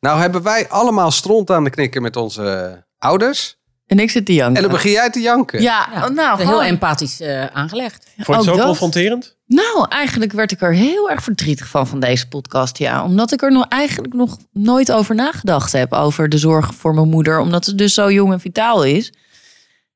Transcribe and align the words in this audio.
Nou 0.00 0.20
hebben 0.20 0.42
wij 0.42 0.68
allemaal 0.68 1.10
stront 1.10 1.50
aan 1.50 1.64
de 1.64 1.70
knikken 1.70 2.02
met 2.02 2.16
onze 2.16 2.76
ouders. 2.98 3.56
En 3.86 3.98
ik 3.98 4.10
zit 4.10 4.26
te 4.26 4.34
janken. 4.34 4.56
En 4.56 4.62
dan 4.62 4.70
begin 4.70 4.90
jij 4.90 5.10
te 5.10 5.20
janken. 5.20 5.62
Ja, 5.62 5.88
Ja, 5.94 6.08
nou, 6.08 6.42
heel 6.44 6.62
empathisch 6.62 7.20
eh, 7.20 7.46
aangelegd. 7.46 8.06
Vond 8.16 8.26
je 8.26 8.32
het 8.32 8.40
ook 8.40 8.44
zo 8.44 8.56
dat. 8.56 8.66
confronterend? 8.66 9.36
Nou, 9.46 9.86
eigenlijk 9.88 10.32
werd 10.32 10.52
ik 10.52 10.60
er 10.60 10.72
heel 10.74 11.10
erg 11.10 11.22
verdrietig 11.22 11.68
van 11.68 11.86
van 11.86 12.00
deze 12.00 12.28
podcast. 12.28 12.78
Ja, 12.78 13.04
omdat 13.04 13.32
ik 13.32 13.42
er 13.42 13.52
nog 13.52 13.66
eigenlijk 13.68 14.14
nog 14.14 14.36
nooit 14.52 14.92
over 14.92 15.14
nagedacht 15.14 15.72
heb. 15.72 15.92
Over 15.92 16.28
de 16.28 16.38
zorg 16.38 16.74
voor 16.74 16.94
mijn 16.94 17.08
moeder. 17.08 17.38
Omdat 17.38 17.64
ze 17.64 17.74
dus 17.74 17.94
zo 17.94 18.10
jong 18.12 18.32
en 18.32 18.40
vitaal 18.40 18.82
is. 18.84 19.06
Is 19.08 19.12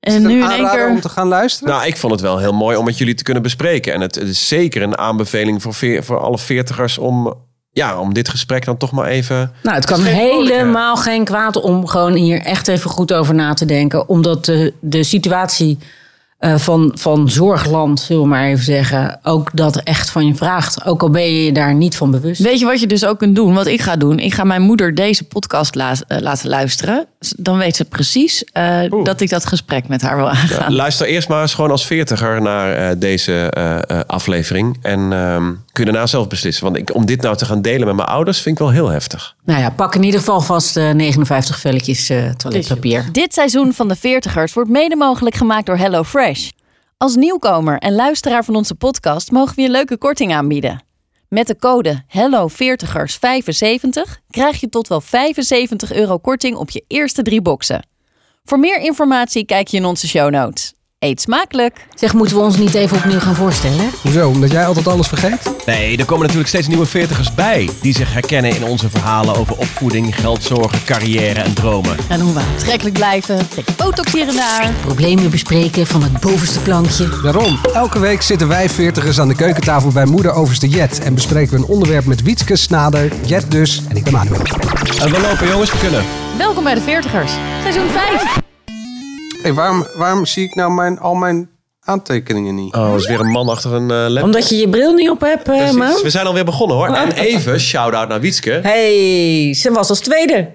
En 0.01 0.13
het 0.13 0.23
nu 0.23 0.29
een 0.29 0.35
in 0.45 0.51
één 0.51 0.59
aanrader 0.59 0.87
om 0.87 0.93
keer. 0.93 1.03
te 1.03 1.09
gaan 1.09 1.29
luisteren? 1.29 1.75
Nou, 1.75 1.87
ik 1.87 1.97
vond 1.97 2.13
het 2.13 2.21
wel 2.21 2.39
heel 2.39 2.53
mooi 2.53 2.77
om 2.77 2.85
met 2.85 2.99
jullie 2.99 3.15
te 3.15 3.23
kunnen 3.23 3.43
bespreken. 3.43 3.93
En 3.93 4.01
het, 4.01 4.15
het 4.15 4.29
is 4.29 4.49
zeker 4.49 4.83
een 4.83 4.99
aanbeveling 4.99 5.63
voor, 5.63 5.75
veer- 5.75 6.05
voor 6.05 6.21
alle 6.21 6.39
veertigers 6.39 6.99
om, 6.99 7.35
ja, 7.73 7.99
om 7.99 8.15
dit 8.15 8.29
gesprek 8.29 8.65
dan 8.65 8.77
toch 8.77 8.91
maar 8.93 9.07
even... 9.07 9.53
Nou, 9.63 9.77
het 9.77 9.85
kan 9.87 10.03
helemaal 10.05 10.97
geen 10.97 11.25
kwaad 11.25 11.61
om 11.61 11.87
gewoon 11.87 12.13
hier 12.15 12.41
echt 12.41 12.69
even 12.69 12.91
goed 12.91 13.13
over 13.13 13.35
na 13.35 13.55
te 13.55 13.65
denken. 13.65 14.09
Omdat 14.09 14.45
de, 14.45 14.73
de 14.81 15.03
situatie 15.03 15.79
eh, 16.39 16.57
van, 16.57 16.93
van 16.95 17.31
zorgland, 17.31 18.01
zullen 18.01 18.23
we 18.23 18.29
maar 18.29 18.45
even 18.47 18.65
zeggen, 18.65 19.19
ook 19.23 19.51
dat 19.55 19.77
echt 19.77 20.11
van 20.11 20.27
je 20.27 20.35
vraagt. 20.35 20.85
Ook 20.85 21.03
al 21.03 21.11
ben 21.11 21.23
je 21.23 21.45
je 21.45 21.53
daar 21.53 21.75
niet 21.75 21.97
van 21.97 22.11
bewust. 22.11 22.41
Weet 22.43 22.59
je 22.59 22.65
wat 22.65 22.81
je 22.81 22.87
dus 22.87 23.05
ook 23.05 23.19
kunt 23.19 23.35
doen? 23.37 23.55
Wat 23.55 23.67
ik 23.67 23.81
ga 23.81 23.97
doen. 23.97 24.19
Ik 24.19 24.35
ga 24.35 24.45
mijn 24.45 24.63
moeder 24.63 24.95
deze 24.95 25.25
podcast 25.25 25.75
la- 25.75 25.95
eh, 26.09 26.19
laten 26.21 26.49
luisteren. 26.49 27.07
Dan 27.37 27.59
weet 27.59 27.77
ze 27.77 27.85
precies 27.85 28.45
eh, 28.45 28.79
dat 29.05 29.21
ik 29.21 29.29
dat 29.31 29.47
gesprek 29.47 29.89
met 29.89 30.03
haar 30.03 30.17
wil 30.17 30.29
aangaan. 30.31 30.75
Luister 30.75 31.07
eerst 31.07 31.29
maar 31.29 31.43
eens 31.43 31.55
gewoon 31.55 31.71
als 31.71 31.87
veertiger 31.87 32.43
naar 32.43 32.75
eh, 32.75 32.97
deze 32.99 33.51
aflevering. 34.07 34.79
En 34.83 35.13
ehm, 35.13 35.53
kun 35.73 35.85
je 35.85 35.91
daarna 35.91 36.07
zelf 36.07 36.29
beslissen. 36.29 36.65
Want 36.65 36.77
ik, 36.77 36.95
om 36.95 37.07
dit 37.07 37.23
nou 37.23 37.37
te 37.37 37.45
gaan 37.45 37.63
delen 37.63 37.87
met 37.87 37.97
mijn 37.97 38.09
ouders 38.09 38.41
vind 38.41 38.59
ik 38.59 38.65
wel 38.65 38.73
heel 38.73 38.89
heftig. 38.89 39.37
Nou 39.45 39.61
ja, 39.61 39.71
pak 39.71 39.95
in 39.95 40.03
ieder 40.03 40.21
geval 40.21 40.41
vast 40.41 40.77
eh, 40.77 40.91
59 40.91 41.59
velletjes 41.59 42.09
eh, 42.09 42.31
toiletpapier. 42.31 43.09
Dit 43.13 43.35
seizoen 43.35 43.73
van 43.73 43.89
de 43.89 43.97
Veertigers 43.97 44.53
wordt 44.53 44.71
mede 44.71 44.97
mogelijk 44.97 45.37
gemaakt 45.37 45.67
door 45.67 45.77
HelloFresh. 45.77 46.49
Als 46.97 47.17
nieuwkomer 47.17 47.79
en 47.79 47.95
luisteraar 47.95 48.45
van 48.45 48.57
onze 48.57 48.75
podcast 48.75 49.31
mogen 49.31 49.55
we 49.55 49.61
je 49.61 49.67
een 49.67 49.73
leuke 49.73 49.99
korting 49.99 50.35
aanbieden. 50.35 50.85
Met 51.29 51.47
de 51.47 51.57
code 51.57 52.03
HelloVeertigers75 52.07 54.21
krijg 54.31 54.61
je 54.61 54.69
tot 54.69 54.89
wel 54.89 55.01
75 55.01 55.93
euro 55.93 56.19
korting 56.19 56.57
op 56.57 56.71
je 56.71 56.85
eerste 56.87 57.23
drie 57.23 57.43
boxen. 57.43 57.87
Voor 58.45 58.59
meer 58.59 58.79
informatie 58.79 59.45
kijk 59.45 59.69
je 59.69 59.77
in 59.77 59.85
onze 59.85 60.09
show 60.09 60.31
notes. 60.31 60.73
Eet 61.03 61.21
smakelijk! 61.21 61.87
Zeg, 61.95 62.13
moeten 62.13 62.37
we 62.37 62.43
ons 62.43 62.57
niet 62.57 62.75
even 62.75 62.97
opnieuw 62.97 63.19
gaan 63.19 63.35
voorstellen? 63.35 63.91
Hoezo? 64.03 64.29
Omdat 64.29 64.51
jij 64.51 64.67
altijd 64.67 64.89
alles 64.89 65.09
vergeet? 65.09 65.53
Nee, 65.67 65.97
er 65.97 66.05
komen 66.05 66.23
natuurlijk 66.23 66.49
steeds 66.49 66.69
nieuwe 66.69 66.87
veertigers 66.87 67.35
bij. 67.35 67.71
Die 67.81 67.95
zich 67.95 68.13
herkennen 68.13 68.57
in 68.57 68.65
onze 68.65 68.91
verhalen 68.91 69.37
over 69.37 69.57
opvoeding, 69.57 70.21
geldzorgen, 70.21 70.85
carrière 70.85 71.41
en 71.41 71.55
dromen. 71.55 71.97
En 72.09 72.21
hoe 72.21 72.33
we 72.33 72.41
aantrekkelijk 72.41 72.95
blijven, 72.95 73.49
trek 73.49 73.67
botox 73.77 74.13
hier 74.13 74.29
en 74.29 74.37
daar. 74.37 74.73
Problemen 74.81 75.31
bespreken 75.31 75.87
van 75.87 76.03
het 76.03 76.21
bovenste 76.21 76.61
plankje. 76.61 77.09
Daarom, 77.23 77.59
elke 77.75 77.99
week 77.99 78.23
zitten 78.23 78.49
wij 78.49 78.69
veertigers 78.69 79.21
aan 79.21 79.29
de 79.29 79.37
keukentafel 79.37 79.91
bij 79.91 80.05
moeder 80.05 80.33
Overste 80.33 80.69
Jet. 80.69 81.01
En 81.01 81.15
bespreken 81.15 81.53
we 81.53 81.59
een 81.59 81.71
onderwerp 81.71 82.05
met 82.05 82.23
Wietske, 82.23 82.57
Snader, 82.57 83.13
Jet 83.27 83.51
dus 83.51 83.83
en 83.89 83.97
ik 83.97 84.05
ben 84.05 84.13
Manuel. 84.13 84.43
En 85.01 85.11
we 85.11 85.21
lopen 85.21 85.49
jongens, 85.49 85.73
we 85.73 85.79
kunnen. 85.79 86.05
Welkom 86.39 86.65
bij 86.65 86.75
de 86.75 86.81
Veertigers, 86.81 87.33
seizoen 87.63 87.89
5. 87.89 88.51
Hey, 89.43 89.53
waarom, 89.53 89.87
waarom 89.97 90.27
zie 90.27 90.45
ik 90.45 90.55
nou 90.55 90.73
mijn, 90.73 90.99
al 90.99 91.15
mijn 91.15 91.51
aantekeningen 91.81 92.55
niet? 92.55 92.75
Oh, 92.75 92.89
er 92.91 92.97
is 92.97 93.07
weer 93.07 93.21
een 93.21 93.31
man 93.31 93.49
achter 93.49 93.73
een 93.73 93.91
eh 93.91 93.97
laptop. 93.97 94.23
Omdat 94.25 94.49
je 94.49 94.57
je 94.57 94.69
bril 94.69 94.93
niet 94.95 95.11
op 95.11 95.21
hebt, 95.21 95.49
eh 95.49 95.57
Precies. 95.57 95.77
man. 95.77 96.03
We 96.03 96.11
zijn 96.11 96.27
alweer 96.27 96.45
begonnen 96.45 96.77
hoor. 96.77 96.89
En 96.95 97.13
even, 97.13 97.61
shout-out 97.61 98.09
naar 98.09 98.21
Wietske. 98.21 98.51
Hey, 98.63 99.55
ze 99.55 99.71
was 99.71 99.89
als 99.89 100.01
tweede. 100.01 100.51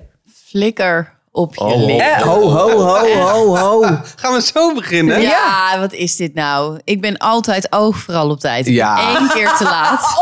Flikker 0.50 1.14
op 1.38 1.56
je 1.56 1.62
Oh, 1.62 2.24
ho, 2.24 2.50
ho, 2.50 2.70
ho, 2.70 3.08
ho, 3.20 3.56
ho. 3.58 3.82
Gaan 4.16 4.34
we 4.34 4.42
zo 4.54 4.74
beginnen? 4.74 5.22
Ja, 5.22 5.80
wat 5.80 5.94
is 5.94 6.16
dit 6.16 6.34
nou? 6.34 6.80
Ik 6.84 7.02
ben 7.02 7.18
altijd 7.18 7.68
overal 7.70 8.30
op 8.30 8.40
tijd. 8.40 8.66
Ja. 8.66 8.96
ben 8.96 9.20
één 9.20 9.30
keer 9.30 9.54
te 9.58 9.64
laat. 9.64 10.02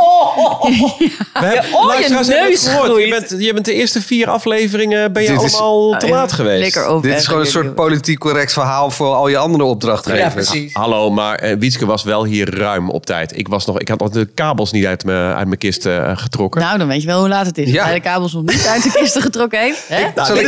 We 1.33 1.45
hebben, 1.45 1.73
oh, 1.73 1.93
je 1.99 2.13
hebben 2.13 2.27
neus 2.27 2.67
gehoord. 2.67 3.03
Je 3.03 3.09
bent, 3.09 3.43
je 3.43 3.53
bent 3.53 3.65
de 3.65 3.73
eerste 3.73 4.01
vier 4.01 4.29
afleveringen 4.29 5.13
ben 5.13 5.23
je 5.23 5.29
Dit 5.29 5.41
is- 5.41 5.59
allemaal 5.59 5.99
te 5.99 6.09
laat 6.09 6.31
geweest. 6.31 6.73
Dit 7.01 7.15
is 7.15 7.25
gewoon 7.25 7.41
een 7.41 7.47
soort 7.47 7.75
politiek 7.75 8.19
correct 8.19 8.53
verhaal 8.53 8.91
voor 8.91 9.13
al 9.13 9.27
je 9.27 9.37
andere 9.37 9.63
opdrachtgevers. 9.63 10.53
Hallo, 10.73 11.09
maar 11.11 11.55
Wietske 11.59 11.85
was 11.85 12.03
wel 12.03 12.25
hier 12.25 12.57
ruim 12.57 12.89
op 12.89 13.05
tijd. 13.05 13.37
Ik, 13.37 13.47
was 13.47 13.65
nog, 13.65 13.79
ik 13.79 13.87
had 13.87 13.99
nog 13.99 14.09
de 14.09 14.25
kabels 14.25 14.71
niet 14.71 14.85
uit 14.85 15.05
mijn, 15.05 15.33
uit 15.35 15.47
mijn 15.47 15.57
kist 15.57 15.85
eh, 15.85 16.11
getrokken. 16.17 16.61
Nou, 16.61 16.77
dan 16.77 16.87
weet 16.87 17.01
je 17.01 17.07
wel 17.07 17.19
hoe 17.19 17.29
laat 17.29 17.45
het 17.45 17.57
is. 17.57 17.71
Ja. 17.71 17.83
Hij 17.83 17.93
de 17.93 17.99
kabels 17.99 18.33
nog 18.33 18.43
niet 18.43 18.67
uit 18.67 18.83
de 18.83 18.91
kisten 18.91 19.21
getrokken 19.21 19.59
heeft. 19.59 19.83
Hè? 19.95 20.01
Nou, 20.15 20.27
Zal 20.27 20.37
ik 20.37 20.47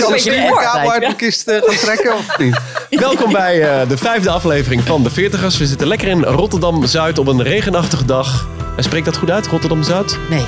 kabel 0.58 0.92
uit 0.92 1.02
mijn 1.02 1.16
kist 1.16 1.48
eh, 1.48 1.62
gaan 1.64 1.76
trekken 1.76 2.16
of 2.16 2.38
niet? 2.38 2.58
Welkom 2.90 3.32
bij 3.32 3.62
eh, 3.62 3.90
de 3.90 3.98
vijfde 3.98 4.30
aflevering 4.30 4.84
van 4.84 5.04
De 5.04 5.10
Veertigers. 5.10 5.58
We 5.58 5.66
zitten 5.66 5.88
lekker 5.88 6.08
in 6.08 6.24
Rotterdam-Zuid 6.24 7.20
op 7.20 7.28
een 7.28 7.44
regenachtige 7.44 8.06
dag. 8.06 8.48
En 8.78 8.84
spreekt 8.84 9.06
dat 9.06 9.18
goed 9.18 9.32
uit, 9.32 9.48
Rotterdam-Zuid? 9.48 10.18
Nee. 10.30 10.46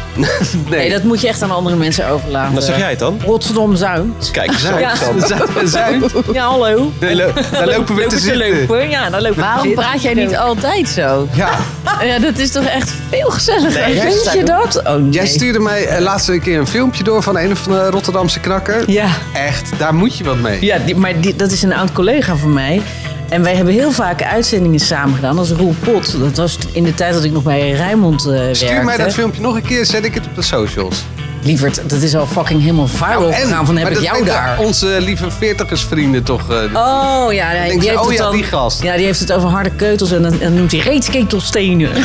nee, 0.69 0.89
dat 0.89 1.03
moet 1.03 1.21
je 1.21 1.27
echt 1.27 1.41
aan 1.41 1.51
andere 1.51 1.75
mensen 1.75 2.07
overlaten. 2.09 2.53
Wat 2.53 2.63
zeg 2.63 2.77
jij 2.77 2.89
het 2.89 2.99
dan? 2.99 3.19
Rotterdam-Zuid. 3.25 4.31
Kijk, 4.31 4.51
zo. 4.53 4.79
Ja. 4.79 4.95
Zuid, 5.27 5.69
Zuid. 5.69 6.11
Ja, 6.33 6.47
hallo. 6.47 6.91
Daar 6.99 7.15
lo- 7.15 7.31
daar 7.51 7.67
lopen 7.67 7.95
we 7.95 8.01
te 8.01 8.15
Lopen 8.15 8.19
zitten. 8.19 8.59
lopen? 8.59 8.89
Ja, 8.89 9.09
daar 9.09 9.21
lopen 9.21 9.39
Waarom 9.41 9.73
praat 9.73 10.01
jij 10.01 10.13
niet 10.13 10.37
altijd 10.37 10.89
zo? 10.89 11.27
Ja, 11.33 11.49
Ja, 12.07 12.19
dat 12.19 12.37
is 12.37 12.51
toch 12.51 12.63
echt 12.65 12.91
veel 13.09 13.29
gezelliger. 13.29 13.83
Vind 13.83 14.31
je 14.33 14.43
dat? 14.43 14.81
Oh, 14.87 14.95
nee. 14.95 15.09
jij 15.09 15.27
stuurde 15.27 15.59
mij 15.59 15.85
eh, 15.87 16.01
laatste 16.01 16.39
keer 16.39 16.59
een 16.59 16.67
filmpje 16.67 17.03
door 17.03 17.23
van 17.23 17.37
een 17.37 17.51
of 17.51 17.63
de 17.63 17.89
Rotterdamse 17.89 18.39
knakker. 18.39 18.83
Ja, 18.91 19.07
Echt, 19.33 19.69
daar 19.77 19.93
moet 19.95 20.17
je 20.17 20.23
wat 20.23 20.37
mee. 20.37 20.65
ja 20.65 20.77
die, 20.85 20.95
maar 20.95 21.19
die, 21.21 21.35
dat 21.35 21.51
is 21.51 21.61
een 21.63 21.73
oud 21.73 21.91
collega 21.91 22.35
van 22.35 22.53
mij. 22.53 22.81
En 23.29 23.43
wij 23.43 23.55
hebben 23.55 23.73
heel 23.73 23.91
vaak 23.91 24.23
uitzendingen 24.23 24.79
samen 24.79 25.15
gedaan. 25.15 25.39
Is 25.39 25.51
Roel 25.51 25.75
Pot. 25.79 26.19
Dat 26.19 26.37
was 26.37 26.57
in 26.71 26.83
de 26.83 26.93
tijd 26.93 27.13
dat 27.13 27.23
ik 27.23 27.31
nog 27.31 27.43
bij 27.43 27.71
Rijnmond 27.71 28.25
eh 28.25 28.31
werkte. 28.31 28.65
Stuur 28.65 28.83
mij 28.83 28.97
dat 28.97 29.13
filmpje 29.13 29.41
nog 29.41 29.55
een 29.55 29.61
keer, 29.61 29.85
zet 29.85 30.05
ik 30.05 30.13
het 30.13 30.25
op 30.25 30.35
de 30.35 30.41
socials. 30.41 31.05
Lieverd, 31.43 31.89
dat 31.89 32.01
is 32.01 32.15
al 32.15 32.25
fucking 32.27 32.61
helemaal 32.61 32.87
viral 32.87 33.31
gegaan 33.33 33.65
van 33.65 33.77
heb 33.77 33.89
ik 33.89 33.99
jou 33.99 34.25
daar. 34.25 34.59
Onze 34.59 34.97
lieve 34.99 35.31
veertigersvrienden 35.31 36.23
toch. 36.23 36.49
eh, 36.49 36.55
Oh 36.73 37.33
ja, 37.33 37.51
nee, 37.51 37.67
denk 37.67 37.71
die 37.71 37.81
ze, 37.81 37.87
heeft 37.89 38.01
oh 38.01 38.07
het 38.07 38.17
ja, 38.17 38.23
dan, 38.23 38.31
die 38.35 38.43
gast. 38.43 38.83
Ja, 38.83 38.95
die 38.95 39.05
heeft 39.05 39.19
het 39.19 39.31
over 39.33 39.49
harde 39.49 39.69
keutels 39.69 40.11
en 40.11 40.21
dan, 40.21 40.37
dan 40.39 40.53
noemt 40.53 40.71
hij 40.71 40.79
reetsketelstenen. 40.81 41.89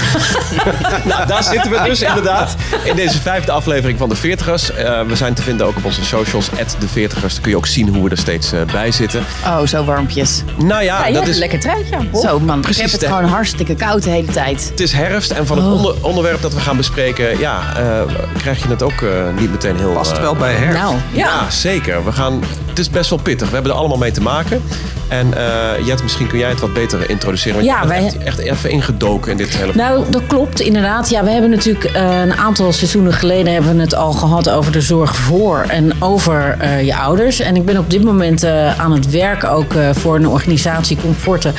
Nou, 1.04 1.26
daar 1.26 1.42
zitten 1.42 1.70
we 1.70 1.82
dus 1.84 2.02
inderdaad. 2.02 2.54
In 2.84 2.96
deze 2.96 3.20
vijfde 3.20 3.52
aflevering 3.52 3.98
van 3.98 4.08
De 4.08 4.14
Veertigers. 4.16 4.70
Eh, 4.72 5.00
we 5.06 5.16
zijn 5.16 5.34
te 5.34 5.42
vinden 5.42 5.66
ook 5.66 5.76
op 5.76 5.84
onze 5.84 6.04
socials, 6.04 6.48
De 6.78 6.88
Veertigers. 6.88 7.32
Dan 7.32 7.42
kun 7.42 7.50
je 7.50 7.56
ook 7.56 7.66
zien 7.66 7.88
hoe 7.88 8.04
we 8.04 8.10
er 8.10 8.18
steeds 8.18 8.52
eh, 8.52 8.60
bij 8.72 8.90
zitten. 8.92 9.24
Oh, 9.44 9.66
zo 9.66 9.84
warmpjes. 9.84 10.42
Nou 10.58 10.82
ja, 10.82 11.04
dat 11.04 11.14
hebt 11.14 11.28
is... 11.28 11.34
een 11.34 11.40
lekker 11.40 11.60
truitje 11.60 11.96
aan, 11.96 12.08
Bob. 12.10 12.22
Zo 12.24 12.40
man, 12.40 12.60
Precies, 12.60 12.84
ik 12.84 12.90
heb 12.90 13.00
het 13.00 13.08
gewoon 13.08 13.24
hartstikke 13.24 13.74
koud 13.74 14.02
de 14.02 14.10
hele 14.10 14.32
tijd. 14.32 14.68
Het 14.70 14.80
is 14.80 14.92
herfst 14.92 15.30
en 15.30 15.46
van 15.46 15.56
het 15.56 15.66
onder- 15.66 15.94
onderwerp 16.00 16.42
dat 16.42 16.54
we 16.54 16.60
gaan 16.60 16.76
bespreken, 16.76 17.38
ja, 17.38 17.60
eh, 17.76 18.00
krijg 18.38 18.62
je 18.62 18.68
het 18.68 18.82
ook 18.82 19.02
eh, 19.02 19.23
niet 19.38 19.50
meteen 19.50 19.76
heel. 19.76 19.92
Past 19.92 20.12
eh, 20.12 20.20
wel 20.20 20.34
bij 20.34 20.52
her. 20.54 20.72
Nou, 20.72 20.94
Ja, 21.12 21.26
ja. 21.26 21.50
zeker. 21.50 22.04
We 22.04 22.12
gaan, 22.12 22.42
het 22.68 22.78
is 22.78 22.90
best 22.90 23.10
wel 23.10 23.18
pittig. 23.18 23.48
We 23.48 23.54
hebben 23.54 23.72
er 23.72 23.78
allemaal 23.78 23.98
mee 23.98 24.10
te 24.10 24.20
maken. 24.22 24.62
En 25.08 25.34
eh 25.36 25.86
Jet, 25.86 26.02
misschien 26.02 26.26
kun 26.26 26.38
jij 26.38 26.48
het 26.48 26.60
wat 26.60 26.72
beter 26.72 27.10
introduceren. 27.10 27.54
Want 27.54 27.66
Ja, 27.66 27.82
je 27.82 27.88
bent 27.88 28.12
wij- 28.16 28.26
echt, 28.26 28.38
echt 28.38 28.38
even 28.38 28.70
ingedoken 28.70 29.30
in 29.30 29.36
dit 29.36 29.56
hele... 29.56 29.72
Nou, 29.74 30.04
dat 30.10 30.22
klopt 30.26 30.60
inderdaad. 30.60 31.10
Ja, 31.10 31.24
we 31.24 31.30
hebben 31.30 31.50
natuurlijk 31.50 31.84
eh, 31.84 32.20
een 32.20 32.34
aantal 32.34 32.72
seizoenen 32.72 33.12
geleden 33.12 33.52
hebben 33.52 33.74
we 33.76 33.80
het 33.80 33.94
al 33.94 34.12
gehad 34.12 34.48
over 34.50 34.72
de 34.72 34.80
zorg 34.80 35.16
voor 35.16 35.64
en 35.68 36.02
over 36.02 36.56
eh, 36.60 36.82
je 36.84 36.96
ouders. 36.96 37.40
En 37.40 37.56
ik 37.56 37.64
ben 37.64 37.78
op 37.78 37.90
dit 37.90 38.04
moment 38.04 38.42
eh, 38.42 38.80
aan 38.80 38.92
het 38.92 39.10
werk 39.10 39.44
ook 39.44 39.74
eh, 39.74 39.88
voor 39.92 40.14
een 40.16 40.28
organisatie 40.28 40.96
Comforten 41.00 41.54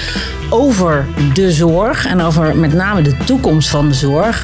over 0.49 1.05
de 1.33 1.51
zorg 1.51 2.05
en 2.05 2.21
over 2.21 2.55
met 2.55 2.73
name 2.73 3.01
de 3.01 3.17
toekomst 3.25 3.69
van 3.69 3.87
de 3.87 3.93
zorg. 3.93 4.43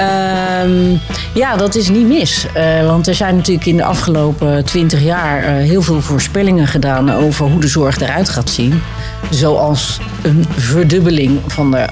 Ehm, 0.00 0.96
ja, 1.34 1.56
dat 1.56 1.74
is 1.74 1.88
niet 1.88 2.06
mis. 2.06 2.46
Eh, 2.54 2.86
want 2.86 3.06
er 3.06 3.14
zijn 3.14 3.36
natuurlijk 3.36 3.66
in 3.66 3.76
de 3.76 3.84
afgelopen 3.84 4.64
twintig 4.64 5.02
jaar 5.02 5.44
eh, 5.44 5.54
heel 5.54 5.82
veel 5.82 6.00
voorspellingen 6.00 6.66
gedaan 6.66 7.12
over 7.12 7.46
hoe 7.46 7.60
de 7.60 7.68
zorg 7.68 8.00
eruit 8.00 8.28
gaat 8.28 8.50
zien. 8.50 8.82
Zoals 9.30 10.00
een 10.22 10.44
verdubbeling 10.56 11.40
van 11.46 11.70
de 11.70 11.76
eh, 11.76 11.88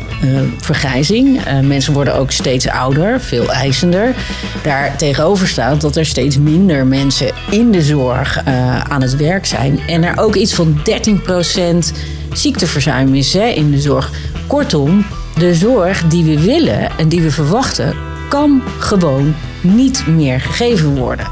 vergrijzing. 0.58 1.40
Mensen 1.62 1.92
worden 1.92 2.14
ook 2.14 2.30
steeds 2.30 2.68
ouder, 2.68 3.20
veel 3.20 3.52
eisender. 3.52 4.14
Daar 4.62 4.96
tegenover 4.96 5.48
staat 5.48 5.80
dat 5.80 5.96
er 5.96 6.06
steeds 6.06 6.38
minder 6.38 6.86
mensen 6.86 7.30
in 7.50 7.70
de 7.70 7.82
zorg 7.82 8.40
aan 8.88 9.02
het 9.02 9.16
werk 9.16 9.46
zijn. 9.46 9.80
En 9.86 10.04
er 10.04 10.18
ook 10.18 10.34
iets 10.34 10.54
van 10.54 10.80
13% 10.84 11.92
ziekteverzuim 12.32 13.14
is 13.14 13.32
hè, 13.32 13.46
in 13.46 13.70
de 13.70 13.80
zorg. 13.80 14.10
Kortom, 14.46 15.04
de 15.38 15.54
zorg 15.54 16.06
die 16.06 16.24
we 16.24 16.40
willen 16.40 16.98
en 16.98 17.08
die 17.08 17.20
we 17.20 17.30
verwachten, 17.30 17.94
kan 18.28 18.62
gewoon 18.78 19.34
niet 19.60 20.06
meer 20.06 20.40
gegeven 20.40 20.96
worden. 20.96 21.26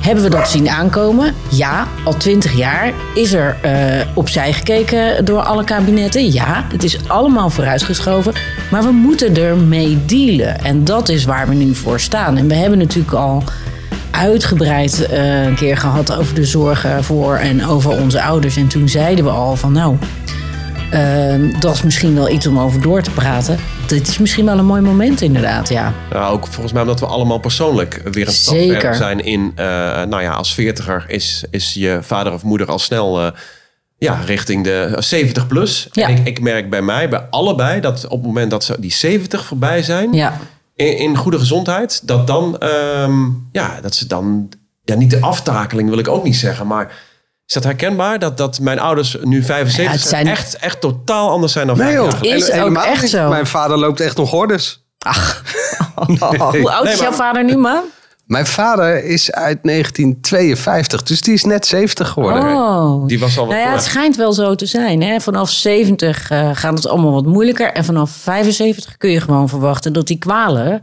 Hebben 0.00 0.24
we 0.24 0.30
dat 0.30 0.48
zien 0.48 0.68
aankomen? 0.68 1.34
Ja, 1.50 1.88
al 2.04 2.16
twintig 2.16 2.56
jaar 2.56 2.92
is 3.14 3.32
er 3.32 3.56
eh, 3.62 4.06
opzij 4.14 4.52
gekeken 4.52 5.24
door 5.24 5.40
alle 5.40 5.64
kabinetten. 5.64 6.32
Ja, 6.32 6.64
het 6.72 6.84
is 6.84 7.08
allemaal 7.08 7.50
vooruitgeschoven. 7.50 8.32
Maar 8.70 8.82
we 8.82 8.90
moeten 8.90 9.36
ermee 9.36 10.04
dealen. 10.06 10.64
En 10.64 10.84
dat 10.84 11.08
is 11.08 11.24
waar 11.24 11.48
we 11.48 11.54
nu 11.54 11.74
voor 11.74 12.00
staan. 12.00 12.36
En 12.36 12.48
we 12.48 12.54
hebben 12.54 12.78
natuurlijk 12.78 13.14
al 13.14 13.42
uitgebreid 14.10 15.06
eh, 15.06 15.44
een 15.44 15.54
keer 15.54 15.76
gehad 15.76 16.16
over 16.16 16.34
de 16.34 16.44
zorgen 16.44 17.04
voor 17.04 17.36
en 17.36 17.66
over 17.66 17.90
onze 17.90 18.22
ouders. 18.22 18.56
En 18.56 18.68
toen 18.68 18.88
zeiden 18.88 19.24
we 19.24 19.30
al 19.30 19.56
van 19.56 19.72
nou, 19.72 19.96
eh, 20.94 21.60
dat 21.60 21.74
is 21.74 21.82
misschien 21.82 22.14
wel 22.14 22.28
iets 22.28 22.46
om 22.46 22.58
over 22.58 22.80
door 22.82 23.02
te 23.02 23.10
praten. 23.10 23.58
Dit 23.86 24.08
is 24.08 24.18
misschien 24.18 24.44
wel 24.44 24.58
een 24.58 24.66
mooi 24.66 24.80
moment 24.82 25.20
inderdaad, 25.20 25.68
ja. 25.68 25.92
Nou, 26.10 26.32
ook 26.32 26.46
volgens 26.46 26.72
mij 26.72 26.82
omdat 26.82 27.00
we 27.00 27.06
allemaal 27.06 27.38
persoonlijk 27.38 28.00
weer 28.10 28.26
een 28.26 28.32
stap 28.32 28.56
verder 28.56 28.94
zijn 28.94 29.24
in... 29.24 29.52
eh, 29.54 29.66
nou 30.02 30.22
ja, 30.22 30.32
als 30.32 30.54
veertiger 30.54 31.04
is, 31.08 31.44
is 31.50 31.74
je 31.74 31.98
vader 32.02 32.32
of 32.32 32.42
moeder 32.42 32.66
al 32.66 32.78
snel... 32.78 33.20
eh, 33.20 33.30
ja, 33.98 34.20
richting 34.24 34.64
de 34.64 34.96
70 34.98 35.46
plus. 35.46 35.88
Ja. 35.92 36.08
En 36.08 36.16
ik, 36.16 36.26
ik 36.26 36.40
merk 36.40 36.70
bij 36.70 36.82
mij, 36.82 37.08
bij 37.08 37.26
allebei, 37.30 37.80
dat 37.80 38.04
op 38.04 38.18
het 38.18 38.26
moment 38.26 38.50
dat 38.50 38.64
ze 38.64 38.76
die 38.80 38.92
70 38.92 39.44
voorbij 39.44 39.82
zijn... 39.82 40.12
Ja, 40.12 40.38
in, 40.76 40.98
in 40.98 41.16
goede 41.16 41.38
gezondheid, 41.38 42.06
dat 42.06 42.26
dan, 42.26 42.58
ehm, 42.58 43.22
ja, 43.52 43.80
dat 43.80 43.94
ze 43.94 44.06
dan, 44.06 44.48
ja, 44.84 44.94
niet 44.94 45.10
de 45.10 45.20
aftakeling 45.20 45.88
wil 45.88 45.98
ik 45.98 46.08
ook 46.08 46.24
niet 46.24 46.36
zeggen, 46.36 46.66
maar 46.66 46.92
is 47.46 47.54
dat 47.54 47.64
herkenbaar? 47.64 48.18
Dat, 48.18 48.36
dat 48.36 48.60
mijn 48.60 48.78
ouders 48.78 49.16
nu 49.22 49.42
75 49.42 49.84
Ja, 49.84 49.90
het 49.90 50.00
zijn, 50.00 50.24
zijn- 50.24 50.36
echt, 50.36 50.56
echt 50.56 50.80
totaal 50.80 51.30
anders 51.30 51.52
zijn 51.52 51.66
dan 51.66 51.78
Nee 51.78 51.92
joh. 51.92 52.08
Is 52.20 52.46
ook 52.46 52.52
helemaal 52.52 52.84
echt 52.84 53.02
niet. 53.02 53.10
zo. 53.10 53.28
Mijn 53.28 53.46
vader 53.46 53.78
loopt 53.78 54.00
echt 54.00 54.16
nog 54.16 54.30
hordes. 54.30 54.84
Hoe 55.94 56.70
oud 56.70 56.84
Nee, 56.84 56.92
is 56.92 56.98
jouw 57.00 57.12
vader 57.12 57.44
nu, 57.44 57.56
man? 57.56 57.82
Mijn 58.26 58.46
vader 58.46 59.04
is 59.04 59.32
uit 59.32 59.58
1952, 59.62 61.02
dus 61.02 61.20
die 61.20 61.34
is 61.34 61.44
net 61.44 61.66
70 61.66 62.08
geworden. 62.08 62.42
Oh. 62.42 63.06
Die 63.06 63.18
was 63.18 63.38
al 63.38 63.46
wat 63.46 63.54
Nou 63.54 63.66
ja, 63.68 63.72
het 63.74 63.82
schijnt 63.84 64.16
wel 64.16 64.32
zo 64.32 64.54
te 64.54 64.66
zijn. 64.66 65.02
Hè? 65.02 65.20
Vanaf 65.20 65.50
70 65.50 66.30
eh, 66.30 66.50
gaat 66.52 66.74
het 66.76 66.88
allemaal 66.88 67.12
wat 67.12 67.26
moeilijker. 67.26 67.72
En 67.72 67.84
vanaf 67.84 68.10
75 68.10 68.96
kun 68.96 69.10
je 69.10 69.20
gewoon 69.20 69.48
verwachten 69.48 69.92
dat 69.92 70.06
die 70.06 70.18
kwalen, 70.18 70.82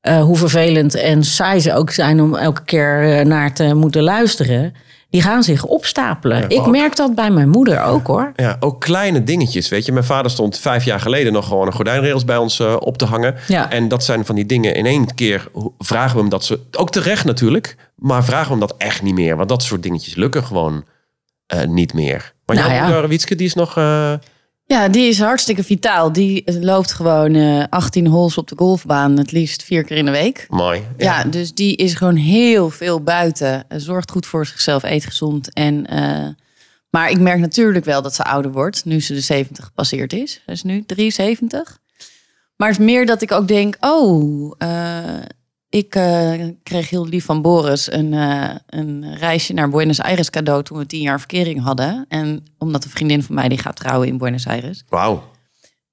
eh, 0.00 0.22
hoe 0.22 0.36
vervelend 0.36 0.94
en 0.94 1.24
saai 1.24 1.60
ze 1.60 1.74
ook 1.74 1.90
zijn 1.90 2.20
om 2.20 2.34
elke 2.34 2.64
keer 2.64 3.18
eh, 3.18 3.24
naar 3.26 3.54
te 3.54 3.74
moeten 3.74 4.02
luisteren, 4.02 4.74
die 5.10 5.22
gaan 5.22 5.42
zich 5.42 5.64
opstapelen. 5.64 6.48
ik 6.50 6.58
ook. 6.58 6.70
merk 6.70 6.96
dat 6.96 7.14
bij 7.14 7.30
mijn 7.30 7.48
moeder 7.48 7.82
ook 7.82 8.06
hoor. 8.06 8.32
Ja, 8.36 8.56
ook 8.60 8.80
kleine 8.80 9.24
dingetjes, 9.24 9.68
weet 9.68 9.84
je. 9.86 9.92
Mijn 9.92 10.04
vader 10.04 10.30
stond 10.30 10.58
vijf 10.58 10.84
jaar 10.84 11.00
geleden 11.00 11.32
nog 11.32 11.46
gewoon 11.46 11.66
een 11.66 11.72
gordijnrails 11.72 12.24
bij 12.24 12.36
ons 12.36 12.60
eh, 12.60 12.76
op 12.78 12.98
te 12.98 13.04
hangen. 13.04 13.34
Ja. 13.48 13.70
En 13.70 13.88
dat 13.88 14.04
zijn 14.04 14.24
van 14.24 14.34
die 14.34 14.46
dingen. 14.46 14.74
In 14.74 14.86
één 14.86 15.14
keer 15.14 15.48
vragen 15.78 16.14
we 16.14 16.20
hem 16.20 16.30
dat 16.30 16.44
ze... 16.44 16.60
Ook 16.72 16.90
terecht 16.90 17.24
natuurlijk. 17.24 17.76
Maar 17.96 18.24
vragen 18.24 18.44
we 18.44 18.50
hem 18.50 18.60
dat 18.60 18.74
echt 18.78 19.02
niet 19.02 19.14
meer. 19.14 19.36
Want 19.36 19.48
dat 19.48 19.62
soort 19.62 19.82
dingetjes 19.82 20.14
lukken 20.14 20.44
gewoon 20.44 20.84
eh, 21.46 21.64
niet 21.64 21.94
meer. 21.94 22.32
Maar 22.46 22.56
Nou 22.56 22.68
jouw 22.68 22.78
ja. 22.78 22.84
moeder, 22.86 23.08
Wietske, 23.08 23.34
die 23.34 23.46
is 23.46 23.54
nog... 23.54 23.76
eh, 23.76 24.12
Ja, 24.70 24.88
die 24.88 25.08
is 25.08 25.18
hartstikke 25.20 25.64
vitaal. 25.64 26.12
Die 26.12 26.60
loopt 26.60 26.92
gewoon 26.92 27.34
eh 27.34 27.64
18 27.68 28.06
holes 28.06 28.38
op 28.38 28.48
de 28.48 28.56
golfbaan, 28.56 29.18
het 29.18 29.32
liefst 29.32 29.62
vier 29.62 29.84
keer 29.84 29.96
in 29.96 30.04
de 30.04 30.10
week. 30.10 30.46
mooi. 30.48 30.82
Ja, 30.96 31.24
dus 31.24 31.54
die 31.54 31.76
is 31.76 31.94
gewoon 31.94 32.16
heel 32.16 32.70
veel 32.70 33.00
buiten. 33.02 33.64
eh, 33.68 33.78
Zorgt 33.78 34.10
goed 34.10 34.26
voor 34.26 34.46
zichzelf, 34.46 34.82
eet 34.82 35.04
gezond. 35.04 35.52
En, 35.52 35.86
eh, 35.86 36.28
maar 36.90 37.10
ik 37.10 37.18
merk 37.20 37.38
natuurlijk 37.38 37.84
wel 37.84 38.02
dat 38.02 38.14
ze 38.14 38.24
ouder 38.24 38.52
wordt. 38.52 38.84
Nu 38.84 39.00
ze 39.00 39.14
de 39.14 39.20
70 39.20 39.64
gepasseerd 39.64 40.12
is. 40.12 40.32
Ze 40.46 40.52
is 40.52 40.62
nu 40.62 40.84
73. 40.86 41.78
Maar 42.56 42.68
het 42.68 42.78
is 42.78 42.84
meer 42.84 43.06
dat 43.06 43.22
ik 43.22 43.32
ook 43.32 43.48
denk... 43.48 43.76
Oh, 43.80 44.52
eh, 44.58 44.68
ik 45.70 45.94
eh, 45.94 46.32
kreeg 46.62 46.90
heel 46.90 47.06
lief 47.06 47.24
van 47.24 47.42
Boris 47.42 47.92
een, 47.92 48.14
eh, 48.14 48.50
een 48.66 49.16
reisje 49.18 49.52
naar 49.52 49.68
Buenos 49.68 50.00
Aires 50.00 50.30
cadeau... 50.30 50.62
toen 50.62 50.78
we 50.78 50.86
tien 50.86 51.00
jaar 51.00 51.18
verkering 51.18 51.62
hadden. 51.62 52.04
En 52.08 52.44
omdat 52.58 52.84
een 52.84 52.90
vriendin 52.90 53.22
van 53.22 53.34
mij 53.34 53.48
die 53.48 53.58
gaat 53.58 53.76
trouwen 53.76 54.08
in 54.08 54.18
Buenos 54.18 54.46
Aires. 54.46 54.82
Wauw. 54.88 55.22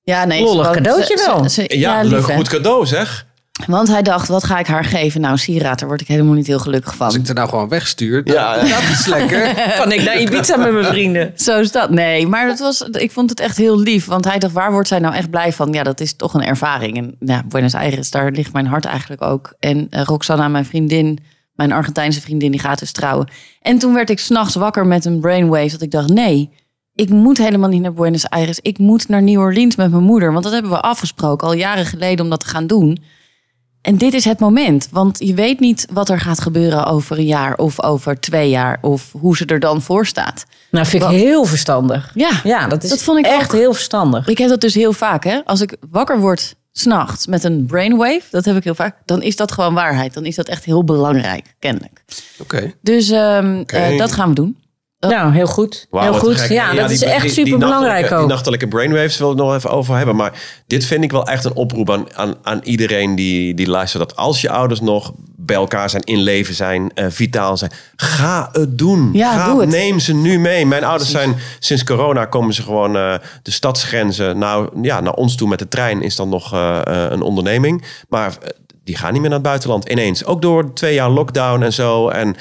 Ja, 0.03 0.25
nee, 0.25 0.43
Lollig 0.43 0.71
cadeautje 0.71 1.17
ze- 1.17 1.25
wel. 1.25 1.49
ze- 1.49 1.65
ze- 1.69 1.79
Ja, 1.79 2.01
lief, 2.01 2.11
leuk 2.11 2.27
hè? 2.27 2.35
goed 2.35 2.47
cadeau 2.47 2.85
zeg. 2.85 3.25
Want 3.65 3.87
hij 3.87 4.01
dacht, 4.01 4.27
wat 4.27 4.43
ga 4.43 4.59
ik 4.59 4.67
haar 4.67 4.83
geven? 4.85 5.21
Nou, 5.21 5.33
een 5.33 5.39
sieraad, 5.39 5.79
daar 5.79 5.87
word 5.87 6.01
ik 6.01 6.07
helemaal 6.07 6.33
niet 6.33 6.47
heel 6.47 6.59
gelukkig 6.59 6.95
van. 6.95 7.05
Als 7.05 7.15
ik 7.15 7.27
er 7.27 7.33
nou 7.33 7.49
gewoon 7.49 7.69
wegstuur, 7.69 8.23
dan- 8.23 8.35
Ja. 8.35 8.55
dat 8.57 8.81
is 8.91 9.05
lekker. 9.05 9.53
Kan 9.81 9.91
ik 9.91 10.03
naar 10.03 10.19
Ibiza 10.21 10.57
met 10.57 10.71
mijn 10.73 10.85
vrienden? 10.85 11.31
Zo 11.35 11.59
is 11.59 11.71
dat. 11.71 11.89
Nee, 11.89 12.27
maar 12.27 12.47
dat 12.47 12.59
was, 12.59 12.81
ik 12.81 13.11
vond 13.11 13.29
het 13.29 13.39
echt 13.39 13.57
heel 13.57 13.79
lief. 13.79 14.05
Want 14.05 14.25
hij 14.25 14.39
dacht, 14.39 14.53
waar 14.53 14.71
wordt 14.71 14.87
zij 14.87 14.99
nou 14.99 15.15
echt 15.15 15.29
blij 15.29 15.53
van? 15.53 15.73
Ja, 15.73 15.83
dat 15.83 15.99
is 15.99 16.15
toch 16.15 16.33
een 16.33 16.43
ervaring. 16.43 16.97
En 16.97 17.15
ja, 17.19 17.43
Buenos 17.49 17.73
Aires, 17.75 18.11
daar 18.11 18.31
ligt 18.31 18.53
mijn 18.53 18.67
hart 18.67 18.85
eigenlijk 18.85 19.21
ook. 19.21 19.53
En 19.59 19.87
eh, 19.89 20.01
Roxana, 20.03 20.47
mijn 20.47 20.65
vriendin, 20.65 21.19
mijn 21.53 21.71
Argentijnse 21.71 22.21
vriendin, 22.21 22.51
die 22.51 22.59
gaat 22.59 22.79
dus 22.79 22.91
trouwen. 22.91 23.27
En 23.61 23.77
toen 23.77 23.93
werd 23.93 24.09
ik 24.09 24.19
s'nachts 24.19 24.55
wakker 24.55 24.87
met 24.87 25.05
een 25.05 25.19
brainwave. 25.19 25.71
Dat 25.71 25.81
ik 25.81 25.91
dacht, 25.91 26.09
nee, 26.09 26.49
ik 26.95 27.09
moet 27.09 27.37
helemaal 27.37 27.69
niet 27.69 27.81
naar 27.81 27.93
Buenos 27.93 28.29
Aires. 28.29 28.59
Ik 28.61 28.77
moet 28.77 29.07
naar 29.09 29.21
New 29.21 29.39
Orleans 29.39 29.75
met 29.75 29.91
mijn 29.91 30.03
moeder. 30.03 30.31
Want 30.31 30.43
dat 30.43 30.53
hebben 30.53 30.71
we 30.71 30.79
afgesproken 30.81 31.47
al 31.47 31.53
jaren 31.53 31.85
geleden 31.85 32.23
om 32.25 32.29
dat 32.29 32.39
te 32.39 32.47
gaan 32.47 32.67
doen. 32.67 33.03
En 33.87 33.97
dit 33.97 34.13
is 34.13 34.25
het 34.25 34.39
moment. 34.39 34.87
Want 34.91 35.19
je 35.19 35.33
weet 35.33 35.59
niet 35.59 35.87
wat 35.93 36.09
er 36.09 36.19
gaat 36.19 36.41
gebeuren 36.41 36.85
over 36.85 37.17
een 37.17 37.25
jaar 37.25 37.57
of 37.57 37.83
over 37.83 38.19
twee 38.19 38.49
jaar. 38.49 38.77
Of 38.81 39.11
hoe 39.11 39.37
ze 39.37 39.45
er 39.45 39.59
dan 39.59 39.81
voor 39.81 40.05
staat. 40.05 40.45
Nou, 40.71 40.85
vind 40.85 41.03
ik 41.03 41.09
heel 41.09 41.45
verstandig. 41.45 42.11
Ja, 42.13 42.29
Ja, 42.43 42.67
dat 42.67 42.83
is 42.83 42.89
Dat 42.89 43.01
vond 43.01 43.19
ik 43.19 43.25
echt 43.25 43.53
ook. 43.53 43.59
heel 43.59 43.73
verstandig. 43.73 44.27
Ik 44.27 44.37
heb 44.37 44.49
dat 44.49 44.61
dus 44.61 44.73
heel 44.73 44.93
vaak. 44.93 45.23
Hè? 45.23 45.39
Als 45.45 45.61
ik 45.61 45.75
wakker 45.89 46.19
word 46.19 46.55
s'nachts 46.71 47.27
met 47.27 47.43
een 47.43 47.65
brainwave, 47.65 48.21
dat 48.31 48.45
heb 48.45 48.55
ik 48.55 48.63
heel 48.63 48.75
vaak, 48.75 48.95
dan 49.05 49.21
is 49.21 49.35
dat 49.35 49.51
gewoon 49.51 49.73
waarheid. 49.73 50.13
Dan 50.13 50.25
is 50.25 50.35
dat 50.35 50.47
echt 50.47 50.65
heel 50.65 50.83
belangrijk, 50.83 51.55
kennelijk. 51.59 52.03
Oké. 52.39 52.73
Dus 52.81 53.09
ehm, 53.09 53.63
eh, 53.65 53.97
dat 53.97 54.11
gaan 54.11 54.29
we 54.29 54.35
doen. 54.35 54.57
Nou, 54.99 55.33
heel 55.33 55.45
goed. 55.47 55.87
Heel 55.91 56.13
goed. 56.13 56.35
gek. 56.35 56.49
Ja, 56.49 56.73
dat 56.73 56.87
die- 56.87 56.95
is 56.97 57.03
echt 57.03 57.21
die- 57.21 57.29
super 57.29 57.43
die 57.49 57.57
belangrijk 57.57 57.85
nachtelijke- 57.91 58.13
ook. 58.15 58.19
Die 58.19 58.29
nachtelijke 58.29 58.67
brainwaves 58.67 59.17
wil 59.17 59.31
ik 59.31 59.37
nog 59.37 59.53
even 59.55 59.69
over 59.69 59.95
hebben. 59.97 60.15
Maar 60.15 60.33
dit 60.67 60.85
vind 60.85 61.03
ik 61.03 61.11
wel 61.11 61.25
echt 61.27 61.45
een 61.45 61.53
oproep 61.53 61.91
aan, 61.91 62.05
aan, 62.15 62.35
aan 62.43 62.59
iedereen 62.63 63.15
die, 63.15 63.53
die 63.53 63.67
luistert. 63.69 64.07
Dat 64.09 64.17
als 64.17 64.41
je 64.41 64.49
ouders 64.49 64.81
nog 64.81 65.11
bij 65.35 65.55
elkaar 65.55 65.89
zijn, 65.89 66.03
in 66.03 66.17
leven 66.19 66.53
zijn, 66.53 66.91
eh, 66.93 67.05
vitaal 67.09 67.57
zijn. 67.57 67.71
Ga 67.95 68.49
het 68.51 68.77
doen. 68.77 69.09
Ja, 69.13 69.33
ga, 69.37 69.51
doe 69.51 69.61
het. 69.61 69.69
Neem 69.69 69.99
ze 69.99 70.13
nu 70.13 70.39
mee. 70.39 70.65
Mijn 70.65 70.83
ouders 70.83 71.11
zijn 71.11 71.35
sinds 71.59 71.83
corona 71.83 72.25
komen 72.25 72.53
ze 72.53 72.61
gewoon 72.63 72.95
eh, 72.97 73.13
de 73.41 73.51
stadsgrenzen. 73.51 74.37
Nou 74.37 74.69
ja, 74.81 74.99
naar 75.01 75.13
ons 75.13 75.35
toe 75.35 75.47
met 75.47 75.59
de 75.59 75.67
trein 75.67 76.01
is 76.01 76.15
dan 76.15 76.29
nog 76.29 76.53
eh, 76.53 76.81
een 77.09 77.21
onderneming. 77.21 77.83
Maar 78.09 78.37
die 78.83 78.95
gaan 78.97 79.11
niet 79.11 79.21
meer 79.21 79.29
naar 79.29 79.39
het 79.39 79.47
buitenland 79.47 79.89
ineens. 79.89 80.25
Ook 80.25 80.41
door 80.41 80.73
twee 80.73 80.93
jaar 80.93 81.09
lockdown 81.09 81.61
en 81.63 81.73
zo. 81.73 82.09
En 82.09 82.35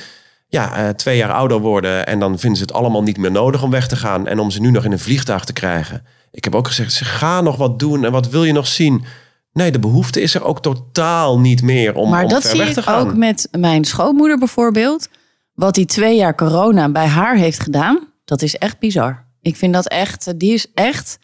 ja, 0.48 0.76
eh, 0.76 0.88
twee 0.88 1.16
jaar 1.16 1.32
ouder 1.32 1.58
worden 1.58 2.06
en 2.06 2.19
dan 2.19 2.38
vinden 2.38 2.58
ze 2.58 2.64
het 2.64 2.72
allemaal 2.72 3.02
niet 3.02 3.19
meer 3.19 3.31
nodig 3.31 3.62
om 3.62 3.70
weg 3.70 3.88
te 3.88 3.96
gaan 3.96 4.26
en 4.26 4.38
om 4.38 4.50
ze 4.50 4.60
nu 4.60 4.70
nog 4.70 4.84
in 4.84 4.93
een 4.93 4.98
vliegtuig 4.98 5.44
te 5.44 5.52
krijgen. 5.52 6.04
Ik 6.31 6.44
heb 6.44 6.54
ook 6.54 6.66
gezegd, 6.66 6.93
ze 6.93 7.04
ga 7.04 7.40
nog 7.40 7.56
wat 7.56 7.78
doen 7.78 8.04
en 8.04 8.12
wat 8.12 8.28
wil 8.28 8.44
je 8.44 8.52
nog 8.52 8.66
zien? 8.66 9.04
Nee, 9.52 9.70
de 9.70 9.78
behoefte 9.78 10.20
is 10.20 10.34
er 10.34 10.44
ook 10.44 10.62
totaal 10.62 11.38
niet 11.40 11.62
meer 11.62 11.94
om, 11.94 12.10
maar 12.10 12.22
om 12.22 12.28
dat 12.28 12.43
ver 12.43 12.50
zie 12.50 12.60
weg 12.60 12.72
te 12.72 12.81
ik 12.81 12.87
gaan. 12.87 13.06
ook 13.08 13.14
met 13.14 13.48
mijn 13.58 13.84
schoonmoeder 13.84 14.38
bijvoorbeeld. 14.38 15.08
Wat 15.54 15.75
die 15.75 15.87
twee 15.87 16.16
jaar 16.16 16.34
corona 16.34 16.88
bij 16.88 17.06
haar 17.06 17.37
heeft 17.37 17.60
gedaan, 17.60 17.98
dat 18.24 18.43
is 18.43 18.56
echt 18.56 18.79
bizar. 18.79 19.24
Ik 19.41 19.56
vind 19.56 19.74
dat 19.74 19.88
echt, 19.88 20.38
die 20.38 20.53
is 20.53 20.67
echt 20.74 21.19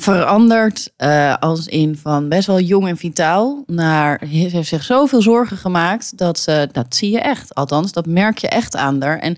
veranderd 0.00 0.90
eh, 0.96 1.34
als 1.40 1.66
in 1.66 1.98
van 2.02 2.28
best 2.28 2.46
wel 2.46 2.60
jong 2.60 2.88
en 2.88 2.96
vitaal 2.96 3.62
naar, 3.66 4.20
ze 4.30 4.36
heeft 4.56 4.68
zich 4.68 4.82
zoveel 4.84 5.22
zorgen 5.22 5.56
gemaakt 5.56 6.18
dat 6.18 6.38
ze, 6.38 6.68
dat 6.72 6.86
zie 6.94 7.10
je 7.10 7.20
echt. 7.20 7.54
Althans, 7.54 7.92
dat 7.92 8.06
merk 8.06 8.38
je 8.38 8.48
echt 8.48 8.76
aan 8.76 9.02
haar. 9.02 9.18
En 9.18 9.36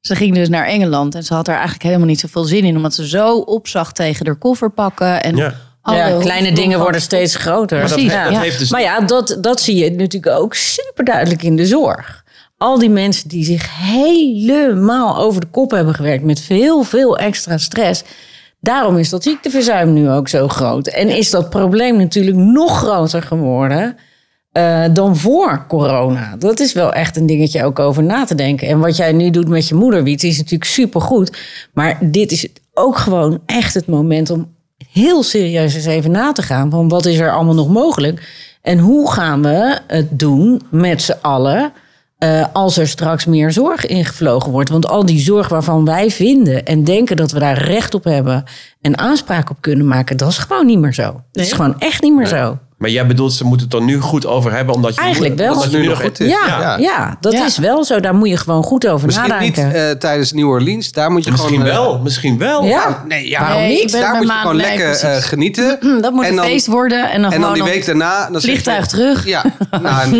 ze 0.00 0.14
ging 0.16 0.34
dus 0.34 0.48
naar 0.48 0.66
Engeland 0.66 1.14
en 1.14 1.22
ze 1.22 1.34
had 1.34 1.46
er 1.48 1.54
eigenlijk 1.54 1.82
helemaal 1.82 2.06
niet 2.06 2.20
zoveel 2.20 2.44
zin 2.44 2.64
in, 2.64 2.76
omdat 2.76 2.94
ze 2.94 3.08
zo 3.08 3.36
opzag 3.36 3.92
tegen 3.92 4.26
haar 4.26 4.36
koffer 4.36 4.70
pakken 4.70 5.22
en 5.22 5.36
Ja. 5.36 5.54
alle 5.82 5.96
Ja, 5.96 6.18
kleine 6.20 6.52
dingen 6.52 6.78
worden 6.78 7.00
steeds 7.00 7.34
groter. 7.34 7.78
Maar 7.78 7.88
dat 7.88 8.00
ja. 8.00 8.30
dat 8.30 8.38
heeft 8.42 8.58
dus- 8.58 8.70
Maar 8.70 8.80
ja, 8.82 9.00
dat, 9.00 9.36
dat 9.40 9.60
zie 9.60 9.76
je 9.84 9.90
natuurlijk 9.90 10.36
ook 10.38 10.54
super 10.54 11.04
duidelijk 11.04 11.42
in 11.42 11.56
de 11.56 11.66
zorg. 11.66 12.24
Al 12.56 12.78
die 12.78 12.90
mensen 12.90 13.28
die 13.28 13.44
zich 13.44 13.68
helemaal 13.78 15.16
over 15.16 15.40
de 15.40 15.46
kop 15.50 15.70
hebben 15.70 15.94
gewerkt 15.94 16.24
met 16.24 16.40
veel, 16.40 16.82
veel 16.82 17.18
extra 17.18 17.58
stress. 17.58 18.02
Daarom 18.62 18.96
is 18.96 19.08
dat 19.08 19.22
ziekteverzuim 19.22 19.92
nu 19.92 20.10
ook 20.10 20.28
zo 20.28 20.48
groot. 20.48 20.86
En 20.86 21.08
is 21.08 21.30
dat 21.30 21.50
probleem 21.50 21.96
natuurlijk 21.96 22.36
nog 22.36 22.78
groter 22.78 23.22
geworden 23.22 23.96
eh, 24.52 24.84
dan 24.92 25.16
voor 25.16 25.64
corona. 25.68 26.36
Dat 26.36 26.60
is 26.60 26.72
wel 26.72 26.92
echt 26.92 27.16
een 27.16 27.26
dingetje 27.26 27.64
ook 27.64 27.78
over 27.78 28.02
na 28.02 28.24
te 28.24 28.34
denken. 28.34 28.68
En 28.68 28.78
wat 28.78 28.96
jij 28.96 29.12
nu 29.12 29.30
doet 29.30 29.48
met 29.48 29.68
je 29.68 29.74
moeder, 29.74 30.04
Wiet, 30.04 30.22
is 30.22 30.36
natuurlijk 30.36 30.70
supergoed. 30.70 31.36
Maar 31.72 31.98
dit 32.00 32.32
is 32.32 32.48
ook 32.72 32.96
gewoon 32.96 33.40
echt 33.46 33.74
het 33.74 33.86
moment 33.86 34.30
om 34.30 34.54
heel 34.92 35.22
serieus 35.22 35.74
eens 35.74 35.86
even 35.86 36.10
na 36.10 36.32
te 36.32 36.42
gaan. 36.42 36.70
Van 36.70 36.88
wat 36.88 37.06
is 37.06 37.18
er 37.18 37.32
allemaal 37.32 37.54
nog 37.54 37.68
mogelijk? 37.68 38.30
En 38.60 38.78
hoe 38.78 39.12
gaan 39.12 39.42
we 39.42 39.78
het 39.86 40.18
doen 40.18 40.62
met 40.70 41.02
z'n 41.02 41.18
allen... 41.20 41.72
eh, 42.22 42.44
als 42.52 42.76
er 42.76 42.88
straks 42.88 43.24
meer 43.24 43.52
zorg 43.52 43.86
ingevlogen 43.86 44.50
wordt. 44.50 44.68
Want 44.68 44.86
al 44.86 45.06
die 45.06 45.20
zorg 45.20 45.48
waarvan 45.48 45.84
wij 45.84 46.10
vinden 46.10 46.64
en 46.64 46.84
denken 46.84 47.16
dat 47.16 47.32
we 47.32 47.38
daar 47.38 47.58
recht 47.64 47.94
op 47.94 48.04
hebben... 48.04 48.44
en 48.80 48.98
aanspraak 48.98 49.50
op 49.50 49.56
kunnen 49.60 49.86
maken, 49.86 50.16
dat 50.16 50.28
is 50.28 50.38
gewoon 50.38 50.66
niet 50.66 50.78
meer 50.78 50.94
zo. 50.94 51.20
Dat 51.32 51.44
is 51.44 51.52
gewoon 51.52 51.80
echt 51.80 52.02
niet 52.02 52.14
meer 52.14 52.26
zo. 52.26 52.58
Maar 52.82 52.90
jij 52.90 53.06
bedoelt, 53.06 53.32
ze 53.32 53.44
moeten 53.44 53.66
het 53.66 53.76
er 53.76 53.82
nu 53.82 54.00
goed 54.00 54.26
over 54.26 54.52
hebben, 54.52 54.74
omdat 54.74 54.94
je 54.94 55.00
Eigenlijk 55.00 55.36
wel. 55.36 55.52
Omdat 55.54 55.70
je 55.70 55.78
nu 55.78 55.86
nog 55.86 56.00
goed 56.02 56.20
is. 56.20 56.28
Ja, 56.30 56.46
Ja. 56.46 56.76
ja. 56.78 57.16
dat 57.20 57.32
Ja. 57.32 57.44
is 57.44 57.58
wel 57.58 57.84
zo. 57.84 58.00
Daar 58.00 58.14
moet 58.14 58.28
je 58.28 58.36
gewoon 58.36 58.62
goed 58.62 58.86
over 58.86 59.06
Misschien 59.06 59.38
niet 59.40 59.56
nadenken. 59.56 59.88
eh, 59.88 59.96
tijdens 59.96 60.32
New 60.32 60.48
Orleans. 60.48 60.92
Daar 60.92 61.10
moet 61.10 61.24
je 61.24 61.30
Misschien 61.30 61.54
gewoon... 61.56 61.70
eh, 61.70 61.76
wel, 61.76 61.98
misschien 61.98 62.38
wel. 62.38 62.64
ja. 62.64 63.02
Nee, 63.08 63.28
ja, 63.28 63.40
Waarom 63.40 63.62
niet? 63.66 63.82
niet? 63.82 63.92
Daar 63.92 64.14
moet 64.16 64.26
je 64.26 64.32
gewoon 64.32 64.56
lekker 64.56 64.90
eh, 65.00 65.16
genieten. 65.16 65.78
Dat 66.02 66.12
moet 66.12 66.24
En 66.24 66.32
een 66.38 66.44
feest 66.44 66.66
worden. 66.66 67.10
En 67.10 67.22
dan, 67.22 67.32
En 67.32 67.40
dan 67.40 67.52
die 67.54 67.62
week 67.62 67.86
daarna... 67.86 68.28
Dan 68.30 68.40
vliegtuig 68.40 68.86
terug. 68.86 69.26
Ja, 69.26 69.44
nou, 69.82 70.10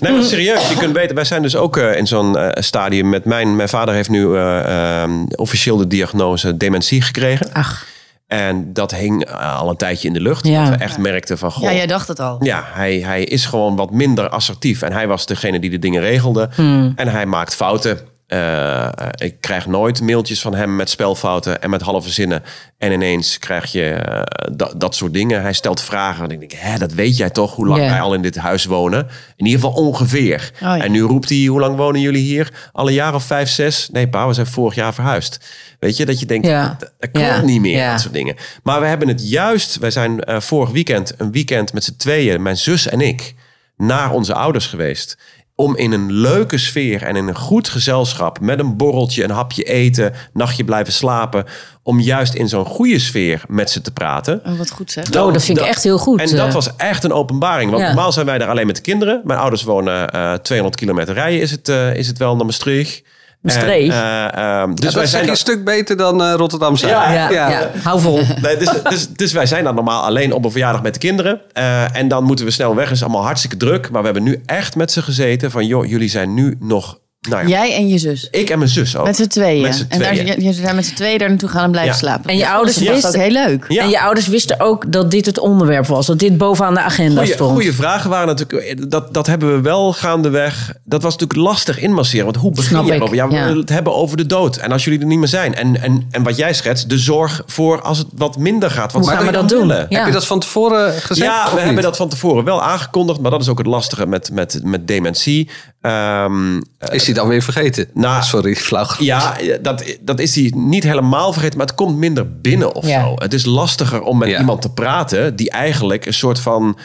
Nee, 0.00 0.12
maar 0.12 0.22
serieus, 0.22 0.68
je 0.68 0.76
kunt 0.76 0.94
weten. 0.96 1.14
Wij 1.14 1.24
zijn 1.24 1.42
dus 1.42 1.56
ook 1.56 1.76
eh, 1.76 1.96
in 1.96 2.06
zo'n 2.06 2.38
eh, 2.38 2.62
stadium 2.62 3.08
met 3.08 3.24
mijn... 3.24 3.56
Mijn 3.56 3.68
vader 3.68 3.94
heeft 3.94 4.08
nu 4.08 4.34
eh, 4.36 5.02
eh, 5.02 5.10
officieel 5.36 5.76
de 5.76 5.86
diagnose 5.86 6.56
dementie 6.56 7.02
gekregen. 7.02 7.46
Ach, 7.52 7.86
En 8.34 8.72
dat 8.72 8.90
hing 8.90 9.24
eh, 9.24 9.58
al 9.58 9.70
een 9.70 9.76
tijdje 9.76 10.08
in 10.08 10.14
de 10.14 10.20
lucht. 10.20 10.46
Ja. 10.46 10.64
Dat 10.64 10.78
we 10.78 10.84
echt 10.84 10.98
merkten 10.98 11.38
van... 11.38 11.52
Goh, 11.52 11.62
Ja, 11.62 11.72
jij 11.74 11.86
dacht 11.86 12.08
het 12.08 12.20
al. 12.20 12.36
Ja, 12.44 12.64
hij, 12.66 12.98
hij 12.98 13.24
is 13.24 13.46
gewoon 13.46 13.76
wat 13.76 13.90
minder 13.90 14.28
assertief. 14.28 14.82
En 14.82 14.92
hij 14.92 15.06
was 15.06 15.26
degene 15.26 15.60
die 15.60 15.70
de 15.70 15.78
dingen 15.78 16.00
regelde. 16.00 16.48
En 16.96 17.08
hij 17.08 17.26
maakt 17.26 17.54
fouten. 17.54 17.98
Eh, 18.26 18.88
ik 19.16 19.40
krijg 19.40 19.66
nooit 19.66 20.00
mailtjes 20.00 20.40
van 20.40 20.54
hem 20.54 20.76
met 20.76 20.90
spelfouten 20.90 21.62
en 21.62 21.70
met 21.70 21.82
halve 21.82 22.10
zinnen. 22.10 22.42
En 22.78 22.92
ineens 22.92 23.38
krijg 23.38 23.72
je 23.72 23.90
eh, 23.90 24.22
dat, 24.56 24.80
dat 24.80 24.94
soort 24.94 25.12
dingen. 25.12 25.42
Hij 25.42 25.52
stelt 25.52 25.80
vragen. 25.80 26.24
En 26.24 26.30
ik 26.30 26.38
denk, 26.38 26.52
hè, 26.52 26.78
dat 26.78 26.92
weet 26.92 27.16
jij 27.16 27.30
toch, 27.30 27.54
hoe 27.54 27.66
lang 27.66 27.80
wij 27.80 28.00
al 28.00 28.14
in 28.14 28.22
dit 28.22 28.36
huis 28.36 28.64
wonen? 28.64 29.06
In 29.36 29.46
ieder 29.46 29.60
geval 29.60 29.76
ongeveer. 29.84 30.50
Oh 30.54 30.60
ja. 30.60 30.78
En 30.78 30.90
nu 30.92 31.02
roept 31.02 31.28
hij, 31.28 31.44
hoe 31.44 31.60
lang 31.60 31.76
wonen 31.76 32.00
jullie 32.00 32.22
hier? 32.22 32.52
Al 32.72 32.86
een 32.88 32.94
jaar 32.94 33.14
of 33.14 33.24
vijf, 33.24 33.48
zes? 33.48 33.88
Nee, 33.92 34.08
pa, 34.08 34.26
we 34.26 34.32
zijn 34.34 34.46
vorig 34.46 34.74
jaar 34.74 34.94
verhuisd. 34.94 35.40
Weet 35.78 35.96
je, 35.96 36.06
dat 36.06 36.20
je 36.20 36.26
denkt, 36.26 36.46
Ja. 36.46 36.76
dat, 36.78 36.92
dat 36.98 37.10
klopt 37.10 37.26
Ja. 37.26 37.40
niet 37.40 37.60
meer, 37.60 37.76
Ja. 37.76 37.90
dat 37.90 38.00
soort 38.00 38.14
dingen. 38.14 38.36
Maar 38.62 38.80
we 38.80 38.86
hebben 38.86 39.08
het 39.08 39.28
juist, 39.30 39.78
wij 39.78 39.90
zijn 39.90 40.20
eh, 40.20 40.40
vorig 40.40 40.70
weekend, 40.70 41.12
een 41.18 41.32
weekend 41.32 41.72
met 41.72 41.84
z'n 41.84 41.96
tweeën, 41.96 42.42
mijn 42.42 42.56
zus 42.56 42.86
en 42.88 43.00
ik, 43.00 43.34
naar 43.76 44.10
onze 44.10 44.34
ouders 44.34 44.66
geweest. 44.66 45.18
Om 45.56 45.76
in 45.76 45.92
een 45.92 46.12
leuke 46.12 46.58
sfeer 46.58 47.02
en 47.02 47.16
in 47.16 47.28
een 47.28 47.36
goed 47.36 47.68
gezelschap, 47.68 48.40
met 48.40 48.58
een 48.58 48.76
borreltje, 48.76 49.24
een 49.24 49.30
hapje 49.30 49.62
eten, 49.62 50.12
nachtje 50.32 50.64
blijven 50.64 50.92
slapen. 50.92 51.44
Om 51.82 52.00
juist 52.00 52.34
in 52.34 52.48
zo'n 52.48 52.64
goede 52.64 52.98
sfeer 52.98 53.42
met 53.48 53.70
ze 53.70 53.80
te 53.80 53.90
praten. 53.92 54.42
Oh, 54.46 54.58
wat 54.58 54.70
goed 54.70 54.90
zeg. 54.90 55.04
Dan- 55.04 55.26
oh, 55.26 55.32
dat 55.32 55.44
vind 55.44 55.58
ik 55.58 55.64
echt 55.64 55.82
heel 55.82 55.98
goed. 55.98 56.20
En 56.20 56.36
dat 56.36 56.46
eh. 56.48 56.52
was 56.54 56.76
echt 56.76 57.04
een 57.04 57.12
openbaring. 57.12 57.70
Want 57.70 57.82
Ja. 57.82 57.88
normaal 57.88 58.12
zijn 58.12 58.26
wij 58.26 58.38
daar 58.38 58.48
alleen 58.48 58.66
met 58.66 58.76
de 58.76 58.82
kinderen. 58.82 59.20
Mijn 59.24 59.38
ouders 59.38 59.62
wonen 59.62 60.10
eh 60.10 60.32
200 60.32 60.76
kilometer 60.80 61.14
rijden 61.14 61.40
is 61.40 61.50
het, 61.50 61.68
eh, 61.68 61.94
is 61.96 62.06
het 62.06 62.18
wel 62.18 62.36
naar 62.36 62.46
Maastricht. 62.46 63.02
En, 63.44 63.68
eh, 63.68 64.60
ehm, 64.62 64.74
dus 64.74 64.94
wij 64.94 65.06
zijn 65.06 65.28
een 65.28 65.36
stuk 65.36 65.64
beter 65.64 65.96
dan 65.96 66.22
eh, 66.22 66.34
Rotterdam 66.36 66.76
zijn. 66.76 66.92
Ja, 66.92 67.12
ja, 67.12 67.48
ja. 67.50 67.70
hou 67.82 68.00
vol. 68.00 68.20
Nee, 68.42 68.56
dus, 68.56 68.70
dus, 68.88 69.08
dus 69.08 69.32
wij 69.32 69.46
zijn 69.46 69.64
dan 69.64 69.74
normaal 69.74 70.02
alleen 70.02 70.32
op 70.32 70.44
een 70.44 70.50
verjaardag 70.50 70.82
met 70.82 70.92
de 70.92 71.00
kinderen. 71.00 71.40
Eh, 71.52 71.96
en 71.96 72.08
dan 72.08 72.24
moeten 72.24 72.44
we 72.44 72.50
snel 72.50 72.74
weg. 72.74 72.84
Het 72.84 72.94
is 72.96 73.02
allemaal 73.02 73.24
hartstikke 73.24 73.56
druk. 73.56 73.90
Maar 73.90 74.00
we 74.00 74.04
hebben 74.06 74.22
nu 74.22 74.42
echt 74.46 74.76
met 74.76 74.92
ze 74.92 75.02
gezeten 75.02 75.50
van... 75.50 75.66
joh, 75.66 75.86
jullie 75.86 76.08
zijn 76.08 76.34
nu 76.34 76.56
nog... 76.60 76.98
Nou 77.28 77.42
ja, 77.42 77.48
Jij 77.48 77.74
en 77.76 77.88
je 77.88 77.98
zus. 77.98 78.28
ik 78.30 78.50
en 78.50 78.58
mijn 78.58 78.70
zus 78.70 78.96
ook. 78.96 79.06
Met 79.06 79.16
z'n 79.16 79.26
tweeën. 79.26 79.62
Met 79.62 79.74
z'n 79.76 79.84
En 79.88 79.98
daar, 79.98 80.14
je, 80.14 80.42
je 80.44 80.52
zijn 80.52 80.74
met 80.76 80.86
z'n 80.86 80.94
tweeën 80.94 81.18
daar 81.18 81.28
naartoe 81.28 81.48
gaan 81.48 81.64
en 81.64 81.70
blijven 81.70 81.92
Ja. 81.92 81.98
slapen. 81.98 82.30
En 82.30 82.36
je 82.36 82.42
Dat 82.42 82.52
ouders 82.52 82.76
was 82.78 82.88
wisten- 82.88 83.08
ook 83.10 83.16
heel 83.16 83.30
leuk. 83.30 83.64
Ja. 83.68 83.82
En 83.82 83.88
je 83.88 84.00
ouders 84.00 84.26
wisten 84.26 84.60
ook 84.60 84.92
dat 84.92 85.10
dit 85.10 85.26
het 85.26 85.38
onderwerp 85.38 85.86
was. 85.86 86.06
Dat 86.06 86.18
dit 86.18 86.36
bovenaan 86.38 86.74
de 86.74 86.80
agenda 86.80 87.18
Goeie, 87.20 87.34
stond. 87.34 87.52
goeie 87.52 87.72
vragen 87.72 88.10
waren 88.10 88.26
natuurlijk... 88.26 88.90
Dat, 88.90 89.14
dat 89.14 89.26
hebben 89.26 89.54
we 89.54 89.60
wel 89.60 89.92
gaandeweg... 89.92 90.72
Dat 90.84 91.02
was 91.02 91.12
natuurlijk 91.16 91.40
lastig 91.48 91.78
inmasseren. 91.78 92.24
Want 92.24 92.36
hoe 92.36 92.50
begin 92.50 92.68
Snap 92.68 92.84
je 92.84 92.90
ik, 92.92 92.96
erover? 92.96 93.16
Ja, 93.16 93.28
we 93.28 93.34
ja. 93.34 93.44
willen 93.44 93.60
het 93.60 93.68
hebben 93.68 93.94
over 93.94 94.16
de 94.16 94.26
dood. 94.26 94.56
En 94.56 94.72
als 94.72 94.84
jullie 94.84 95.00
er 95.00 95.06
niet 95.06 95.18
meer 95.18 95.28
zijn. 95.28 95.54
En, 95.54 95.82
en, 95.82 96.06
en 96.10 96.22
wat 96.22 96.36
jij 96.36 96.54
schetst, 96.54 96.88
de 96.88 96.98
zorg 96.98 97.42
voor 97.46 97.82
als 97.82 97.98
het 97.98 98.06
wat 98.14 98.36
minder 98.38 98.70
gaat. 98.70 98.92
Wat 98.92 99.02
Hoe 99.02 99.10
gaan 99.10 99.26
we 99.26 99.32
dat 99.32 99.48
dan 99.48 99.58
doen? 99.58 99.68
willen? 99.68 99.86
Heb 99.88 100.06
je 100.06 100.12
dat 100.12 100.26
van 100.26 100.40
tevoren 100.40 100.92
gezegd? 100.92 101.30
Ja, 101.30 101.44
we 101.48 101.54
niet? 101.54 101.64
hebben 101.64 101.82
dat 101.82 101.96
van 101.96 102.08
tevoren 102.08 102.44
wel 102.44 102.62
aangekondigd. 102.62 103.20
Maar 103.20 103.30
dat 103.30 103.40
is 103.40 103.48
ook 103.48 103.58
het 103.58 103.66
lastige 103.66 104.06
met, 104.06 104.30
met, 104.32 104.60
met 104.62 104.86
dementie. 104.88 105.50
Ehm, 105.80 106.56
Is 106.90 107.04
hij 107.14 107.22
dan 107.22 107.28
weer 107.32 107.42
vergeten? 107.42 107.88
Nou, 107.94 108.22
Sorry, 108.22 108.54
flauw. 108.54 108.86
Ja, 108.98 109.36
dat, 109.62 109.84
dat 110.00 110.18
is 110.20 110.34
hij 110.34 110.52
niet 110.56 110.84
helemaal 110.84 111.32
vergeten, 111.32 111.58
maar 111.58 111.66
het 111.66 111.74
komt 111.76 111.96
minder 111.96 112.40
binnen 112.40 112.74
of 112.74 112.86
Ja. 112.86 113.02
zo. 113.02 113.12
Het 113.16 113.32
is 113.34 113.44
lastiger 113.44 114.02
om 114.02 114.18
met 114.18 114.28
Ja. 114.28 114.38
iemand 114.38 114.62
te 114.62 114.70
praten 114.72 115.36
die 115.36 115.50
eigenlijk 115.50 116.06
een 116.06 116.14
soort 116.14 116.38
van 116.40 116.78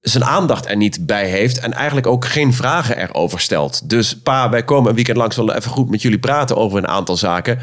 zijn 0.00 0.24
aandacht 0.24 0.68
er 0.68 0.76
niet 0.76 1.06
bij 1.06 1.28
heeft 1.28 1.58
en 1.58 1.72
eigenlijk 1.72 2.06
ook 2.06 2.24
geen 2.24 2.54
vragen 2.54 2.98
erover 2.98 3.40
stelt. 3.40 3.88
Dus 3.90 4.18
pa, 4.18 4.50
wij 4.50 4.62
komen 4.64 4.88
een 4.88 4.94
weekend 4.94 5.16
lang, 5.16 5.32
zullen 5.32 5.56
even 5.56 5.70
goed 5.70 5.90
met 5.90 6.02
jullie 6.02 6.18
praten 6.18 6.56
over 6.56 6.78
een 6.78 6.88
aantal 6.88 7.16
zaken. 7.16 7.58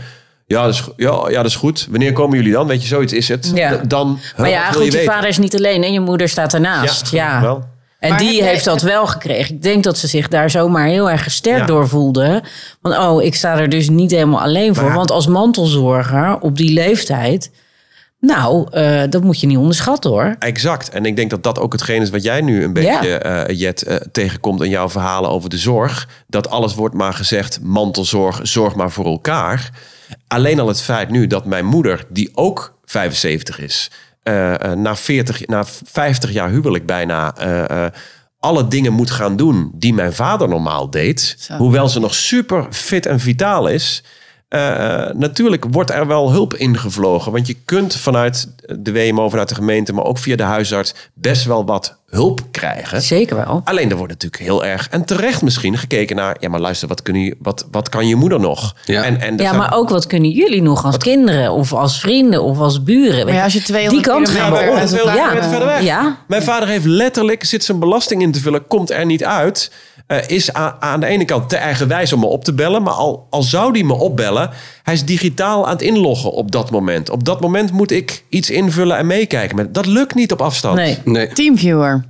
Ja, 0.48 0.63
dat 0.63 0.74
is, 0.74 0.84
ja, 0.95 1.25
ja, 1.29 1.36
dat 1.36 1.45
is 1.45 1.55
goed. 1.55 1.88
Wanneer 1.89 2.13
komen 2.13 2.38
jullie 2.38 2.51
dan? 2.53 2.67
Weet 2.67 2.81
je, 2.81 2.88
zoiets 2.88 3.13
is 3.13 3.27
het. 3.27 3.51
Ja. 3.53 3.75
Dan, 3.88 4.19
Maar 4.38 4.50
ja, 4.50 4.72
goed, 4.72 4.86
je 4.86 4.91
weten? 4.91 5.12
vader 5.13 5.29
is 5.29 5.38
niet 5.38 5.55
alleen 5.55 5.84
en 5.84 5.93
je 5.93 6.00
moeder 6.00 6.29
staat 6.29 6.53
ernaast. 6.53 7.12
Ja, 7.12 7.31
Ja, 7.36 7.41
wel. 7.41 7.63
En 8.05 8.09
Maar 8.12 8.19
die 8.19 8.43
heeft 8.43 8.65
dat 8.65 8.81
wel 8.81 9.07
gekregen. 9.07 9.55
Ik 9.55 9.62
denk 9.63 9.83
dat 9.83 9.97
ze 9.97 10.07
zich 10.07 10.27
daar 10.27 10.50
zomaar 10.50 10.88
heel 10.88 11.09
erg 11.09 11.24
gesterkt 11.24 11.59
Ja. 11.59 11.65
door 11.65 11.88
voelde. 11.88 12.43
Van, 12.81 12.97
oh, 12.97 13.24
ik 13.24 13.35
sta 13.35 13.57
er 13.59 13.69
dus 13.69 13.89
niet 13.89 14.12
helemaal 14.12 14.41
alleen 14.41 14.75
voor. 14.75 14.88
ja. 14.88 14.93
Want 14.95 15.12
als 15.12 15.27
mantelzorger 15.27 16.39
op 16.39 16.57
die 16.57 16.74
leeftijd... 16.74 17.51
Nou, 18.19 18.67
eh, 18.71 19.01
dat 19.09 19.24
moet 19.24 19.39
je 19.39 19.47
niet 19.47 19.57
onderschatten 19.57 20.12
hoor. 20.12 20.35
Exact. 20.39 20.89
En 20.89 21.05
ik 21.05 21.15
denk 21.15 21.29
dat 21.29 21.43
dat 21.43 21.59
ook 21.59 21.71
hetgeen 21.74 22.01
is 22.01 22.09
wat 22.09 22.24
jij 22.24 22.41
nu 22.41 22.63
een 22.63 22.74
Ja. 22.74 23.00
beetje, 23.00 23.17
eh, 23.17 23.59
Jet, 23.59 23.83
eh, 23.83 23.95
tegenkomt 24.12 24.62
in 24.62 24.69
jouw 24.69 24.89
verhalen 24.89 25.29
over 25.29 25.50
de 25.50 25.57
zorg. 25.57 26.07
Dat 26.27 26.50
alles 26.50 26.75
wordt 26.75 26.95
maar 26.95 27.13
gezegd, 27.13 27.59
mantelzorg, 27.62 28.39
zorg 28.43 28.75
maar 28.75 28.91
voor 28.91 29.05
elkaar. 29.05 29.69
Alleen 30.27 30.59
al 30.59 30.67
het 30.67 30.81
feit 30.81 31.09
nu 31.09 31.27
dat 31.27 31.45
mijn 31.45 31.65
moeder, 31.65 32.05
die 32.09 32.31
ook 32.33 32.77
75 32.85 33.59
is, 33.59 33.91
na, 34.75 34.96
40, 34.96 35.48
na 35.48 35.63
50 35.65 36.32
jaar 36.32 36.50
huwelijk 36.50 36.86
bijna... 36.86 37.36
eh, 37.38 37.86
eh, 37.86 37.91
alle 38.39 38.67
dingen 38.67 38.94
moet 38.94 39.12
gaan 39.12 39.36
doen 39.36 39.72
die 39.74 39.94
mijn 39.94 40.13
vader 40.13 40.48
normaal 40.48 40.89
deed. 40.89 41.36
Zo. 41.39 41.53
Hoewel 41.53 41.89
ze 41.89 42.00
nog 42.00 42.15
super 42.15 42.67
fit 42.70 43.05
en 43.05 43.20
vitaal 43.20 43.67
is. 43.67 44.03
Eh, 44.47 45.05
natuurlijk 45.13 45.65
wordt 45.71 45.91
er 45.91 46.07
wel 46.07 46.31
hulp 46.31 46.53
ingevlogen. 46.53 47.31
Want 47.31 47.47
je 47.47 47.55
kunt 47.65 47.95
vanuit 47.95 48.47
de 48.79 48.91
WMO, 48.91 49.29
vanuit 49.29 49.49
de 49.49 49.55
gemeente, 49.55 49.93
maar 49.93 50.03
ook 50.05 50.17
via 50.17 50.35
de 50.35 50.43
huisarts 50.43 50.93
best 51.13 51.45
wel 51.45 51.65
wat 51.65 51.97
hulp 52.09 52.41
krijgen. 52.51 53.01
Zeker 53.01 53.35
wel. 53.35 53.61
Alleen 53.63 53.89
er 53.89 53.95
wordt 53.97 54.11
natuurlijk 54.11 54.43
heel 54.43 54.65
erg, 54.65 54.87
en 54.89 55.05
terecht 55.05 55.41
misschien, 55.41 55.77
gekeken 55.77 56.15
naar... 56.15 56.37
ja, 56.39 56.49
maar 56.49 56.59
luister, 56.59 56.87
wat, 56.87 57.01
kun 57.01 57.15
je, 57.15 57.35
wat, 57.39 57.67
wat 57.71 57.89
kan 57.89 58.07
je 58.07 58.15
moeder 58.15 58.39
nog? 58.39 58.75
Ja. 58.85 59.03
En, 59.03 59.21
en 59.21 59.37
Ja, 59.37 59.43
zijn- 59.43 59.57
maar 59.57 59.73
ook 59.73 59.89
wat 59.89 60.07
kunnen 60.07 60.29
jullie 60.29 60.61
nog 60.61 60.85
als 60.85 60.97
kinderen 60.97 61.51
of 61.51 61.73
als 61.73 61.99
vrienden 61.99 62.43
of 62.43 62.59
als 62.59 62.83
buren? 62.83 63.25
Maar 63.25 63.35
ja, 63.35 63.43
als 63.43 63.53
je 63.53 63.61
200 63.61 64.03
die 64.03 64.13
kant 64.13 64.29
gaan 64.29 64.51
we 64.51 65.47
verder 65.49 65.65
weg. 65.65 65.81
Ja. 65.81 66.17
Mijn 66.27 66.43
vader 66.43 66.67
heeft 66.67 66.85
letterlijk, 66.85 67.43
zit 67.43 67.63
zijn 67.63 67.79
belasting 67.79 68.21
in 68.21 68.31
te 68.31 68.39
vullen, 68.39 68.67
komt 68.67 68.91
er 68.91 69.05
niet 69.05 69.23
uit. 69.23 69.71
Eh, 70.07 70.27
is 70.27 70.53
aan, 70.53 70.75
aan 70.79 71.00
de 71.00 71.05
ene 71.05 71.25
kant 71.25 71.50
te 71.50 71.57
eigenwijs 71.57 72.13
om 72.13 72.19
me 72.19 72.25
op 72.25 72.43
te 72.43 72.53
bellen. 72.53 72.83
Maar 72.83 72.93
al, 72.93 73.27
al 73.29 73.43
zou 73.43 73.74
die 73.74 73.85
me 73.85 73.93
opbellen, 73.93 74.50
hij 74.83 74.93
is 74.93 75.05
digitaal 75.05 75.65
aan 75.65 75.71
het 75.71 75.81
inloggen 75.81 76.31
op 76.31 76.51
dat 76.51 76.71
moment. 76.71 77.09
Op 77.09 77.24
dat 77.24 77.41
moment 77.41 77.71
moet 77.71 77.91
ik 77.91 78.24
iets 78.29 78.50
invullen 78.50 78.97
en 78.97 79.07
meekijken. 79.07 79.71
Dat 79.71 79.85
lukt 79.85 80.15
niet 80.15 80.31
op 80.31 80.41
afstand. 80.41 80.75
Nee. 80.75 80.97
Nee. 81.03 81.27
Teamviewer. 81.27 82.05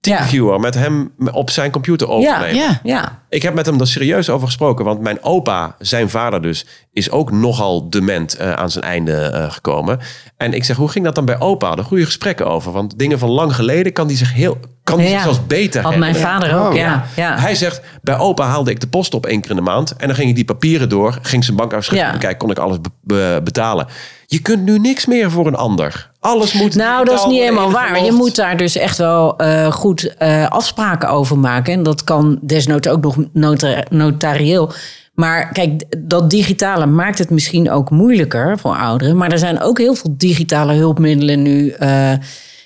Ja. 0.00 0.16
Teamviewer 0.16 0.60
met 0.60 0.74
hem 0.74 1.12
op 1.32 1.50
zijn 1.50 1.70
computer 1.70 2.08
Ja, 2.08 2.14
overnemen. 2.14 2.54
Ja. 2.54 2.80
ja. 2.82 3.22
Ik 3.28 3.42
heb 3.42 3.54
met 3.54 3.66
hem 3.66 3.80
er 3.80 3.86
serieus 3.86 4.30
over 4.30 4.46
gesproken. 4.46 4.84
Want 4.84 5.00
mijn 5.00 5.22
opa, 5.22 5.76
zijn 5.78 6.10
vader 6.10 6.42
dus, 6.42 6.66
is 6.92 7.10
ook 7.10 7.30
nogal 7.30 7.90
dement 7.90 8.36
eh, 8.36 8.52
aan 8.52 8.70
zijn 8.70 8.84
einde 8.84 9.16
eh, 9.16 9.52
gekomen. 9.52 9.98
En 10.36 10.52
ik 10.52 10.64
zeg, 10.64 10.76
hoe 10.76 10.88
ging 10.88 11.04
dat 11.04 11.14
dan 11.14 11.24
bij 11.24 11.40
opa? 11.40 11.76
Er 11.76 11.84
goede 11.84 12.04
gesprekken 12.04 12.46
over. 12.46 12.72
Want 12.72 12.98
dingen 12.98 13.18
van 13.18 13.30
lang 13.30 13.54
geleden 13.54 13.92
kan 13.92 14.06
die 14.06 14.16
zich 14.16 14.34
heel 14.34 14.58
kan 14.96 15.06
zelfs 15.20 15.46
beter 15.46 15.82
Had 15.82 15.96
mijn 15.96 16.14
vader 16.16 16.58
ook, 16.58 16.70
Oh, 16.70 16.76
ja. 16.76 17.04
ja. 17.16 17.38
Hij 17.38 17.54
zegt, 17.54 17.80
bij 18.02 18.18
opa 18.18 18.44
haalde 18.46 18.70
ik 18.70 18.80
de 18.80 18.86
post 18.86 19.14
op 19.14 19.26
één 19.26 19.40
keer 19.40 19.50
in 19.50 19.56
de 19.56 19.62
maand. 19.62 19.94
En 19.96 20.06
dan 20.06 20.16
ging 20.16 20.28
ik 20.28 20.34
die 20.34 20.44
papieren 20.44 20.88
door. 20.88 21.18
Ging 21.22 21.44
zijn 21.44 21.56
bankafschrift 21.56 22.12
bekijken. 22.12 22.38
Kon 22.38 22.50
ik 22.50 22.58
alles 22.58 22.80
be- 22.80 22.90
be- 23.02 23.40
betalen. 23.44 23.86
Je 24.26 24.38
kunt 24.42 24.62
nu 24.62 24.78
niks 24.78 25.06
meer 25.06 25.30
voor 25.30 25.46
een 25.46 25.54
ander. 25.54 26.10
Alles 26.20 26.52
moet 26.52 26.74
Nou, 26.74 27.04
dat 27.04 27.18
is 27.18 27.24
niet 27.26 27.40
helemaal 27.40 27.70
waar. 27.70 28.04
Je 28.04 28.12
moet 28.12 28.36
daar 28.36 28.56
dus 28.56 28.76
echt 28.76 28.96
wel 28.98 29.36
eh, 29.36 29.72
goed 29.72 30.14
eh, 30.16 30.46
afspraken 30.48 31.08
over 31.08 31.38
maken. 31.38 31.72
En 31.72 31.82
dat 31.82 32.04
kan 32.04 32.38
desnoods 32.42 32.88
ook 32.88 33.02
nog 33.02 33.16
nota- 33.32 33.84
notarieel. 33.90 34.72
Maar 35.14 35.52
kijk, 35.52 35.82
dat 35.98 36.30
digitale 36.30 36.86
maakt 36.86 37.18
het 37.18 37.30
misschien 37.30 37.70
ook 37.70 37.90
moeilijker 37.90 38.58
voor 38.58 38.76
ouderen. 38.76 39.16
Maar 39.16 39.32
er 39.32 39.38
zijn 39.38 39.60
ook 39.60 39.78
heel 39.78 39.94
veel 39.94 40.14
digitale 40.16 40.72
hulpmiddelen 40.72 41.42
nu 41.42 41.68
eh, 41.70 42.12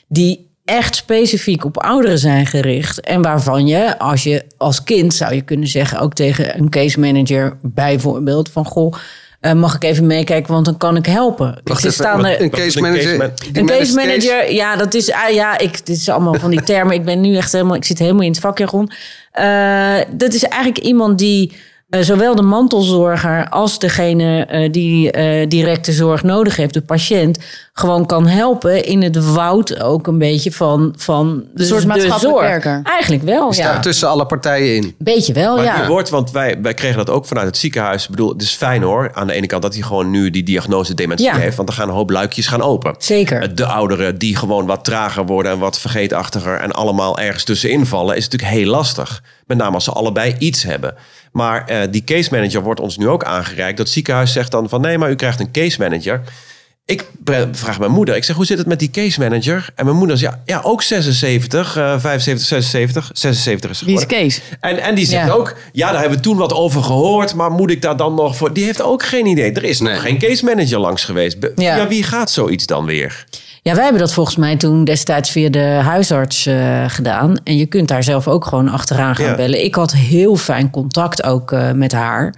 die 0.08 0.50
echt 0.64 0.94
specifiek 0.96 1.64
op 1.64 1.78
ouderen 1.82 2.18
zijn 2.18 2.46
gericht. 2.46 3.00
En 3.00 3.22
waarvan 3.22 3.66
je, 3.66 3.98
als 3.98 4.22
je 4.22 4.44
als 4.56 4.84
kind 4.84 5.14
zou 5.14 5.34
je 5.34 5.42
kunnen 5.42 5.68
zeggen, 5.68 6.00
ook 6.00 6.14
tegen 6.14 6.58
een 6.58 6.68
case 6.70 7.00
manager 7.00 7.56
bijvoorbeeld, 7.62 8.48
van 8.50 8.64
goh. 8.64 8.94
eh, 9.40 9.52
mag 9.52 9.74
ik 9.74 9.84
even 9.84 10.06
meekijken, 10.06 10.52
want 10.52 10.64
dan 10.64 10.76
kan 10.76 10.96
ik 10.96 11.06
helpen. 11.06 11.60
Wacht 11.64 11.78
even, 11.80 11.92
staan 11.92 12.24
er- 12.26 12.40
een 12.40 12.50
case 12.50 12.62
een 12.62 12.66
case 12.66 12.80
manager. 12.80 13.16
man- 13.16 13.30
een 13.52 13.66
case 13.66 13.94
manager, 13.94 14.52
ja, 14.52 14.76
dat 14.76 14.94
is, 14.94 15.12
ah, 15.12 15.30
ja, 15.34 15.58
ik, 15.58 15.86
dit 15.86 15.96
is 15.96 16.08
allemaal 16.08 16.34
van 16.34 16.50
die 16.50 16.62
termen. 16.72 16.94
Ik 16.94 17.04
ben 17.04 17.20
nu 17.20 17.36
echt 17.36 17.52
helemaal, 17.52 17.74
ik 17.76 17.84
zit 17.84 17.98
helemaal 17.98 18.22
in 18.22 18.30
het 18.30 18.40
vakjargon. 18.40 18.90
Eh 19.32 19.94
dat 20.16 20.32
is 20.34 20.42
eigenlijk 20.42 20.84
iemand 20.84 21.18
die 21.18 21.52
eh, 21.90 22.00
zowel 22.00 22.34
de 22.34 22.42
mantelzorger 22.42 23.48
als 23.48 23.78
degene 23.78 24.68
die 24.70 25.10
eh, 25.10 25.48
directe 25.48 25.92
zorg 25.92 26.22
nodig 26.22 26.56
heeft, 26.56 26.74
de 26.74 26.82
patiënt, 26.82 27.38
gewoon 27.76 28.06
kan 28.06 28.26
helpen 28.26 28.84
in 28.84 29.02
het 29.02 29.32
woud 29.32 29.80
ook 29.80 30.06
een 30.06 30.18
beetje 30.18 30.52
van, 30.52 30.94
van 30.96 31.44
de, 31.54 31.64
soort 31.64 31.80
de 31.80 31.86
maatschappelijk 31.86 32.36
zorg. 32.36 32.48
werker. 32.48 32.80
Eigenlijk 32.84 33.22
wel, 33.22 33.54
ja. 33.54 33.72
daar 33.72 33.82
tussen 33.82 34.08
alle 34.08 34.26
partijen 34.26 34.76
in. 34.76 34.94
Beetje 34.98 35.32
wel, 35.32 35.56
Maar 35.56 35.64
ja. 35.64 35.76
die 35.78 35.86
wordt, 35.86 36.08
want 36.08 36.30
wij, 36.30 36.58
wij 36.62 36.74
kregen 36.74 36.96
dat 36.96 37.10
ook 37.10 37.26
vanuit 37.26 37.46
het 37.46 37.56
ziekenhuis. 37.56 38.04
Ik 38.04 38.10
bedoel, 38.10 38.32
het 38.32 38.42
is 38.42 38.52
fijn 38.52 38.82
hoor. 38.82 39.10
Aan 39.14 39.26
de 39.26 39.32
ene 39.32 39.46
kant 39.46 39.62
dat 39.62 39.74
hij 39.74 39.82
gewoon 39.82 40.10
nu 40.10 40.30
die 40.30 40.42
diagnose 40.42 40.94
dementie 40.94 41.26
Ja. 41.26 41.36
heeft. 41.36 41.56
Want 41.56 41.68
er 41.68 41.74
gaan 41.74 41.88
een 41.88 41.94
hoop 41.94 42.10
luikjes 42.10 42.46
gaan 42.46 42.62
open. 42.62 42.94
Zeker. 42.98 43.54
De 43.54 43.66
ouderen 43.66 44.18
die 44.18 44.36
gewoon 44.36 44.66
wat 44.66 44.84
trager 44.84 45.26
worden 45.26 45.52
en 45.52 45.58
wat 45.58 45.78
vergeetachtiger 45.78 46.56
en 46.56 46.72
allemaal 46.72 47.18
ergens 47.18 47.44
tussenin 47.44 47.86
vallen, 47.86 48.16
is 48.16 48.24
natuurlijk 48.28 48.52
heel 48.52 48.66
lastig. 48.70 49.22
Met 49.46 49.56
name 49.58 49.74
als 49.74 49.84
ze 49.84 49.90
allebei 49.92 50.34
iets 50.38 50.62
hebben. 50.62 50.94
Maar 51.32 51.64
eh, 51.66 51.78
die 51.90 52.04
case 52.04 52.28
manager 52.32 52.62
wordt 52.62 52.80
ons 52.80 52.96
nu 52.96 53.08
ook 53.08 53.24
aangereikt. 53.24 53.76
Dat 53.78 53.88
ziekenhuis 53.88 54.32
zegt 54.32 54.50
dan 54.50 54.68
van 54.68 54.80
nee, 54.80 54.98
maar 54.98 55.10
u 55.10 55.14
krijgt 55.14 55.40
een 55.40 55.50
case 55.52 55.80
manager. 55.80 56.20
Ik 56.86 57.10
vraag 57.52 57.78
mijn 57.78 57.90
moeder, 57.90 58.16
ik 58.16 58.24
zeg 58.24 58.36
hoe 58.36 58.44
zit 58.46 58.58
het 58.58 58.66
met 58.66 58.78
die 58.78 58.90
case 58.90 59.20
manager? 59.20 59.68
En 59.74 59.84
mijn 59.84 59.96
moeder 59.96 60.18
zegt 60.18 60.32
ja, 60.44 60.54
ja 60.54 60.60
ook 60.64 60.82
76, 60.82 61.76
eh 61.76 61.98
75, 61.98 62.46
76, 62.46 63.10
76 63.12 63.70
is 63.70 63.80
Wie 63.80 63.94
is 63.94 64.00
geworden. 64.00 64.18
Kees? 64.18 64.40
En, 64.60 64.78
en 64.82 64.94
die 64.94 65.06
zegt 65.06 65.26
Ja. 65.26 65.32
ook, 65.32 65.56
ja, 65.72 65.90
daar 65.90 66.00
hebben 66.00 66.18
we 66.18 66.24
toen 66.24 66.36
wat 66.36 66.52
over 66.52 66.82
gehoord, 66.82 67.34
maar 67.34 67.50
moet 67.50 67.70
ik 67.70 67.82
daar 67.82 67.96
dan 67.96 68.14
nog 68.14 68.36
voor? 68.36 68.52
Die 68.52 68.64
heeft 68.64 68.82
ook 68.82 69.02
geen 69.02 69.26
idee. 69.26 69.52
Er 69.52 69.64
is 69.64 69.80
Nee. 69.80 69.92
nog 69.92 70.02
geen 70.02 70.18
case 70.18 70.44
manager 70.44 70.78
langs 70.78 71.04
geweest. 71.04 71.36
Ja. 71.56 71.88
Wie 71.88 72.02
gaat 72.02 72.30
zoiets 72.30 72.66
dan 72.66 72.84
weer? 72.84 73.24
Ja, 73.62 73.74
wij 73.74 73.82
hebben 73.82 74.00
dat 74.00 74.12
volgens 74.12 74.36
mij 74.36 74.56
toen 74.56 74.84
destijds 74.84 75.30
via 75.30 75.48
de 75.50 75.58
huisarts 75.82 76.46
eh, 76.46 76.84
gedaan. 76.88 77.36
En 77.44 77.56
je 77.56 77.66
kunt 77.66 77.88
daar 77.88 78.02
zelf 78.04 78.28
ook 78.28 78.44
gewoon 78.46 78.68
achteraan 78.68 79.16
gaan 79.16 79.26
Ja. 79.26 79.34
bellen. 79.34 79.64
Ik 79.64 79.74
had 79.74 79.92
heel 79.92 80.36
fijn 80.36 80.70
contact 80.70 81.22
ook 81.24 81.52
eh, 81.52 81.72
met 81.72 81.92
haar. 81.92 82.34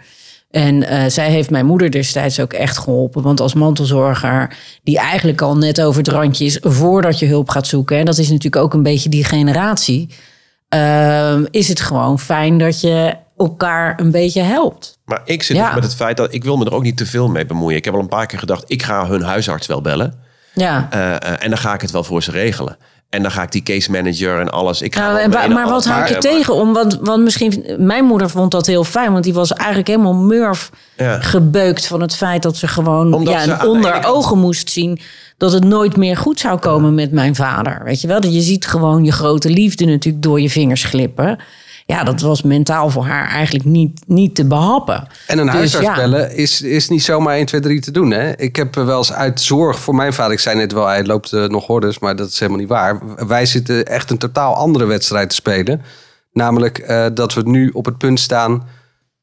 En 0.57 0.83
eh, 0.89 1.05
zij 1.11 1.31
heeft 1.31 1.51
mijn 1.51 1.67
moeder 1.67 1.91
destijds 1.91 2.41
ook 2.41 2.53
echt 2.53 2.79
geholpen. 2.79 3.23
Want 3.23 3.41
als 3.41 3.55
mantelzorger, 3.55 4.57
die 4.83 4.99
eigenlijk 4.99 5.41
al 5.41 5.57
net 5.57 5.81
over 5.81 5.99
het 5.99 6.09
randje 6.09 6.45
is 6.45 6.59
voordat 6.63 7.19
je 7.19 7.27
hulp 7.27 7.49
gaat 7.49 7.67
zoeken. 7.67 7.99
En 7.99 8.05
dat 8.05 8.19
is 8.19 8.29
natuurlijk 8.29 8.63
ook 8.63 8.75
een 8.75 8.83
beetje 8.83 9.09
die 9.09 9.25
generatie. 9.25 10.09
ehm, 10.69 11.45
is 11.51 11.69
het 11.69 11.81
gewoon 11.81 12.19
fijn 12.19 12.59
dat 12.59 12.81
je 12.81 13.17
elkaar 13.37 14.01
een 14.01 14.11
beetje 14.11 14.43
helpt. 14.43 14.99
Maar 15.05 15.21
ik 15.25 15.43
zit 15.43 15.57
Ja. 15.57 15.65
dus 15.67 15.75
met 15.75 15.85
het 15.85 15.95
feit 15.95 16.17
dat 16.17 16.35
ik 16.35 16.45
wil 16.45 16.57
me 16.57 16.65
er 16.65 16.75
ook 16.75 16.83
niet 16.83 16.97
te 16.97 17.07
veel 17.07 17.29
mee 17.29 17.47
bemoeien. 17.47 17.77
Ik 17.77 17.85
heb 17.85 17.95
al 17.95 18.01
een 18.01 18.09
paar 18.09 18.27
keer 18.27 18.39
gedacht, 18.39 18.65
ik 18.67 18.83
ga 18.83 19.07
hun 19.07 19.23
huisarts 19.23 19.67
wel 19.67 19.81
bellen. 19.81 20.15
Ja. 20.55 20.87
Eh, 20.91 21.15
eh, 21.15 21.19
en 21.45 21.49
dan 21.49 21.59
ga 21.59 21.75
ik 21.75 21.81
het 21.81 21.91
wel 21.91 22.05
voor 22.05 22.23
ze 22.23 22.31
regelen. 22.31 22.77
En 23.11 23.23
dan 23.23 23.31
ga 23.31 23.43
ik 23.43 23.53
die 23.53 23.63
case 23.63 23.91
manager 23.91 24.41
en 24.41 24.51
alles. 24.51 24.83
Ik 24.83 24.95
ga 24.95 25.01
Nou, 25.01 25.19
en 25.21 25.31
mee 25.31 25.39
naar 25.39 25.49
maar 25.49 25.69
wat 25.69 25.85
houd 25.85 26.07
je 26.07 26.13
Maar- 26.13 26.23
tegen 26.23 26.55
om? 26.55 26.73
Want, 26.73 26.99
want 27.01 27.23
misschien, 27.23 27.65
mijn 27.79 28.05
moeder 28.05 28.31
vond 28.31 28.51
dat 28.51 28.67
heel 28.67 28.85
fijn, 28.85 29.13
want 29.13 29.25
die 29.25 29.35
was 29.35 29.53
eigenlijk 29.53 29.89
helemaal 29.89 30.15
murf 30.15 30.71
Ja. 30.97 31.21
gebeukt 31.21 31.87
van 31.87 32.01
het 32.01 32.15
feit 32.17 32.43
dat 32.43 32.57
ze 32.57 32.69
gewoon 32.69 33.15
Omdat 33.15 33.35
ja, 33.35 33.59
ze 33.59 33.67
onder 33.69 33.91
kant- 33.93 34.05
ogen 34.07 34.39
moest 34.39 34.71
zien 34.71 34.99
dat 35.37 35.53
het 35.53 35.65
nooit 35.65 35.97
meer 35.97 36.17
goed 36.17 36.41
zou 36.41 36.59
komen 36.59 36.95
met 36.95 37.13
mijn 37.13 37.35
vader. 37.35 37.81
Weet 37.85 38.01
je 38.01 38.07
wel? 38.07 38.21
Dat 38.21 38.35
je 38.35 38.41
ziet 38.41 38.67
gewoon 38.67 39.05
je 39.05 39.13
grote 39.13 39.51
liefde 39.51 39.85
natuurlijk 39.85 40.23
door 40.23 40.41
je 40.41 40.51
vingers 40.51 40.85
glippen. 40.85 41.39
Ja, 41.87 42.05
dat 42.05 42.21
was 42.21 42.43
mentaal 42.43 42.91
voor 42.91 43.05
haar 43.05 43.29
eigenlijk 43.29 43.65
niet, 43.65 44.01
niet 44.07 44.35
te 44.35 44.47
behappen. 44.47 45.07
En 45.27 45.39
een 45.39 45.45
Dus 45.47 45.55
huisarts 45.55 45.87
ja. 45.87 45.95
bellen 45.95 46.37
is, 46.37 46.63
is 46.63 46.89
niet 46.89 47.03
zomaar 47.03 47.35
1, 47.37 47.47
2, 47.47 47.61
3 47.61 47.81
te 47.81 47.91
doen. 47.91 48.11
Hè? 48.11 48.37
Ik 48.37 48.57
heb 48.57 48.75
wel 48.75 48.99
eens 48.99 49.13
uit 49.13 49.41
zorg 49.41 49.79
voor 49.79 49.95
mijn 49.95 50.13
vader... 50.13 50.33
Ik 50.33 50.39
zei 50.39 50.57
net 50.57 50.73
wel, 50.73 50.87
hij 50.87 51.05
loopt 51.05 51.33
eh, 51.33 51.45
nog 51.45 51.67
hordes, 51.67 51.99
maar 51.99 52.17
dat 52.17 52.29
is 52.29 52.39
helemaal 52.39 52.61
niet 52.61 52.69
waar. 52.69 53.01
Wij 53.27 53.47
zitten 53.47 53.85
echt 53.87 54.11
een 54.11 54.19
totaal 54.19 54.55
andere 54.55 54.85
wedstrijd 54.85 55.29
te 55.29 55.35
spelen. 55.35 55.83
Namelijk 56.33 56.79
eh, 56.79 57.07
dat 57.15 57.35
we 57.35 57.43
nu 57.45 57.71
op 57.71 57.85
het 57.85 57.99
punt 57.99 58.21
staan... 58.21 58.69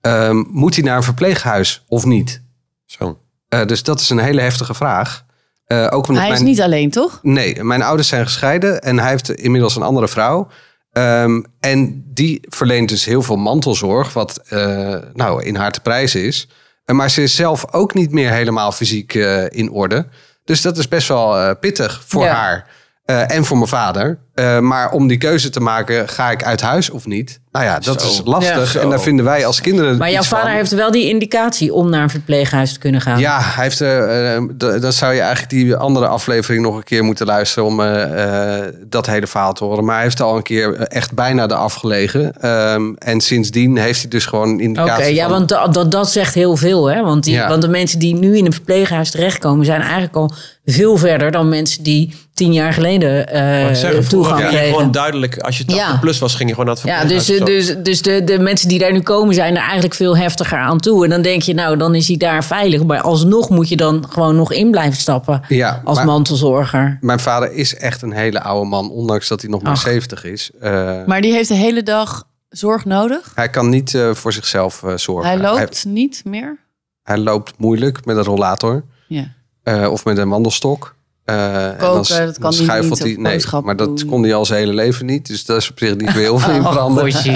ehm, 0.02 0.44
moet 0.50 0.76
hij 0.76 0.84
naar 0.84 0.98
een 0.98 1.04
verpleeghuis 1.04 1.84
of 1.88 2.06
niet? 2.06 2.42
Zo. 2.86 3.18
Eh, 3.50 3.66
dus 3.66 3.84
dat 3.84 4.00
is 4.00 4.10
een 4.10 4.20
hele 4.20 4.42
heftige 4.42 4.74
vraag. 4.74 5.26
Eh, 5.66 5.88
ook 5.90 6.08
Hij 6.08 6.16
is 6.16 6.30
mijn- 6.30 6.44
niet 6.44 6.62
alleen, 6.62 6.90
toch? 6.92 7.20
Nee, 7.22 7.64
mijn 7.64 7.82
ouders 7.82 8.08
zijn 8.08 8.26
gescheiden 8.26 8.82
en 8.82 9.00
hij 9.00 9.10
heeft 9.10 9.32
inmiddels 9.32 9.76
een 9.76 9.82
andere 9.82 10.08
vrouw. 10.08 10.48
Ehm, 10.94 11.42
en 11.60 12.04
die 12.14 12.40
verleent 12.50 12.90
dus 12.90 13.06
heel 13.06 13.22
veel 13.22 13.36
mantelzorg, 13.36 14.14
wat 14.14 14.38
eh, 14.48 14.96
nou 15.14 15.44
in 15.44 15.56
haar 15.56 15.72
te 15.72 15.80
prijzen 15.82 16.22
is. 16.24 16.48
Eh, 16.86 16.96
maar 16.96 17.10
ze 17.10 17.22
is 17.22 17.36
zelf 17.36 17.74
ook 17.74 17.94
niet 17.94 18.12
meer 18.12 18.32
helemaal 18.32 18.72
fysiek 18.72 19.16
eh, 19.16 19.46
in 19.50 19.72
orde. 19.72 20.08
Dus 20.46 20.62
dat 20.62 20.78
is 20.78 20.88
best 20.88 21.08
wel 21.08 21.56
pittig 21.56 22.04
voor 22.06 22.24
Ja. 22.24 22.34
haar 22.34 22.68
eh, 23.06 23.32
en 23.36 23.46
voor 23.46 23.58
mijn 23.58 23.70
vader. 23.70 24.20
Eh, 24.34 24.60
maar 24.60 24.92
om 24.92 25.08
die 25.08 25.18
keuze 25.18 25.50
te 25.50 25.60
maken, 25.60 26.10
ga 26.10 26.32
ik 26.32 26.44
uit 26.44 26.62
huis 26.62 26.90
of 26.90 27.06
niet? 27.06 27.42
Nou 27.52 27.66
ja, 27.66 27.80
dat 27.80 28.02
Zo. 28.02 28.08
is 28.08 28.22
lastig. 28.26 28.74
Ja. 28.74 28.80
en 28.80 28.90
daar 28.90 29.02
vinden 29.02 29.26
wij 29.26 29.46
als 29.46 29.62
kinderen. 29.62 29.98
Maar 29.98 30.10
jouw 30.12 30.20
iets 30.20 30.28
van. 30.28 30.38
vader 30.38 30.54
heeft 30.54 30.72
wel 30.72 30.92
die 30.92 31.10
indicatie 31.10 31.74
om 31.74 31.90
naar 31.90 32.04
een 32.04 32.10
verpleeghuis 32.10 32.74
te 32.74 32.80
kunnen 32.80 33.02
gaan. 33.02 33.20
Ja, 33.20 33.40
hij 33.42 33.64
heeft, 33.64 33.82
eh, 33.82 34.36
eh, 34.36 34.44
dan 34.58 34.94
zou 34.94 35.14
je 35.14 35.20
eigenlijk 35.20 35.50
die 35.50 35.76
andere 35.76 36.08
aflevering 36.08 36.64
nog 36.64 36.76
een 36.76 36.84
keer 36.84 37.04
moeten 37.04 37.26
luisteren 37.26 37.66
om 37.70 37.80
eh, 37.82 38.58
eh, 38.60 38.74
dat 38.86 39.06
hele 39.06 39.28
verhaal 39.28 39.54
te 39.54 39.64
horen. 39.64 39.86
Maar 39.86 39.96
hij 39.96 40.04
heeft 40.04 40.22
al 40.22 40.36
een 40.36 40.44
keer 40.44 40.80
echt 40.80 41.14
bijna 41.14 41.44
eraf 41.44 41.74
gelegen. 41.74 42.34
Ehm, 42.42 42.94
en 42.98 43.22
sindsdien 43.22 43.78
heeft 43.78 44.02
hij 44.02 44.10
dus 44.10 44.26
gewoon 44.26 44.48
een 44.48 44.54
Oké, 44.54 44.64
indicatie 44.64 45.14
ja, 45.16 45.24
van- 45.28 45.32
want 45.32 45.50
dat, 45.50 45.74
dat, 45.74 45.92
dat 45.92 46.12
zegt 46.12 46.34
heel 46.34 46.56
veel. 46.56 46.86
Hè? 46.90 47.02
Want, 47.04 47.24
die, 47.24 47.34
Ja. 47.34 47.48
want 47.48 47.62
de 47.62 47.68
mensen 47.68 48.00
die 48.00 48.16
nu 48.16 48.38
in 48.38 48.46
een 48.46 48.54
verpleeghuis 48.54 49.12
terechtkomen... 49.12 49.66
zijn 49.66 49.82
eigenlijk 49.82 50.16
al 50.16 50.32
veel 50.66 50.98
verder 50.98 51.32
dan 51.32 51.50
mensen 51.50 51.84
die 51.84 52.16
tien 52.34 52.54
jaar 52.54 52.74
geleden 52.74 53.28
eh 53.28 53.74
zeggen, 53.76 54.08
toegang 54.08 54.48
kregen. 54.48 54.68
gewoon 54.68 54.92
duidelijk, 54.92 55.38
als 55.38 55.58
je 55.58 55.66
80 55.66 55.86
Ja. 55.88 55.98
plus 55.98 56.20
was, 56.20 56.36
ging 56.36 56.50
je 56.50 56.56
gewoon 56.56 56.70
naar 56.74 56.84
het 56.84 56.86
Ja, 56.94 56.98
verpleeghuis 57.00 57.46
dus, 57.46 57.68
dus, 57.68 57.84
dus 57.84 58.02
de, 58.02 58.24
de 58.24 58.40
mensen 58.40 58.68
die 58.68 58.80
daar 58.80 58.92
nu 58.92 59.02
komen 59.02 59.34
zijn 59.36 59.56
er 59.56 59.62
eigenlijk 59.62 59.94
veel 59.94 60.18
heftiger 60.18 60.58
aan 60.58 60.78
toe. 60.80 61.04
En 61.04 61.10
dan 61.10 61.22
denk 61.22 61.42
je, 61.42 61.54
nou, 61.54 61.78
dan 61.78 61.96
is 61.96 62.08
hij 62.08 62.18
daar 62.18 62.44
veilig. 62.44 62.84
Maar 62.84 63.02
alsnog 63.02 63.50
moet 63.50 63.70
je 63.70 63.76
dan 63.76 64.06
gewoon 64.10 64.36
nog 64.36 64.52
in 64.54 64.72
blijven 64.72 64.98
stappen 65.00 65.42
Ja, 65.48 65.82
als 65.84 65.98
maar- 65.98 66.06
mantelzorger. 66.06 66.98
Mijn 67.02 67.20
vader 67.20 67.52
is 67.52 67.76
echt 67.76 68.02
een 68.02 68.12
hele 68.14 68.42
oude 68.42 68.70
man, 68.70 68.92
ondanks 68.92 69.28
dat 69.28 69.42
hij 69.42 69.50
nog 69.50 69.62
maar 69.62 69.72
Ach. 69.72 69.82
70 69.82 70.24
is. 70.24 70.50
Eh, 70.60 70.96
Maar 71.06 71.22
die 71.22 71.32
heeft 71.34 71.48
de 71.50 71.56
hele 71.56 71.84
dag 71.84 72.28
zorg 72.50 72.86
nodig. 72.86 73.32
hij 73.36 73.50
kan 73.50 73.70
niet 73.70 73.94
eh, 73.96 74.14
voor 74.14 74.34
zichzelf 74.34 74.84
eh, 74.84 74.94
zorgen. 74.98 75.30
Hij 75.30 75.40
loopt 75.40 75.86
niet 75.86 76.22
meer. 76.26 76.58
hij 77.04 77.18
loopt 77.18 77.54
moeilijk 77.58 78.06
met 78.06 78.18
een 78.18 78.24
rollator 78.24 78.84
Ja. 79.08 79.24
eh, 79.64 79.92
of 79.92 80.06
met 80.06 80.18
een 80.18 80.30
wandelstok. 80.30 80.96
Eh, 81.26 81.66
en 81.68 81.78
Koken, 81.78 82.16
dan, 82.18 82.26
dat 82.26 82.34
kan 82.34 82.42
dan 82.42 82.54
schuifelt 82.54 83.04
niet, 83.04 83.16
hij. 83.22 83.36
Nee, 83.52 83.62
maar 83.64 83.76
dat 83.76 83.98
doen. 83.98 84.08
kon 84.10 84.24
hij 84.24 84.34
al 84.34 84.46
zijn 84.46 84.60
hele 84.60 84.74
leven 84.74 85.06
niet. 85.06 85.28
Dus 85.28 85.46
dat 85.46 85.58
is 85.58 85.70
op 85.72 85.78
zich 85.80 85.90
niet 85.90 86.02
meer 86.02 86.14
heel 86.14 86.40
veel 86.40 86.54
in 86.60 86.60
Oh, 86.66 86.72
veranderd. 86.72 87.28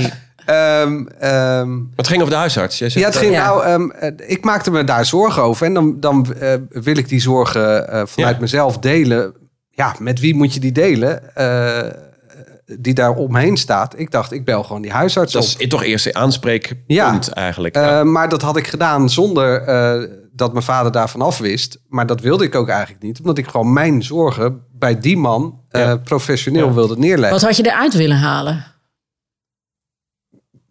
Ehm, 0.45 1.05
ehm, 1.19 1.79
Het 1.95 2.07
ging 2.07 2.19
over 2.21 2.33
de 2.33 2.39
huisarts. 2.39 2.77
Jij 2.77 2.89
zegt, 2.89 3.05
ja, 3.05 3.11
het 3.11 3.19
ging, 3.19 3.33
Ja. 3.33 3.45
nou, 3.45 3.63
ehm, 3.63 3.89
eh, 3.89 4.29
ik 4.29 4.43
maakte 4.43 4.71
me 4.71 4.83
daar 4.83 5.05
zorgen 5.05 5.41
over. 5.43 5.65
En 5.65 5.73
dan, 5.73 5.99
dan 5.99 6.33
eh, 6.39 6.53
wil 6.69 6.97
ik 6.97 7.09
die 7.09 7.21
zorgen 7.21 7.89
eh, 7.89 8.01
vanuit 8.05 8.35
Ja. 8.35 8.41
mezelf 8.41 8.77
delen. 8.77 9.33
Ja, 9.71 9.95
met 9.99 10.19
wie 10.19 10.35
moet 10.35 10.53
je 10.53 10.59
die 10.59 10.71
delen? 10.71 11.21
Die 12.79 12.93
daar 12.93 13.13
omheen 13.15 13.57
staat. 13.57 13.99
Ik 13.99 14.11
dacht, 14.11 14.31
ik 14.31 14.45
bel 14.45 14.63
gewoon 14.63 14.81
die 14.81 14.91
huisarts 14.91 15.33
dat 15.33 15.53
op. 15.53 15.61
is 15.61 15.67
toch 15.67 15.83
eerst 15.83 16.05
een 16.05 16.15
aanspreekpunt 16.15 16.81
Ja. 16.87 17.19
eigenlijk. 17.33 17.75
Eh, 17.75 17.83
Ja. 17.83 18.03
maar 18.03 18.29
dat 18.29 18.41
had 18.41 18.57
ik 18.57 18.67
gedaan 18.67 19.09
zonder 19.09 19.61
eh, 19.61 20.09
dat 20.33 20.51
mijn 20.51 20.63
vader 20.65 20.91
daarvan 20.91 21.21
af 21.21 21.37
wist. 21.37 21.79
Maar 21.87 22.05
dat 22.05 22.21
wilde 22.21 22.43
ik 22.43 22.55
ook 22.55 22.67
eigenlijk 22.69 23.03
niet. 23.03 23.19
Omdat 23.19 23.37
ik 23.37 23.47
gewoon 23.47 23.73
mijn 23.73 24.03
zorgen 24.03 24.61
bij 24.73 24.99
die 24.99 25.17
man 25.17 25.59
eh, 25.69 25.81
Ja. 25.81 25.95
professioneel 25.95 26.67
Ja. 26.67 26.73
wilde 26.73 26.97
neerleggen. 26.97 27.31
Wat 27.39 27.41
had 27.41 27.57
je 27.57 27.65
eruit 27.65 27.93
willen 27.93 28.17
halen? 28.17 28.65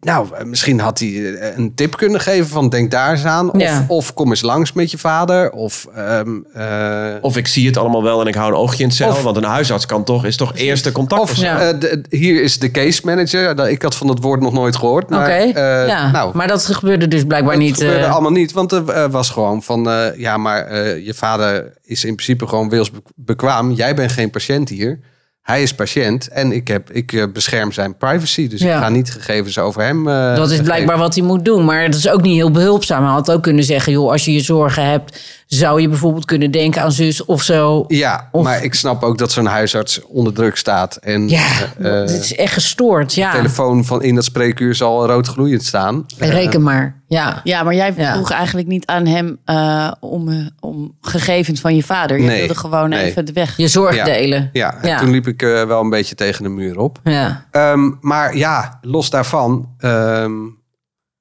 Nou, 0.07 0.27
eh, 0.35 0.43
misschien 0.45 0.79
had 0.79 0.99
hij 0.99 1.33
eh, 1.35 1.57
een 1.57 1.73
tip 1.75 1.97
kunnen 1.97 2.21
geven 2.21 2.47
van 2.47 2.69
denk 2.69 2.91
daar 2.91 3.11
eens 3.11 3.23
aan. 3.25 3.51
Of, 3.51 3.61
Ja. 3.61 3.85
of 3.87 4.13
kom 4.13 4.29
eens 4.29 4.41
langs 4.41 4.73
met 4.73 4.91
je 4.91 4.97
vader. 4.97 5.51
Of, 5.51 5.87
ehm, 5.95 6.29
eh, 6.53 7.15
Of 7.21 7.37
ik 7.37 7.47
zie 7.47 7.67
het 7.67 7.77
allemaal 7.77 8.03
wel 8.03 8.21
en 8.21 8.27
ik 8.27 8.35
hou 8.35 8.51
een 8.51 8.57
oogje 8.57 8.83
in 8.83 8.89
het. 8.89 9.01
Of- 9.01 9.21
want 9.21 9.37
een 9.37 9.43
huisarts 9.43 9.85
kan 9.85 10.03
toch, 10.03 10.25
is 10.25 10.35
toch 10.37 10.55
eerste 10.55 10.91
contact. 10.91 11.21
of. 11.21 11.35
Ja. 11.35 11.59
eh, 11.61 11.79
de- 11.79 12.01
hier 12.09 12.43
is 12.43 12.59
de 12.59 12.71
case 12.71 13.01
manager. 13.03 13.55
Nou, 13.55 13.69
Ik 13.69 13.81
had 13.81 13.95
van 13.95 14.07
dat 14.07 14.19
woord 14.19 14.41
nog 14.41 14.53
nooit 14.53 14.75
gehoord. 14.75 15.03
Oké, 15.03 15.15
Maar, 15.15 15.29
eh, 15.29 15.87
ja. 15.87 16.11
nou, 16.11 16.35
maar 16.37 16.47
dat 16.47 16.65
gebeurde 16.65 17.07
dus 17.07 17.23
blijkbaar 17.25 17.53
dat 17.53 17.61
niet. 17.63 17.77
gebeurde 17.77 17.99
eh, 18.05 18.11
allemaal 18.13 18.31
niet. 18.31 18.51
Want 18.51 18.71
er 18.71 19.09
was 19.09 19.29
gewoon 19.29 19.63
van... 19.63 19.89
eh, 19.89 20.17
ja, 20.17 20.37
maar 20.37 20.65
eh, 20.65 21.05
je 21.05 21.13
vader 21.13 21.73
is 21.83 22.05
in 22.05 22.13
principe 22.15 22.47
gewoon 22.47 22.69
wilsbekwaam. 22.69 23.71
Jij 23.71 23.95
bent 23.95 24.11
geen 24.11 24.29
patiënt 24.29 24.69
hier. 24.69 24.99
Hij 25.47 25.61
is 25.61 25.73
patiënt 25.75 26.27
en 26.27 26.51
ik, 26.51 26.67
heb, 26.67 26.91
ik 26.91 27.11
eh, 27.13 27.23
bescherm 27.33 27.71
zijn 27.71 27.97
privacy. 27.97 28.47
Dus 28.47 28.61
Ja. 28.61 28.75
ik 28.75 28.81
ga 28.81 28.89
niet 28.89 29.11
gegevens 29.11 29.57
over 29.59 29.81
hem 29.81 30.07
eh, 30.07 30.35
dat 30.35 30.51
is 30.51 30.61
blijkbaar 30.61 30.97
wat 30.97 31.15
hij 31.15 31.23
moet 31.23 31.45
doen. 31.45 31.65
Maar 31.65 31.83
het 31.83 31.95
is 31.95 32.09
ook 32.09 32.21
niet 32.21 32.35
heel 32.35 32.51
behulpzaam. 32.51 33.03
Hij 33.03 33.11
had 33.11 33.31
ook 33.31 33.43
kunnen 33.43 33.63
zeggen, 33.63 33.91
joh, 33.91 34.11
als 34.11 34.25
je 34.25 34.33
je 34.33 34.39
zorgen 34.39 34.85
hebt... 34.89 35.19
zou 35.47 35.81
je 35.81 35.89
bijvoorbeeld 35.89 36.25
kunnen 36.25 36.51
denken 36.51 36.81
aan 36.81 36.91
zus 36.91 37.25
of 37.25 37.41
zo. 37.41 37.85
Ja, 37.87 38.29
Of- 38.31 38.43
maar 38.43 38.63
ik 38.63 38.73
snap 38.73 39.03
ook 39.03 39.17
dat 39.17 39.31
zo'n 39.31 39.45
huisarts 39.45 40.01
onder 40.07 40.33
druk 40.33 40.55
staat. 40.57 40.95
En 40.95 41.29
Ja, 41.29 41.47
eh, 41.79 41.91
het 41.91 42.09
is 42.09 42.35
echt 42.35 42.53
gestoord. 42.53 43.13
Ja, 43.13 43.31
de 43.31 43.37
telefoon 43.37 43.85
van 43.85 44.03
in 44.03 44.15
dat 44.15 44.23
spreekuur 44.23 44.75
zal 44.75 45.05
rood 45.05 45.27
gloeiend 45.27 45.63
staan. 45.63 46.05
reken 46.17 46.61
maar. 46.63 47.01
Ja. 47.07 47.41
Ja, 47.43 47.63
maar 47.63 47.75
jij 47.75 47.93
Ja. 47.97 48.13
vroeg 48.13 48.31
eigenlijk 48.31 48.67
niet 48.67 48.85
aan 48.85 49.05
hem 49.05 49.37
eh, 49.45 49.91
om, 49.99 50.29
eh, 50.29 50.35
om 50.59 50.95
gegevens 51.01 51.59
van 51.59 51.75
je 51.75 51.83
vader. 51.83 52.17
Je 52.19 52.23
Nee, 52.25 52.37
wilde 52.39 52.55
gewoon 52.55 52.89
nee. 52.89 53.03
even 53.05 53.25
de 53.25 53.33
weg. 53.33 53.57
Je 53.57 53.67
zorg 53.67 53.95
Ja. 53.95 54.03
delen. 54.03 54.49
Ja, 54.53 54.75
en 54.81 54.87
Ja. 54.89 54.99
toen 54.99 55.09
liep 55.11 55.27
ik 55.27 55.41
eh, 55.41 55.63
wel 55.63 55.81
een 55.81 55.89
beetje 55.89 56.15
tegen 56.15 56.43
de 56.43 56.49
muur 56.49 56.77
op. 56.79 56.99
Ja. 57.03 57.45
Ehm, 57.51 57.91
maar 58.01 58.37
ja, 58.37 58.77
los 58.81 59.09
daarvan. 59.09 59.69
ehm, 59.77 60.31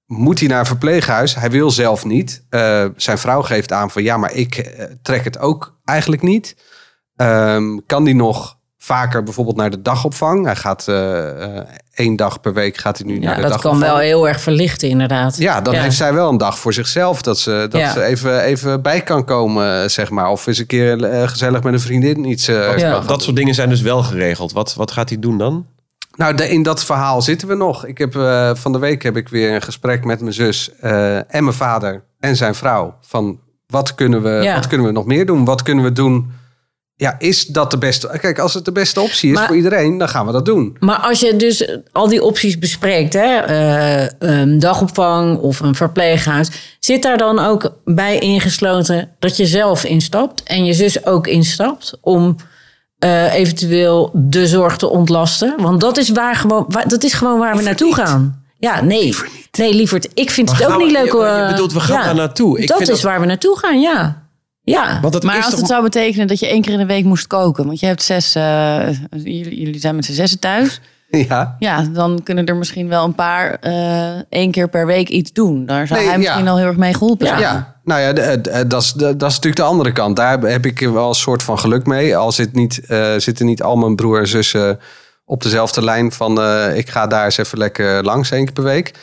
moet 0.07 0.39
hij 0.39 0.49
naar 0.49 0.59
een 0.61 0.67
verpleeghuis? 0.67 1.35
Hij 1.35 1.51
wil 1.51 1.71
zelf 1.71 2.05
niet. 2.05 2.45
Eh, 2.51 2.85
zijn 2.97 3.19
vrouw 3.19 3.43
geeft 3.43 3.73
aan 3.73 3.91
van 3.91 4.03
ja, 4.03 4.17
maar 4.17 4.33
ik 4.33 4.57
eh, 4.57 4.85
trek 5.03 5.25
het 5.25 5.39
ook 5.39 5.77
eigenlijk 5.85 6.23
niet. 6.23 6.57
Ehm, 7.17 7.79
kan 7.87 8.05
die 8.05 8.15
nog 8.15 8.55
vaker 8.79 9.23
bijvoorbeeld 9.23 9.57
naar 9.57 9.71
de 9.71 9.83
dagopvang? 9.83 10.45
Hij 10.45 10.57
gaat 10.57 10.89
eh, 10.89 11.59
één 11.95 12.17
dag 12.17 12.41
per 12.41 12.53
week 12.55 12.77
gaat 12.77 12.99
hij 12.99 13.07
nu 13.07 13.15
Ja, 13.15 13.21
naar 13.21 13.35
de 13.35 13.41
dat 13.41 13.51
dagopvang. 13.51 13.81
kan 13.81 13.89
wel 13.91 13.99
heel 13.99 14.29
erg 14.29 14.41
verlichten, 14.41 14.89
inderdaad. 14.89 15.37
Ja, 15.37 15.61
dan 15.61 15.75
heeft 15.75 15.97
zij 15.97 16.15
wel 16.15 16.29
een 16.29 16.37
dag 16.39 16.59
voor 16.59 16.73
zichzelf. 16.73 17.23
Dat 17.23 17.39
ze, 17.39 17.67
dat 17.71 17.81
Ja. 17.81 17.93
ze 17.93 18.03
even, 18.03 18.41
even 18.43 18.83
bij 18.83 19.01
kan 19.01 19.25
komen, 19.25 19.91
zeg 19.91 20.11
maar. 20.11 20.29
Of 20.31 20.47
eens 20.47 20.59
een 20.59 20.67
keer 20.67 20.99
gezellig 21.29 21.63
met 21.63 21.73
een 21.73 21.81
vriendin 21.81 22.25
iets 22.25 22.49
eh, 22.49 22.79
Ja. 22.79 23.01
Dat 23.01 23.23
soort 23.23 23.37
dingen 23.37 23.55
zijn 23.55 23.69
dus 23.69 23.81
wel 23.81 24.03
geregeld. 24.03 24.53
Wat, 24.53 24.75
wat 24.75 24.91
gaat 24.91 25.09
hij 25.09 25.19
doen 25.19 25.39
dan? 25.39 25.67
Nou, 26.17 26.35
de- 26.35 26.49
in 26.49 26.63
dat 26.63 26.85
verhaal 26.85 27.23
zitten 27.23 27.49
we 27.49 27.55
nog. 27.55 27.87
Ik 27.87 27.99
heb, 27.99 28.17
eh, 28.17 28.51
van 28.55 28.73
de 28.73 28.79
week 28.79 29.03
heb 29.03 29.17
ik 29.17 29.29
weer 29.29 29.55
een 29.55 29.63
gesprek 29.63 30.05
met 30.05 30.21
mijn 30.21 30.33
zus 30.33 30.71
eh, 30.81 31.17
en 31.17 31.45
mijn 31.45 31.53
vader 31.57 32.05
en 32.21 32.37
zijn 32.37 32.55
vrouw. 32.55 32.95
Van 33.01 33.39
wat 33.67 33.95
kunnen, 33.95 34.23
we, 34.23 34.29
Ja. 34.31 34.55
wat 34.55 34.67
kunnen 34.67 34.87
we 34.87 34.93
nog 34.93 35.07
meer 35.07 35.27
doen? 35.27 35.45
Wat 35.45 35.63
kunnen 35.63 35.85
we 35.85 35.93
doen? 35.93 36.31
Ja, 36.99 37.15
is 37.19 37.47
dat 37.47 37.71
de 37.71 37.79
beste? 37.79 38.19
Kijk, 38.21 38.39
als 38.39 38.55
het 38.55 38.65
de 38.65 38.73
beste 38.73 39.01
optie 39.01 39.31
is 39.31 39.37
Maar- 39.37 39.47
voor 39.47 39.57
iedereen, 39.57 39.99
dan 39.99 40.09
gaan 40.09 40.27
we 40.27 40.33
dat 40.33 40.45
doen. 40.45 40.77
Maar 40.81 40.97
als 40.99 41.21
je 41.21 41.37
dus 41.37 41.79
al 41.93 42.09
die 42.09 42.23
opties 42.23 42.59
bespreekt, 42.59 43.13
hè, 43.13 43.37
eh, 43.39 44.09
een 44.19 44.59
dagopvang 44.59 45.39
of 45.39 45.61
een 45.61 45.75
verpleeghuis, 45.75 46.77
zit 46.81 47.03
daar 47.03 47.17
dan 47.19 47.39
ook 47.39 47.73
bij 47.85 48.19
ingesloten 48.19 49.11
dat 49.19 49.37
je 49.37 49.47
zelf 49.47 49.85
instapt 49.85 50.43
en 50.43 50.65
je 50.65 50.73
zus 50.73 51.07
ook 51.07 51.27
instapt 51.27 51.99
om 52.01 52.37
eh, 52.99 53.35
eventueel 53.35 54.11
de 54.15 54.47
zorg 54.47 54.77
te 54.77 54.89
ontlasten? 54.89 55.55
Want 55.59 55.81
dat 55.81 55.97
is, 55.97 56.09
waar 56.09 56.35
gewoon, 56.37 56.65
waar- 56.69 56.89
dat 56.89 57.05
is 57.05 57.13
gewoon 57.13 57.39
waar 57.39 57.57
we 57.57 57.63
naartoe 57.63 57.95
gaan. 57.95 58.45
Ja, 58.59 58.83
nee. 58.83 59.15
Nee, 59.59 59.75
lieverd, 59.75 60.09
ik 60.15 60.31
vind 60.31 60.51
het 60.51 60.67
ook 60.67 60.79
niet 60.79 60.91
leuk. 60.91 61.13
je- 61.13 61.43
je 61.47 61.47
bedoelt, 61.51 61.73
we 61.73 61.81
gaan 61.81 61.99
ja. 61.99 62.05
daar 62.05 62.15
naartoe. 62.15 62.59
Ik 62.61 62.69
dat 62.69 62.77
vind 62.77 62.89
is 62.89 62.95
dat- 62.95 63.05
waar 63.11 63.21
we 63.21 63.27
naartoe 63.27 63.59
gaan, 63.59 63.81
ja. 63.81 64.25
Ja. 64.63 64.99
Want 65.01 65.23
Maar 65.23 65.37
is 65.39 65.41
als 65.45 65.51
toch 65.51 65.61
het 65.61 65.69
zou 65.71 65.83
betekenen 65.83 66.27
dat 66.27 66.39
je 66.39 66.47
één 66.49 66.63
keer 66.63 66.73
in 66.73 66.79
de 66.79 66.87
week 66.87 67.05
moest 67.05 67.27
koken. 67.27 67.67
Want 67.67 67.81
je 67.81 67.87
hebt 67.87 68.03
zes, 68.03 68.35
eh, 68.35 68.89
jullie, 69.11 69.61
jullie 69.61 69.81
zijn 69.81 69.95
met 69.97 70.05
z'n 70.05 70.13
zessen 70.13 70.39
thuis. 70.39 70.81
Ja, 71.29 71.57
Ja, 71.59 71.83
dan 71.83 72.21
kunnen 72.23 72.47
er 72.47 72.57
misschien 72.57 72.89
wel 72.89 73.05
een 73.05 73.15
paar 73.15 73.55
eh, 73.61 74.21
één 74.29 74.51
keer 74.51 74.69
per 74.69 74.87
week 74.87 75.09
iets 75.09 75.33
doen. 75.33 75.67
Daar 75.67 75.87
zou 75.87 75.99
Nee, 76.01 76.09
hij 76.09 76.19
ja. 76.19 76.23
misschien 76.25 76.49
al 76.49 76.57
heel 76.57 76.67
erg 76.67 76.77
mee 76.77 76.95
geholpen 76.95 77.27
zijn. 77.27 77.41
ja. 77.41 77.77
nou 77.85 78.01
ja, 78.01 78.13
de- 78.13 78.41
de- 78.41 78.67
dat 78.67 78.83
is, 78.83 78.93
dat 78.93 79.15
is 79.15 79.21
natuurlijk 79.21 79.57
de 79.57 79.63
andere 79.63 79.93
kant. 79.93 80.17
Daar 80.17 80.39
heb- 80.41 80.67
ik 80.67 80.81
wel 80.81 81.09
een 81.09 81.15
soort 81.15 81.43
van 81.43 81.59
geluk 81.59 81.87
mee. 81.87 82.17
Al 82.17 82.33
zit 82.33 82.53
niet, 82.55 82.81
eh, 82.87 83.15
zitten 83.17 83.47
niet 83.47 83.63
al 83.63 83.77
mijn 83.77 83.97
broer 83.97 84.19
en 84.21 84.29
zussen 84.29 84.79
op 85.25 85.43
dezelfde 85.43 85.85
lijn 85.85 86.13
van... 86.13 86.41
eh, 86.41 86.77
ik 86.77 86.91
ga 86.91 87.07
daar 87.07 87.25
eens 87.25 87.37
even 87.39 87.59
lekker 87.59 88.05
langs 88.05 88.31
één 88.31 88.45
keer 88.45 88.53
per 88.55 88.65
week. 88.65 88.95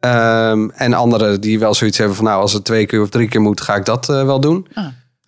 Ehm, 0.00 0.68
en 0.74 0.92
anderen 0.94 1.40
die 1.40 1.58
wel 1.58 1.74
zoiets 1.74 1.98
hebben 1.98 2.16
van... 2.16 2.24
nou, 2.24 2.40
als 2.40 2.52
het 2.52 2.64
twee 2.64 2.86
keer 2.86 3.00
of 3.02 3.08
drie 3.08 3.28
keer 3.28 3.40
moet, 3.40 3.60
ga 3.60 3.74
ik 3.74 3.84
dat 3.84 4.08
eh, 4.08 4.24
wel 4.24 4.40
doen. 4.40 4.66
Ah, 4.74 4.84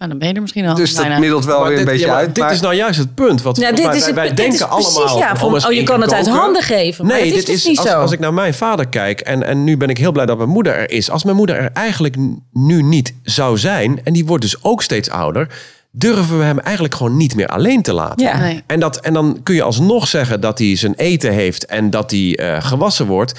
nou, 0.06 0.08
dan 0.08 0.18
ben 0.18 0.28
je 0.28 0.34
er 0.34 0.40
misschien 0.40 0.66
al. 0.66 0.74
Dus 0.74 0.94
dat 0.94 1.04
bijna. 1.04 1.18
middelt 1.18 1.44
wel 1.44 1.58
Maar 1.60 1.68
weer 1.68 1.78
een 1.78 1.84
dit- 1.84 1.92
beetje 1.92 2.06
ja, 2.06 2.12
maar 2.12 2.20
uit. 2.20 2.34
Dit 2.34 2.44
maar- 2.44 2.52
is 2.52 2.60
nou 2.60 2.74
juist 2.74 2.98
het 2.98 3.14
punt. 3.14 3.42
Wat 3.42 3.56
Ja, 3.56 3.72
dit 3.72 3.86
mij- 3.86 3.96
is 3.96 4.06
het, 4.06 4.14
wij, 4.14 4.26
dit 4.28 4.36
denken 4.36 4.54
is 4.58 4.66
precies, 4.66 4.96
allemaal. 4.96 5.18
ja, 5.18 5.36
van, 5.36 5.64
oh, 5.66 5.72
je 5.72 5.82
kan 5.82 6.00
het 6.00 6.12
uit 6.12 6.28
handen 6.28 6.62
geven. 6.62 7.06
Maar 7.06 7.14
Nee, 7.16 7.24
het 7.26 7.34
is 7.34 7.44
dit 7.44 7.46
dus 7.54 7.54
is 7.62 7.68
niet 7.68 7.78
als, 7.78 7.88
zo. 7.88 8.00
als 8.00 8.12
ik 8.12 8.18
naar 8.18 8.34
mijn 8.34 8.54
vader 8.54 8.88
kijk 8.88 9.20
en, 9.20 9.42
en 9.42 9.64
nu 9.64 9.76
ben 9.76 9.88
ik 9.88 9.98
heel 9.98 10.12
blij 10.12 10.26
dat 10.26 10.36
mijn 10.36 10.48
moeder 10.48 10.74
er 10.74 10.90
is. 10.90 11.10
Als 11.10 11.24
mijn 11.24 11.36
moeder 11.36 11.56
er 11.56 11.70
eigenlijk 11.72 12.16
nu 12.52 12.82
niet 12.82 13.14
zou 13.22 13.58
zijn 13.58 14.00
en 14.04 14.12
die 14.12 14.26
wordt 14.26 14.42
dus 14.42 14.62
ook 14.64 14.82
steeds 14.82 15.10
ouder, 15.10 15.48
durven 15.90 16.38
we 16.38 16.44
hem 16.44 16.58
eigenlijk 16.58 16.94
gewoon 16.94 17.16
niet 17.16 17.34
meer 17.34 17.46
alleen 17.46 17.82
te 17.82 17.92
laten. 17.92 18.26
Ja. 18.26 18.38
Nee. 18.38 18.62
En, 18.66 18.80
dat, 18.80 18.96
en 19.00 19.12
dan 19.12 19.38
kun 19.42 19.54
je 19.54 19.62
alsnog 19.62 20.08
zeggen 20.08 20.40
dat 20.40 20.58
hij 20.58 20.76
zijn 20.76 20.94
eten 20.96 21.32
heeft 21.32 21.66
en 21.66 21.90
dat 21.90 22.10
hij 22.10 22.36
eh, 22.36 22.62
gewassen 22.64 23.06
wordt. 23.06 23.32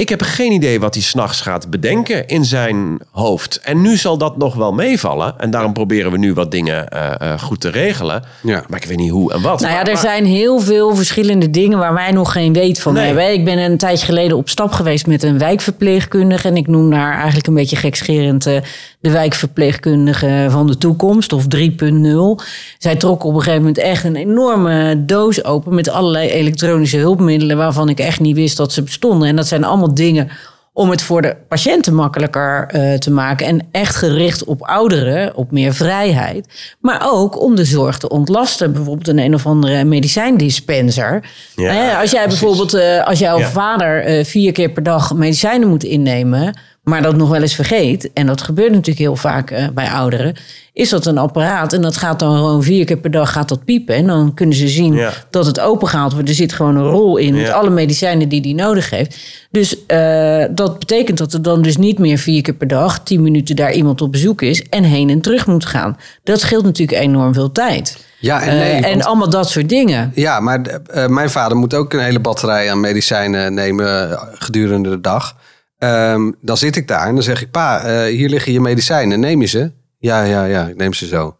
Ik 0.00 0.08
heb 0.08 0.22
geen 0.22 0.52
idee 0.52 0.80
wat 0.80 0.94
hij 0.94 1.02
s'nachts 1.02 1.40
gaat 1.40 1.70
bedenken 1.70 2.26
in 2.26 2.44
zijn 2.44 2.98
hoofd. 3.10 3.60
En 3.62 3.80
nu 3.80 3.96
zal 3.96 4.18
dat 4.18 4.36
nog 4.36 4.54
wel 4.54 4.72
meevallen. 4.72 5.34
En 5.38 5.50
daarom 5.50 5.72
proberen 5.72 6.10
we 6.12 6.18
nu 6.18 6.32
wat 6.34 6.50
dingen 6.50 6.88
eh, 6.88 7.32
eh, 7.32 7.40
goed 7.40 7.60
te 7.60 7.68
regelen. 7.68 8.22
Ja. 8.42 8.64
Maar 8.68 8.78
ik 8.82 8.88
weet 8.88 8.96
niet 8.96 9.10
hoe 9.10 9.32
en 9.32 9.42
wat. 9.42 9.60
Nou 9.60 9.72
ja, 9.72 9.78
Maar- 9.78 9.86
er 9.86 9.92
maar- 9.92 10.02
zijn 10.02 10.24
heel 10.26 10.60
veel 10.60 10.94
verschillende 10.96 11.50
dingen 11.50 11.78
waar 11.78 11.94
wij 11.94 12.10
nog 12.10 12.32
geen 12.32 12.52
weet 12.52 12.80
van 12.80 12.92
Nee. 12.92 13.06
hebben. 13.06 13.32
Ik 13.32 13.44
ben 13.44 13.58
een 13.58 13.78
tijdje 13.78 14.04
geleden 14.06 14.36
op 14.36 14.48
stap 14.48 14.72
geweest 14.72 15.06
met 15.06 15.22
een 15.22 15.38
wijkverpleegkundige. 15.38 16.48
En 16.48 16.56
ik 16.56 16.66
noem 16.66 16.92
haar 16.92 17.14
eigenlijk 17.16 17.46
een 17.46 17.54
beetje 17.54 17.76
gekscherend 17.76 18.46
eh, 18.46 18.56
de 19.00 19.10
wijkverpleegkundige 19.10 20.46
van 20.50 20.66
de 20.66 20.78
toekomst 20.78 21.32
of 21.32 21.44
3.0. 21.48 22.40
Zij 22.78 22.96
trok 22.96 23.24
op 23.24 23.32
een 23.34 23.38
gegeven 23.38 23.58
moment 23.58 23.78
echt 23.78 24.04
een 24.04 24.16
enorme 24.16 25.04
doos 25.06 25.44
open 25.44 25.74
met 25.74 25.88
allerlei 25.88 26.28
elektronische 26.28 26.96
hulpmiddelen 26.98 27.56
waarvan 27.56 27.88
ik 27.88 27.98
echt 27.98 28.20
niet 28.20 28.36
wist 28.36 28.56
dat 28.56 28.72
ze 28.72 28.82
bestonden. 28.82 29.28
En 29.28 29.36
dat 29.36 29.46
zijn 29.46 29.64
allemaal 29.64 29.89
dingen 29.94 30.30
om 30.72 30.90
het 30.90 31.02
voor 31.02 31.22
de 31.22 31.36
patiënten 31.48 31.94
makkelijker 31.94 32.66
eh, 32.68 32.94
te 32.94 33.10
maken. 33.10 33.46
En 33.46 33.68
echt 33.70 33.96
gericht 33.96 34.44
op 34.44 34.62
ouderen, 34.62 35.36
op 35.36 35.50
meer 35.50 35.74
vrijheid. 35.74 36.74
Maar 36.80 37.08
ook 37.12 37.40
om 37.42 37.54
de 37.56 37.64
zorg 37.64 37.98
te 37.98 38.08
ontlasten. 38.08 38.72
Bijvoorbeeld 38.72 39.08
een 39.08 39.18
een 39.18 39.34
of 39.34 39.46
andere 39.46 39.84
medicijndispenser. 39.84 41.24
Ja, 41.56 41.72
Hè, 41.72 41.96
als 41.96 42.10
jij 42.10 42.22
ja, 42.22 42.26
bijvoorbeeld, 42.28 42.74
eh, 42.74 43.06
als 43.06 43.18
jouw 43.18 43.38
Ja. 43.38 43.48
vader 43.48 44.04
eh, 44.04 44.24
vier 44.24 44.52
keer 44.52 44.70
per 44.70 44.82
dag 44.82 45.14
medicijnen 45.14 45.68
moet 45.68 45.84
innemen... 45.84 46.58
maar 46.82 47.02
dat 47.02 47.16
nog 47.16 47.28
wel 47.30 47.42
eens 47.42 47.54
vergeet... 47.54 48.10
en 48.12 48.26
dat 48.26 48.42
gebeurt 48.42 48.70
natuurlijk 48.70 48.98
heel 48.98 49.16
vaak 49.16 49.50
eh, 49.50 49.68
bij 49.74 49.88
ouderen... 49.90 50.36
is 50.72 50.88
dat 50.88 51.06
een 51.06 51.18
apparaat 51.18 51.72
en 51.72 51.80
dat 51.82 51.96
gaat 51.96 52.18
dan 52.18 52.36
gewoon 52.36 52.62
vier 52.62 52.84
keer 52.84 52.96
per 52.96 53.10
dag 53.10 53.32
gaat 53.32 53.48
dat 53.48 53.64
piepen. 53.64 53.94
En 53.94 54.06
dan 54.06 54.34
kunnen 54.34 54.56
ze 54.56 54.68
zien 54.68 54.94
Ja. 54.94 55.12
dat 55.30 55.46
het 55.46 55.60
opengehaald 55.60 56.12
wordt. 56.12 56.28
Er 56.28 56.34
zit 56.34 56.52
gewoon 56.52 56.76
een 56.76 56.88
rol 56.90 57.16
in 57.16 57.34
met 57.34 57.46
Ja. 57.46 57.52
alle 57.52 57.70
medicijnen 57.70 58.28
die 58.28 58.40
hij 58.40 58.52
nodig 58.52 58.90
heeft. 58.90 59.16
Dus 59.50 59.86
eh, 59.86 60.44
dat 60.50 60.78
betekent 60.78 61.18
dat 61.18 61.32
er 61.32 61.42
dan 61.42 61.62
dus 61.62 61.76
niet 61.76 61.98
meer 61.98 62.18
vier 62.18 62.42
keer 62.42 62.54
per 62.54 62.68
dag... 62.68 63.00
tien 63.02 63.22
minuten 63.22 63.56
daar 63.56 63.72
iemand 63.72 64.00
op 64.00 64.12
bezoek 64.12 64.42
is 64.42 64.62
en 64.68 64.84
heen 64.84 65.10
en 65.10 65.20
terug 65.20 65.46
moet 65.46 65.66
gaan. 65.66 65.96
Dat 66.24 66.40
scheelt 66.40 66.64
natuurlijk 66.64 66.98
enorm 67.02 67.34
veel 67.34 67.52
tijd. 67.52 68.08
Ja 68.20 68.42
en 68.42 68.48
Eh, 68.48 68.54
nee. 68.58 68.72
en 68.72 68.90
want- 68.90 69.04
allemaal 69.04 69.30
dat 69.30 69.50
soort 69.50 69.68
dingen. 69.68 70.12
Ja, 70.14 70.40
maar 70.40 70.60
mijn 71.08 71.30
vader 71.30 71.56
moet 71.56 71.74
ook 71.74 71.92
een 71.92 72.00
hele 72.00 72.20
batterij 72.20 72.70
aan 72.70 72.80
medicijnen 72.80 73.54
nemen 73.54 74.18
gedurende 74.34 74.88
de 74.90 75.00
dag. 75.00 75.36
Ehm, 75.80 76.32
dan 76.40 76.56
zit 76.56 76.76
ik 76.76 76.88
daar 76.88 77.06
en 77.06 77.14
dan 77.14 77.22
zeg 77.22 77.42
ik, 77.42 77.50
pa, 77.50 77.80
eh, 77.84 78.04
hier 78.16 78.28
liggen 78.28 78.52
je 78.52 78.60
medicijnen, 78.60 79.20
neem 79.20 79.40
je 79.40 79.46
ze? 79.46 79.70
Ja, 79.98 80.22
ja, 80.22 80.44
ja, 80.44 80.66
ik 80.68 80.76
neem 80.76 80.92
ze 80.92 81.06
zo. 81.06 81.36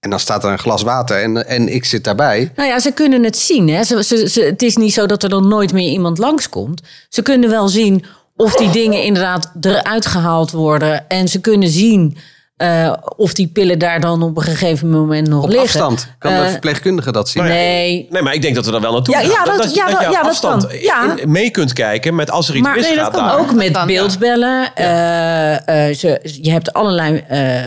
En 0.00 0.10
dan 0.10 0.20
staat 0.20 0.44
er 0.44 0.50
een 0.50 0.58
glas 0.58 0.82
water 0.82 1.22
en, 1.22 1.46
en 1.46 1.74
ik 1.74 1.84
zit 1.84 2.04
daarbij. 2.04 2.52
Nou 2.56 2.68
ja, 2.68 2.78
ze 2.78 2.92
kunnen 2.92 3.24
het 3.24 3.36
zien. 3.38 3.68
Hè? 3.68 3.84
Ze, 3.84 4.04
ze, 4.04 4.28
ze- 4.28 4.42
het 4.42 4.62
is 4.62 4.76
niet 4.76 4.92
zo 4.92 5.06
dat 5.06 5.22
er 5.22 5.28
dan 5.28 5.48
nooit 5.48 5.72
meer 5.72 5.90
iemand 5.90 6.18
langskomt. 6.18 6.82
Ze 7.08 7.22
kunnen 7.22 7.50
wel 7.50 7.68
zien 7.68 8.04
of 8.36 8.54
die 8.56 8.70
dingen 8.70 9.02
inderdaad 9.02 9.52
eruit 9.60 10.06
gehaald 10.06 10.50
worden. 10.50 11.08
En 11.08 11.28
ze 11.28 11.40
kunnen 11.40 11.68
zien 11.68 12.16
eh, 12.58 12.92
of 13.16 13.32
die 13.34 13.46
pillen 13.46 13.78
daar 13.78 14.00
dan 14.00 14.22
op 14.22 14.36
een 14.36 14.42
gegeven 14.42 14.90
moment 14.90 15.28
nog 15.28 15.42
Op 15.42 15.48
liggen. 15.48 15.66
afstand 15.66 16.08
kan 16.18 16.32
de 16.32 16.38
Eh, 16.38 16.48
verpleegkundige 16.50 17.12
dat 17.12 17.28
zien. 17.28 17.42
Nou 17.42 17.54
ja, 17.54 17.60
Nee, 17.60 18.06
Nee, 18.10 18.22
maar 18.22 18.34
ik 18.34 18.42
denk 18.42 18.54
dat 18.54 18.66
we 18.66 18.72
er 18.72 18.80
wel 18.80 18.92
naartoe 18.92 19.14
Ja, 19.14 19.20
gaan. 19.20 19.30
ja, 19.30 19.44
dat- 19.44 19.74
ja, 19.74 19.86
dat- 19.90 20.00
je 20.00 20.10
ja, 20.10 20.22
dat 20.22 20.30
afstand 20.30 20.66
kan. 20.66 20.78
Ja. 20.80 21.16
in- 21.16 21.30
mee 21.30 21.50
kunt 21.50 21.72
kijken 21.72 22.14
met 22.14 22.30
als 22.30 22.48
er 22.48 22.54
iets 22.54 22.64
Maar- 22.66 22.74
misgaat. 22.76 22.94
nee, 22.94 23.04
dat 23.04 23.12
kan 23.14 23.24
daar. 23.24 23.38
ook 23.38 23.52
met 23.54 23.70
kan, 23.70 23.80
ja. 23.80 23.86
beeldbellen. 23.86 24.74
Eh, 24.74 25.88
eh, 25.88 25.94
ze, 25.96 26.20
je 26.42 26.50
hebt 26.50 26.72
allerlei 26.72 27.16
eh, 27.28 27.62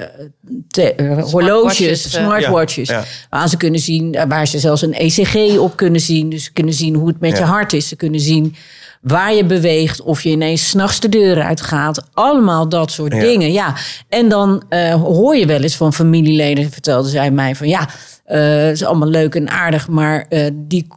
te- 0.67 1.23
horloges, 1.31 2.11
Smartwatches. 2.11 2.87
Ja, 2.89 2.97
ja. 2.97 3.03
Waar 3.29 3.49
ze 3.49 3.57
kunnen 3.57 3.79
zien, 3.79 4.17
waar 4.27 4.47
ze 4.47 4.59
zelfs 4.59 4.81
een 4.81 4.93
ECG 4.93 5.57
op 5.57 5.75
kunnen 5.75 6.01
zien. 6.01 6.29
Dus 6.29 6.43
ze 6.43 6.51
kunnen 6.51 6.73
zien 6.73 6.95
hoe 6.95 7.07
het 7.07 7.19
met 7.19 7.31
je 7.31 7.37
Ja. 7.37 7.43
hart 7.45 7.73
is. 7.73 7.87
Ze 7.87 7.95
kunnen 7.95 8.19
zien 8.19 8.55
waar 9.01 9.33
je 9.33 9.45
beweegt, 9.45 10.01
of 10.01 10.23
je 10.23 10.29
ineens 10.29 10.69
s'nachts 10.69 10.99
de 10.99 11.09
deur 11.09 11.41
uitgaat. 11.41 12.03
Allemaal 12.13 12.69
dat 12.69 12.91
soort 12.91 13.13
Ja. 13.13 13.19
dingen. 13.19 13.51
Ja. 13.51 13.75
En 14.09 14.29
dan 14.29 14.63
eh, 14.69 14.93
hoor 14.93 15.35
je 15.35 15.45
wel 15.45 15.61
eens 15.61 15.75
van 15.75 15.93
familieleden, 15.93 16.71
vertelde 16.71 17.09
zij 17.09 17.31
mij 17.31 17.55
van 17.55 17.67
ja. 17.67 17.87
het 18.25 18.75
is 18.75 18.83
allemaal 18.83 19.07
leuk 19.07 19.35
en 19.35 19.49
aardig, 19.49 19.87
maar 19.87 20.25
eh, 20.29 20.49
die, 20.53 20.87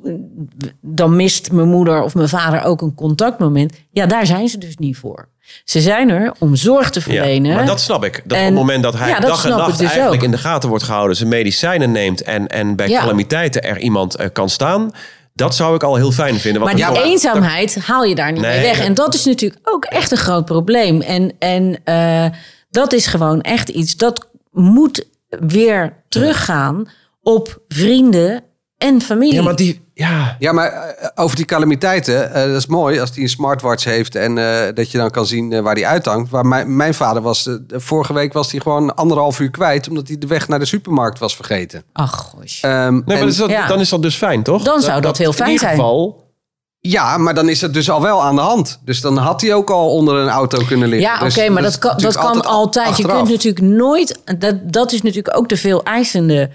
dan 0.81 1.17
mist 1.17 1.53
mijn 1.53 1.69
moeder 1.69 2.03
of 2.03 2.15
mijn 2.15 2.29
vader 2.29 2.63
ook 2.65 2.83
een 2.83 2.95
contactmoment. 2.95 3.73
Ja, 3.91 4.07
daar 4.07 4.27
zijn 4.27 4.49
ze 4.49 4.59
dus 4.59 4.77
niet 4.77 4.97
voor. 4.97 5.29
Ze 5.65 5.81
zijn 5.81 6.09
er 6.11 6.33
om 6.39 6.57
zorg 6.57 6.91
te 6.91 6.99
Ja, 6.99 7.05
verlenen. 7.05 7.55
maar 7.55 7.67
dat 7.67 7.81
snap 7.81 8.05
ik. 8.05 8.23
Dat 8.25 8.39
op 8.39 8.45
het 8.45 8.55
moment 8.55 8.83
dat 8.83 8.99
hij 8.99 9.09
ja, 9.09 9.21
dat 9.21 9.31
dag 9.31 9.45
en 9.45 9.51
nacht 9.51 9.79
dus 9.79 9.81
eigenlijk 9.89 10.15
ook. 10.17 10.23
in 10.23 10.31
de 10.31 10.39
gaten 10.39 10.69
wordt 10.69 10.85
gehouden, 10.85 11.17
zijn 11.17 11.29
medicijnen 11.29 11.93
neemt 11.93 12.23
en, 12.23 12.47
en 12.49 12.77
bij 12.77 12.89
Ja. 12.89 13.01
calamiteiten 13.01 13.63
er 13.63 13.79
iemand 13.79 14.33
kan 14.33 14.49
staan, 14.49 14.91
dat 15.35 15.55
zou 15.55 15.75
ik 15.75 15.83
al 15.83 15.97
heel 15.97 16.13
fijn 16.13 16.39
vinden. 16.39 16.63
Want 16.63 16.79
Maar 16.79 16.93
die 16.93 17.01
ja, 17.01 17.07
eenzaamheid 17.07 17.79
haal 17.79 18.05
je 18.05 18.15
daar 18.15 18.33
niet 18.33 18.41
Nee, 18.41 18.61
mee 18.61 18.67
weg. 18.67 18.81
En 18.81 18.95
dat 18.95 19.15
is 19.15 19.25
natuurlijk 19.25 19.61
ook 19.69 19.85
echt 19.85 20.11
een 20.11 20.17
groot 20.17 20.45
probleem. 20.45 21.01
En, 21.01 21.33
en 21.39 21.79
eh, 21.85 22.27
dat 22.71 22.93
is 22.93 23.07
gewoon 23.07 23.41
echt 23.41 23.69
iets 23.69 23.97
dat 23.97 24.29
moet 24.51 25.07
weer 25.29 26.03
teruggaan 26.09 26.89
op 27.23 27.63
vrienden 27.69 28.43
en 28.79 29.01
familie. 29.01 29.35
Ja, 29.35 29.43
maar 29.43 29.57
die, 29.57 29.84
ja, 29.95 30.37
Ja, 30.39 30.53
maar 30.53 30.71
eh, 30.73 31.09
over 31.15 31.37
die 31.37 31.45
calamiteiten, 31.45 32.33
eh, 32.35 32.47
dat 32.47 32.57
is 32.57 32.67
mooi 32.67 33.01
als 33.01 33.11
hij 33.15 33.23
een 33.23 33.29
smartwatch 33.29 33.85
heeft 33.85 34.15
en 34.15 34.39
eh, 34.39 34.75
dat 34.75 34.91
je 34.91 34.99
dan 34.99 35.11
kan 35.11 35.27
zien 35.27 35.63
waar 35.63 35.75
die 35.75 35.87
uithangt. 35.87 36.31
Waar 36.31 36.47
mijn, 36.47 36.77
mijn 36.77 36.95
vader 36.95 37.23
was, 37.23 37.49
vorige 37.69 38.13
week 38.13 38.33
was 38.33 38.51
hij 38.51 38.61
gewoon 38.61 38.95
anderhalf 38.95 39.41
uur 39.41 39.51
kwijt 39.51 39.89
omdat 39.89 40.09
hij 40.09 40.19
de 40.19 40.27
weg 40.27 40.49
naar 40.49 40.59
de 40.59 40.65
supermarkt 40.65 41.19
was 41.19 41.37
vergeten. 41.37 41.83
Ach, 41.93 42.17
gosh. 42.17 42.63
Ehm, 42.63 42.93
nee, 42.93 43.03
maar 43.05 43.17
en- 43.17 43.27
is 43.27 43.37
dat, 43.37 43.51
ja. 43.51 43.67
dan 43.67 43.81
is 43.81 43.89
dat 43.89 44.03
dus 44.03 44.17
fijn, 44.17 44.43
toch? 44.43 44.63
Dan 44.63 44.81
zou 44.81 45.01
dat 45.01 45.19
heel 45.19 45.33
fijn 45.33 45.47
in 45.49 45.53
ieder 45.55 45.69
zijn. 45.69 45.81
geval 45.81 46.23
Ja, 46.81 47.19
maar 47.19 47.35
dan 47.35 47.49
is 47.49 47.61
het 47.61 47.75
dus 47.75 47.91
al 47.91 48.03
wel 48.03 48.23
aan 48.23 48.35
de 48.35 48.41
hand. 48.41 48.81
Dus 48.85 49.01
dan 49.01 49.17
had 49.17 49.41
hij 49.41 49.55
ook 49.55 49.71
al 49.71 49.91
onder 49.91 50.17
een 50.17 50.29
auto 50.29 50.65
kunnen 50.67 50.89
liggen. 50.89 51.09
Ja, 51.09 51.15
oké, 51.15 51.25
Dus 51.25 51.49
maar 51.49 51.65
is 51.65 51.71
dat 51.71 51.79
kan, 51.79 51.97
dat 51.97 52.17
kan 52.17 52.45
altijd. 52.45 52.97
Je 52.97 53.07
kunt 53.07 53.29
natuurlijk 53.29 53.65
nooit. 53.65 54.21
Dat, 54.39 54.73
dat 54.73 54.93
is 54.93 55.03
natuurlijk 55.03 55.37
ook 55.37 55.49
de 55.49 55.57
veel 55.57 55.83
eisende 55.83 56.51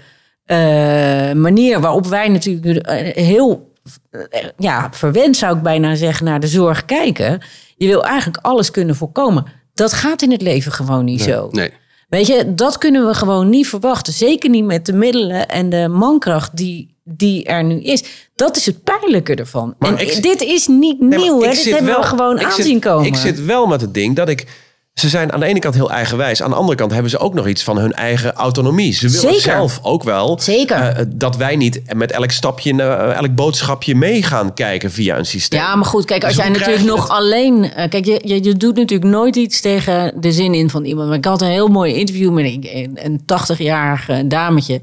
manier 1.34 1.80
waarop 1.80 2.06
wij 2.06 2.28
natuurlijk 2.28 2.86
eh, 2.86 3.24
heel 3.24 3.72
eh, 4.10 4.44
ja, 4.58 4.88
verwend 4.92 5.36
zou 5.36 5.56
ik 5.56 5.62
bijna 5.62 5.94
zeggen 5.94 6.24
naar 6.24 6.40
de 6.40 6.46
zorg 6.46 6.84
kijken. 6.84 7.40
Je 7.76 7.86
wil 7.86 8.04
eigenlijk 8.04 8.44
alles 8.44 8.70
kunnen 8.70 8.96
voorkomen. 8.96 9.44
Dat 9.74 9.92
gaat 9.92 10.22
in 10.22 10.30
het 10.30 10.42
leven 10.42 10.72
gewoon 10.72 11.04
niet 11.04 11.22
zo. 11.22 11.48
Nee. 11.50 11.70
Weet 12.08 12.26
je, 12.26 12.54
dat 12.54 12.78
kunnen 12.78 13.06
we 13.06 13.14
gewoon 13.14 13.48
niet 13.48 13.66
verwachten. 13.68 14.12
Zeker 14.12 14.50
niet 14.50 14.64
met 14.64 14.86
de 14.86 14.92
middelen 14.92 15.48
en 15.48 15.68
de 15.68 15.88
mankracht 15.88 16.56
die, 16.56 16.94
die 17.04 17.44
er 17.44 17.64
nu 17.64 17.80
is. 17.80 18.04
Dat 18.34 18.56
is 18.56 18.66
het 18.66 18.84
pijnlijke 18.84 19.34
ervan. 19.34 19.74
Maar 19.78 19.94
en 19.96 19.98
ik- 20.16 20.22
dit 20.22 20.42
is 20.42 20.66
niet 20.66 21.00
Nee, 21.00 21.18
nieuw, 21.18 21.40
hè? 21.42 21.50
Dit 21.50 21.64
hebben 21.64 21.84
wel- 21.84 22.00
we 22.00 22.06
gewoon 22.06 22.40
aanzien 22.44 22.64
zit, 22.64 22.78
komen. 22.80 23.06
Ik 23.06 23.14
zit 23.16 23.44
wel 23.44 23.66
met 23.66 23.80
het 23.80 23.94
ding 23.94 24.16
dat 24.16 24.28
ik... 24.28 24.46
Ze 24.94 25.08
zijn 25.08 25.32
aan 25.32 25.40
de 25.40 25.46
ene 25.46 25.58
kant 25.58 25.74
heel 25.74 25.90
eigenwijs. 25.90 26.42
Aan 26.42 26.50
de 26.50 26.56
andere 26.56 26.76
kant 26.76 26.92
hebben 26.92 27.10
ze 27.10 27.18
ook 27.18 27.34
nog 27.34 27.46
iets 27.46 27.62
van 27.62 27.78
hun 27.78 27.92
eigen 27.92 28.32
autonomie. 28.32 28.92
Ze 28.92 29.06
willen 29.06 29.20
Zeker. 29.20 29.40
zelf 29.40 29.78
ook 29.82 30.02
wel 30.02 30.38
Zeker. 30.40 30.76
eh, 30.76 31.04
dat 31.08 31.36
wij 31.36 31.56
niet 31.56 31.80
met 31.94 32.10
elk 32.12 32.30
stapje, 32.30 32.82
eh, 32.82 33.16
elk 33.16 33.34
boodschapje 33.34 33.94
mee 33.94 34.22
gaan 34.22 34.54
kijken 34.54 34.90
via 34.90 35.18
een 35.18 35.26
systeem. 35.26 35.60
Ja, 35.60 35.76
maar 35.76 35.84
goed, 35.86 36.04
kijk, 36.04 36.24
als 36.24 36.34
Dus 36.34 36.42
jij 36.44 36.52
natuurlijk 36.52 36.84
nog 36.84 37.08
alleen. 37.08 37.72
eh, 37.72 37.88
kijk, 37.88 38.04
je, 38.04 38.20
je, 38.24 38.44
je 38.44 38.54
doet 38.54 38.76
natuurlijk 38.76 39.10
nooit 39.10 39.36
iets 39.36 39.60
tegen 39.60 40.12
de 40.20 40.32
zin 40.32 40.54
in 40.54 40.70
van 40.70 40.84
iemand. 40.84 41.08
Maar 41.08 41.16
ik 41.18 41.24
had 41.24 41.42
een 41.42 41.48
heel 41.48 41.68
mooi 41.68 41.94
interview 41.94 42.32
met 42.32 42.44
een, 42.44 42.90
een 42.94 43.20
80-jarig 43.20 44.08
dametje. 44.26 44.80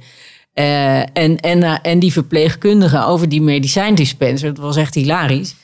en, 0.54 1.40
en, 1.40 1.82
en 1.82 2.00
die 2.00 2.12
verpleegkundige 2.12 3.06
over 3.06 3.30
die 3.30 3.42
medicijndispenser. 3.42 4.54
Dat 4.54 4.64
was 4.64 4.76
echt 4.76 4.94
hilarisch. 4.96 5.56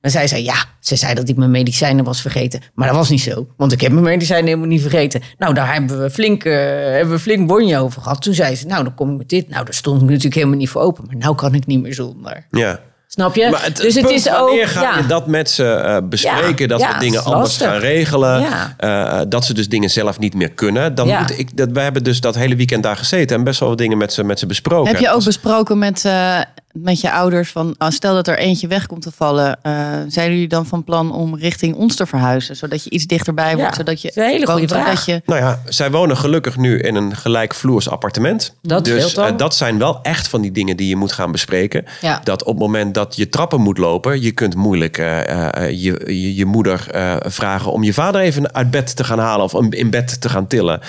En 0.00 0.10
zij 0.10 0.26
zei, 0.26 0.44
ja, 0.44 0.64
ze 0.80 0.96
zei 0.96 1.14
dat 1.14 1.28
ik 1.28 1.36
mijn 1.36 1.50
medicijnen 1.50 2.04
was 2.04 2.20
vergeten. 2.20 2.60
Maar 2.74 2.86
dat 2.88 2.96
was 2.96 3.08
niet 3.08 3.20
zo, 3.20 3.46
want 3.56 3.72
ik 3.72 3.80
heb 3.80 3.92
mijn 3.92 4.04
medicijnen 4.04 4.46
helemaal 4.46 4.66
niet 4.68 4.80
vergeten. 4.80 5.22
Nou, 5.38 5.54
daar 5.54 5.72
hebben 5.72 6.02
we 6.02 6.10
flink, 6.10 6.44
eh, 6.44 6.52
hebben 6.80 7.14
we 7.14 7.18
flink 7.20 7.46
bonje 7.46 7.78
over 7.78 8.02
gehad. 8.02 8.22
Toen 8.22 8.34
zei 8.34 8.54
ze, 8.56 8.66
nou, 8.66 8.84
dan 8.84 8.94
kom 8.94 9.10
ik 9.10 9.18
met 9.18 9.28
dit. 9.28 9.48
Nou, 9.48 9.64
daar 9.64 9.74
stond 9.74 10.02
ik 10.02 10.08
natuurlijk 10.08 10.34
helemaal 10.34 10.56
niet 10.56 10.68
voor 10.68 10.82
open. 10.82 11.04
Maar 11.06 11.16
nou 11.16 11.34
kan 11.34 11.54
ik 11.54 11.66
niet 11.66 11.82
meer 11.82 11.94
zonder. 11.94 12.46
Ja. 12.50 12.80
Snap 13.06 13.34
je? 13.34 13.50
Maar 13.50 13.64
het, 13.64 13.76
dus 13.76 13.94
het 13.94 14.04
punt, 14.06 14.16
is 14.16 14.28
ook. 14.30 14.36
wanneer 14.46 14.68
ga 14.68 14.82
ja. 14.82 14.96
je 14.96 15.06
dat 15.06 15.26
met 15.26 15.50
ze 15.50 15.64
eh, 15.72 15.96
bespreken? 16.08 16.58
Ja, 16.58 16.66
dat 16.66 16.80
ja, 16.80 16.92
we 16.92 16.98
dingen 16.98 17.24
anders 17.24 17.42
lastig. 17.48 17.66
gaan 17.66 17.78
regelen. 17.78 18.40
Ja. 18.40 18.74
eh, 18.76 19.20
dat 19.28 19.44
ze 19.44 19.54
dus 19.54 19.68
dingen 19.68 19.90
zelf 19.90 20.18
niet 20.18 20.34
meer 20.34 20.50
kunnen. 20.50 20.94
Dan 20.94 21.06
Ja. 21.08 21.20
moet 21.20 21.38
ik, 21.38 21.56
dat, 21.56 21.68
wij 21.72 21.82
hebben 21.82 22.04
dus 22.04 22.20
dat 22.20 22.34
hele 22.34 22.56
weekend 22.56 22.82
daar 22.82 22.96
gezeten. 22.96 23.36
En 23.36 23.44
best 23.44 23.60
wel 23.60 23.68
wat 23.68 23.78
dingen 23.78 23.98
met 23.98 24.12
ze, 24.12 24.24
met 24.24 24.38
ze 24.38 24.46
besproken. 24.46 24.90
Heb 24.92 25.00
je 25.00 25.08
ook 25.08 25.14
Dus- 25.14 25.24
besproken 25.24 25.78
met, 25.78 26.04
eh, 26.04 26.38
met 26.72 27.00
je 27.00 27.12
ouders 27.12 27.50
van 27.50 27.74
ah, 27.78 27.90
stel 27.90 28.14
dat 28.14 28.28
er 28.28 28.38
eentje 28.38 28.66
weg 28.66 28.86
komt 28.86 29.02
te 29.02 29.10
vallen, 29.12 29.58
eh, 29.62 29.72
zijn 30.08 30.30
jullie 30.30 30.48
dan 30.48 30.66
van 30.66 30.84
plan 30.84 31.12
om 31.12 31.36
richting 31.36 31.74
ons 31.74 31.96
te 31.96 32.06
verhuizen, 32.06 32.56
zodat 32.56 32.84
je 32.84 32.90
iets 32.90 33.06
dichterbij 33.06 33.54
wordt, 33.54 33.70
Ja, 33.70 33.76
zodat 33.76 34.02
je 34.02 34.08
dat 34.08 34.16
is 34.16 34.22
een 34.22 34.30
hele 34.30 34.46
goede 34.46 34.68
vraag. 34.68 35.06
je 35.06 35.22
Nou 35.24 35.40
ja, 35.40 35.60
zij 35.68 35.90
wonen 35.90 36.16
gelukkig 36.16 36.56
nu 36.56 36.78
in 36.78 36.94
een 36.94 37.16
gelijkvloers 37.16 37.88
appartement. 37.88 38.54
Dat 38.62 38.84
dus 38.84 39.14
eh, 39.14 39.36
dat 39.36 39.54
zijn 39.54 39.78
wel 39.78 40.02
echt 40.02 40.28
van 40.28 40.40
die 40.40 40.52
dingen 40.52 40.76
die 40.76 40.88
je 40.88 40.96
moet 40.96 41.12
gaan 41.12 41.32
bespreken. 41.32 41.84
Ja. 42.00 42.20
Dat 42.24 42.42
op 42.42 42.54
het 42.54 42.62
moment 42.62 42.94
dat 42.94 43.16
je 43.16 43.28
trappen 43.28 43.60
moet 43.60 43.78
lopen, 43.78 44.22
je 44.22 44.32
kunt 44.32 44.54
moeilijk 44.54 44.98
eh, 44.98 45.66
eh, 45.66 45.70
je, 45.70 46.02
je, 46.06 46.34
je 46.34 46.44
moeder 46.44 46.86
eh, 46.90 47.16
vragen 47.20 47.72
om 47.72 47.82
je 47.82 47.92
vader 47.92 48.20
even 48.20 48.54
uit 48.54 48.70
bed 48.70 48.96
te 48.96 49.04
gaan 49.04 49.18
halen 49.18 49.44
of 49.44 49.54
om 49.54 49.72
in 49.72 49.90
bed 49.90 50.20
te 50.20 50.28
gaan 50.28 50.46
tillen. 50.46 50.80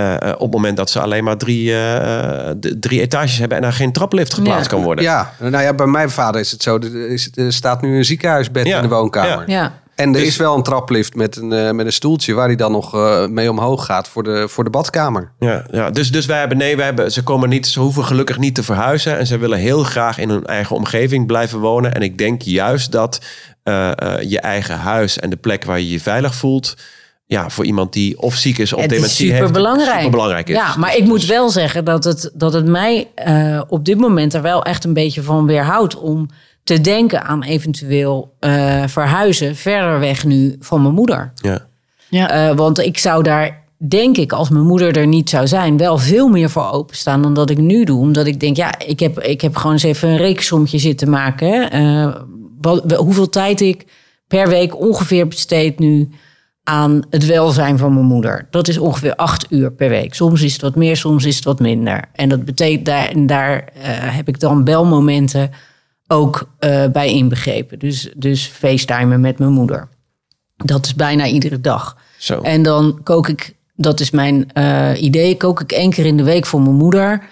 Eh, 0.00 0.30
eh, 0.30 0.34
op 0.34 0.40
het 0.40 0.50
moment 0.52 0.76
dat 0.76 0.90
ze 0.90 1.00
alleen 1.00 1.24
maar 1.24 1.36
drie, 1.36 1.70
eh, 1.72 2.48
eh, 2.50 2.56
drie 2.80 3.00
etages 3.00 3.38
hebben 3.38 3.58
en 3.58 3.64
er 3.64 3.72
geen 3.72 3.92
traplift 3.92 4.34
geplaatst 4.34 4.70
Ja. 4.70 4.76
kan 4.76 4.82
worden. 4.84 5.04
Ja, 5.04 5.32
nou 5.38 5.62
ja, 5.64 5.74
bij 5.74 5.86
mijn 5.86 6.10
vader 6.10 6.40
is 6.40 6.50
het 6.50 6.62
zo. 6.62 6.78
Er, 6.78 7.10
is, 7.10 7.30
er 7.34 7.52
staat 7.52 7.82
nu 7.82 7.96
een 7.96 8.04
ziekenhuisbed 8.04 8.66
Ja, 8.66 8.76
in 8.76 8.82
de 8.82 8.88
woonkamer. 8.88 9.50
Ja. 9.50 9.72
En 9.94 10.06
er 10.06 10.12
Dus- 10.12 10.22
is 10.28 10.36
wel 10.36 10.56
een 10.56 10.62
traplift 10.62 11.14
met 11.14 11.36
een, 11.36 11.52
eh, 11.52 11.70
met 11.70 11.86
een 11.86 11.92
stoeltje 11.92 12.34
waar 12.34 12.46
hij 12.46 12.56
dan 12.56 12.72
nog 12.72 12.94
eh, 12.94 13.26
mee 13.26 13.50
omhoog 13.50 13.84
gaat 13.84 14.08
voor 14.08 14.22
de, 14.22 14.48
voor 14.48 14.64
de 14.64 14.70
badkamer. 14.70 15.32
Ja, 15.38 15.64
ja. 15.70 15.90
Dus, 15.90 16.12
dus 16.12 16.26
wij 16.26 16.38
hebben, 16.38 16.58
nee, 16.58 16.76
wij 16.76 16.84
hebben, 16.84 17.12
ze 17.12 17.22
komen 17.22 17.48
niet, 17.48 17.66
ze 17.66 17.80
hoeven 17.80 18.04
gelukkig 18.04 18.38
niet 18.38 18.54
te 18.54 18.62
verhuizen. 18.62 19.18
En 19.18 19.26
ze 19.26 19.38
willen 19.38 19.58
heel 19.58 19.82
graag 19.84 20.18
in 20.18 20.28
hun 20.28 20.44
eigen 20.46 20.76
omgeving 20.76 21.26
blijven 21.26 21.58
wonen. 21.58 21.94
En 21.94 22.02
ik 22.02 22.18
denk 22.18 22.42
juist 22.42 22.92
dat 22.92 23.20
eh, 23.62 23.90
eh, 23.90 24.30
je 24.30 24.40
eigen 24.40 24.78
huis 24.78 25.18
en 25.18 25.30
de 25.30 25.36
plek 25.36 25.64
waar 25.64 25.78
je 25.80 25.90
je 25.90 26.00
veilig 26.00 26.34
voelt. 26.34 26.76
Ja, 27.30 27.48
voor 27.50 27.64
iemand 27.64 27.92
die 27.92 28.20
of 28.22 28.34
ziek 28.34 28.58
is 28.58 28.72
of 28.72 28.86
dementie 28.86 29.26
heeft. 29.26 29.38
superbelangrijk. 29.46 29.96
Superbelangrijk 29.96 30.48
is. 30.48 30.54
Ja, 30.56 30.76
maar 30.76 30.96
ik 30.96 31.04
moet 31.04 31.26
wel 31.26 31.50
zeggen 31.50 31.84
dat 31.84 32.04
het, 32.04 32.30
dat 32.34 32.52
het 32.52 32.66
mij 32.66 33.08
eh, 33.14 33.60
op 33.68 33.84
dit 33.84 33.98
moment 33.98 34.34
er 34.34 34.42
wel 34.42 34.64
echt 34.64 34.84
een 34.84 34.92
beetje 34.92 35.22
van 35.22 35.46
weerhoudt 35.46 35.96
om 35.96 36.28
te 36.64 36.80
denken 36.80 37.24
aan 37.24 37.42
eventueel 37.42 38.34
eh, 38.40 38.82
verhuizen 38.86 39.56
verder 39.56 39.98
weg 40.00 40.24
nu 40.24 40.56
van 40.60 40.82
mijn 40.82 40.94
moeder. 40.94 41.32
Ja. 41.34 41.66
ja, 42.08 42.30
Eh, 42.30 42.56
want 42.56 42.78
ik 42.78 42.98
zou 42.98 43.22
daar, 43.22 43.62
denk 43.76 44.16
ik, 44.16 44.32
als 44.32 44.48
mijn 44.48 44.66
moeder 44.66 44.96
er 44.96 45.06
niet 45.06 45.30
zou 45.30 45.46
zijn, 45.46 45.76
wel 45.76 45.98
veel 45.98 46.28
meer 46.28 46.50
voor 46.50 46.70
openstaan 46.70 47.22
dan 47.22 47.34
dat 47.34 47.50
ik 47.50 47.58
nu 47.58 47.84
doe. 47.84 48.00
Omdat 48.00 48.26
ik 48.26 48.40
denk, 48.40 48.56
ja, 48.56 48.78
ik 48.78 49.00
heb, 49.00 49.20
ik 49.20 49.40
heb 49.40 49.56
gewoon 49.56 49.72
eens 49.72 49.82
even 49.82 50.08
een 50.08 50.16
rekensommetje 50.16 50.78
zitten 50.78 51.10
maken. 51.10 51.48
hè. 51.48 51.62
Eh, 51.64 52.14
wat, 52.60 52.92
hoeveel 52.92 53.28
tijd 53.28 53.60
ik 53.60 53.84
per 54.26 54.48
week 54.48 54.80
ongeveer 54.80 55.26
besteed 55.28 55.78
nu 55.78 56.08
aan 56.70 57.02
het 57.10 57.26
welzijn 57.26 57.78
van 57.78 57.94
mijn 57.94 58.06
moeder. 58.06 58.46
Dat 58.50 58.68
is 58.68 58.78
ongeveer 58.78 59.14
acht 59.14 59.46
uur 59.48 59.72
per 59.72 59.88
week. 59.88 60.14
Soms 60.14 60.42
is 60.42 60.52
het 60.52 60.62
wat 60.62 60.74
meer, 60.74 60.96
soms 60.96 61.24
is 61.24 61.36
het 61.36 61.44
wat 61.44 61.60
minder. 61.60 62.04
En 62.12 62.28
dat 62.28 62.44
betekent 62.44 62.86
daar, 62.86 63.08
en 63.08 63.26
daar 63.26 63.64
eh, 63.74 63.82
heb 63.92 64.28
ik 64.28 64.40
dan 64.40 64.64
belmomenten 64.64 65.50
ook 66.06 66.48
eh, 66.58 66.86
bij 66.86 67.12
inbegrepen. 67.12 67.78
Dus, 67.78 68.10
dus 68.16 68.46
facetimen 68.46 69.20
met 69.20 69.38
mijn 69.38 69.50
moeder. 69.50 69.88
Dat 70.56 70.86
is 70.86 70.94
bijna 70.94 71.26
iedere 71.26 71.60
dag. 71.60 71.96
Zo. 72.18 72.40
En 72.40 72.62
dan 72.62 73.00
kook 73.02 73.28
ik, 73.28 73.54
dat 73.76 74.00
is 74.00 74.10
mijn 74.10 74.52
eh, 74.52 75.02
idee, 75.02 75.36
kook 75.36 75.60
ik 75.60 75.72
één 75.72 75.90
keer 75.90 76.06
in 76.06 76.16
de 76.16 76.24
week 76.24 76.46
voor 76.46 76.60
mijn 76.62 76.76
moeder. 76.76 77.22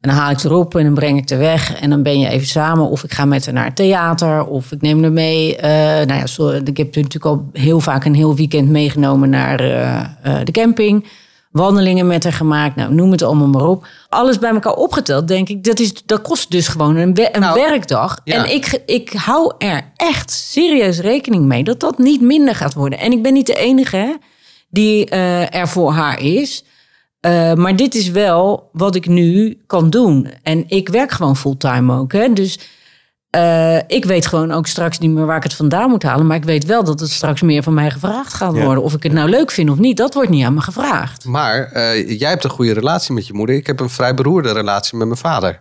En 0.00 0.08
dan 0.08 0.18
haal 0.18 0.30
ik 0.30 0.44
erop 0.44 0.74
en 0.74 0.84
dan 0.84 0.94
breng 0.94 1.18
ik 1.18 1.30
er 1.30 1.38
weg. 1.38 1.80
En 1.80 1.90
dan 1.90 2.02
ben 2.02 2.18
je 2.20 2.28
even 2.28 2.46
samen. 2.46 2.88
Of 2.88 3.04
ik 3.04 3.12
ga 3.12 3.24
met 3.24 3.44
haar 3.44 3.54
naar 3.54 3.64
het 3.64 3.76
theater. 3.76 4.46
Of 4.46 4.72
ik 4.72 4.80
neem 4.80 5.02
haar 5.02 5.12
mee. 5.12 5.56
eh, 5.56 5.70
nou 6.06 6.12
ja, 6.12 6.60
ik 6.64 6.76
heb 6.76 6.94
natuurlijk 6.94 7.24
al 7.24 7.48
heel 7.52 7.80
vaak 7.80 8.04
een 8.04 8.14
heel 8.14 8.34
weekend 8.36 8.68
meegenomen 8.68 9.30
naar 9.30 9.60
eh, 9.60 9.98
eh, 10.22 10.44
de 10.44 10.52
camping. 10.52 11.06
Wandelingen 11.50 12.06
met 12.06 12.24
haar 12.24 12.32
gemaakt. 12.32 12.76
Nou, 12.76 12.94
noem 12.94 13.10
het 13.10 13.22
allemaal 13.22 13.46
maar 13.48 13.66
op. 13.66 13.86
Alles 14.08 14.38
bij 14.38 14.50
elkaar 14.50 14.72
opgeteld, 14.74 15.28
denk 15.28 15.48
ik. 15.48 15.64
Dat, 15.64 15.78
is, 15.78 15.92
dat 16.06 16.22
kost 16.22 16.50
dus 16.50 16.68
gewoon 16.68 16.96
een, 16.96 17.14
we- 17.14 17.34
een 17.34 17.40
Nou, 17.40 17.60
werkdag. 17.60 18.18
ja. 18.24 18.34
En 18.44 18.54
ik, 18.54 18.82
ik 18.86 19.12
hou 19.12 19.52
er 19.58 19.82
echt 19.96 20.30
serieus 20.30 20.98
rekening 21.00 21.44
mee 21.44 21.64
dat 21.64 21.80
dat 21.80 21.98
niet 21.98 22.20
minder 22.20 22.54
gaat 22.54 22.74
worden. 22.74 22.98
En 22.98 23.12
ik 23.12 23.22
ben 23.22 23.32
niet 23.32 23.46
de 23.46 23.54
enige 23.54 23.96
hè, 23.96 24.14
die 24.70 25.06
er 25.50 25.68
voor 25.68 25.92
haar 25.92 26.20
is. 26.20 26.64
Eh, 27.20 27.52
maar 27.54 27.76
dit 27.76 27.94
is 27.94 28.10
wel 28.10 28.68
wat 28.72 28.94
ik 28.94 29.06
nu 29.06 29.62
kan 29.66 29.90
doen. 29.90 30.28
En 30.42 30.64
ik 30.68 30.88
werk 30.88 31.10
gewoon 31.10 31.36
fulltime 31.36 31.98
ook. 31.98 32.12
Hè? 32.12 32.32
Dus 32.32 32.58
eh, 33.30 33.76
ik 33.76 34.04
weet 34.04 34.26
gewoon 34.26 34.52
ook 34.52 34.66
straks 34.66 34.98
niet 34.98 35.10
meer 35.10 35.26
waar 35.26 35.36
ik 35.36 35.42
het 35.42 35.54
vandaan 35.54 35.90
moet 35.90 36.02
halen. 36.02 36.26
Maar 36.26 36.36
ik 36.36 36.44
weet 36.44 36.64
wel 36.64 36.84
dat 36.84 37.00
het 37.00 37.10
straks 37.10 37.42
meer 37.42 37.62
van 37.62 37.74
mij 37.74 37.90
gevraagd 37.90 38.34
gaat 38.34 38.54
Ja. 38.56 38.64
worden. 38.64 38.82
Of 38.82 38.94
ik 38.94 39.02
het 39.02 39.12
nou 39.12 39.28
leuk 39.28 39.50
vind 39.50 39.70
of 39.70 39.78
niet, 39.78 39.96
dat 39.96 40.14
wordt 40.14 40.30
niet 40.30 40.44
aan 40.44 40.54
me 40.54 40.60
gevraagd. 40.60 41.24
Maar 41.24 41.62
eh, 41.72 42.18
jij 42.18 42.28
hebt 42.30 42.44
een 42.44 42.50
goede 42.50 42.72
relatie 42.72 43.14
met 43.14 43.26
je 43.26 43.32
moeder. 43.34 43.56
Ik 43.56 43.66
heb 43.66 43.80
een 43.80 43.90
vrij 43.90 44.14
beroerde 44.14 44.52
relatie 44.52 44.98
met 44.98 45.06
mijn 45.06 45.18
vader. 45.20 45.60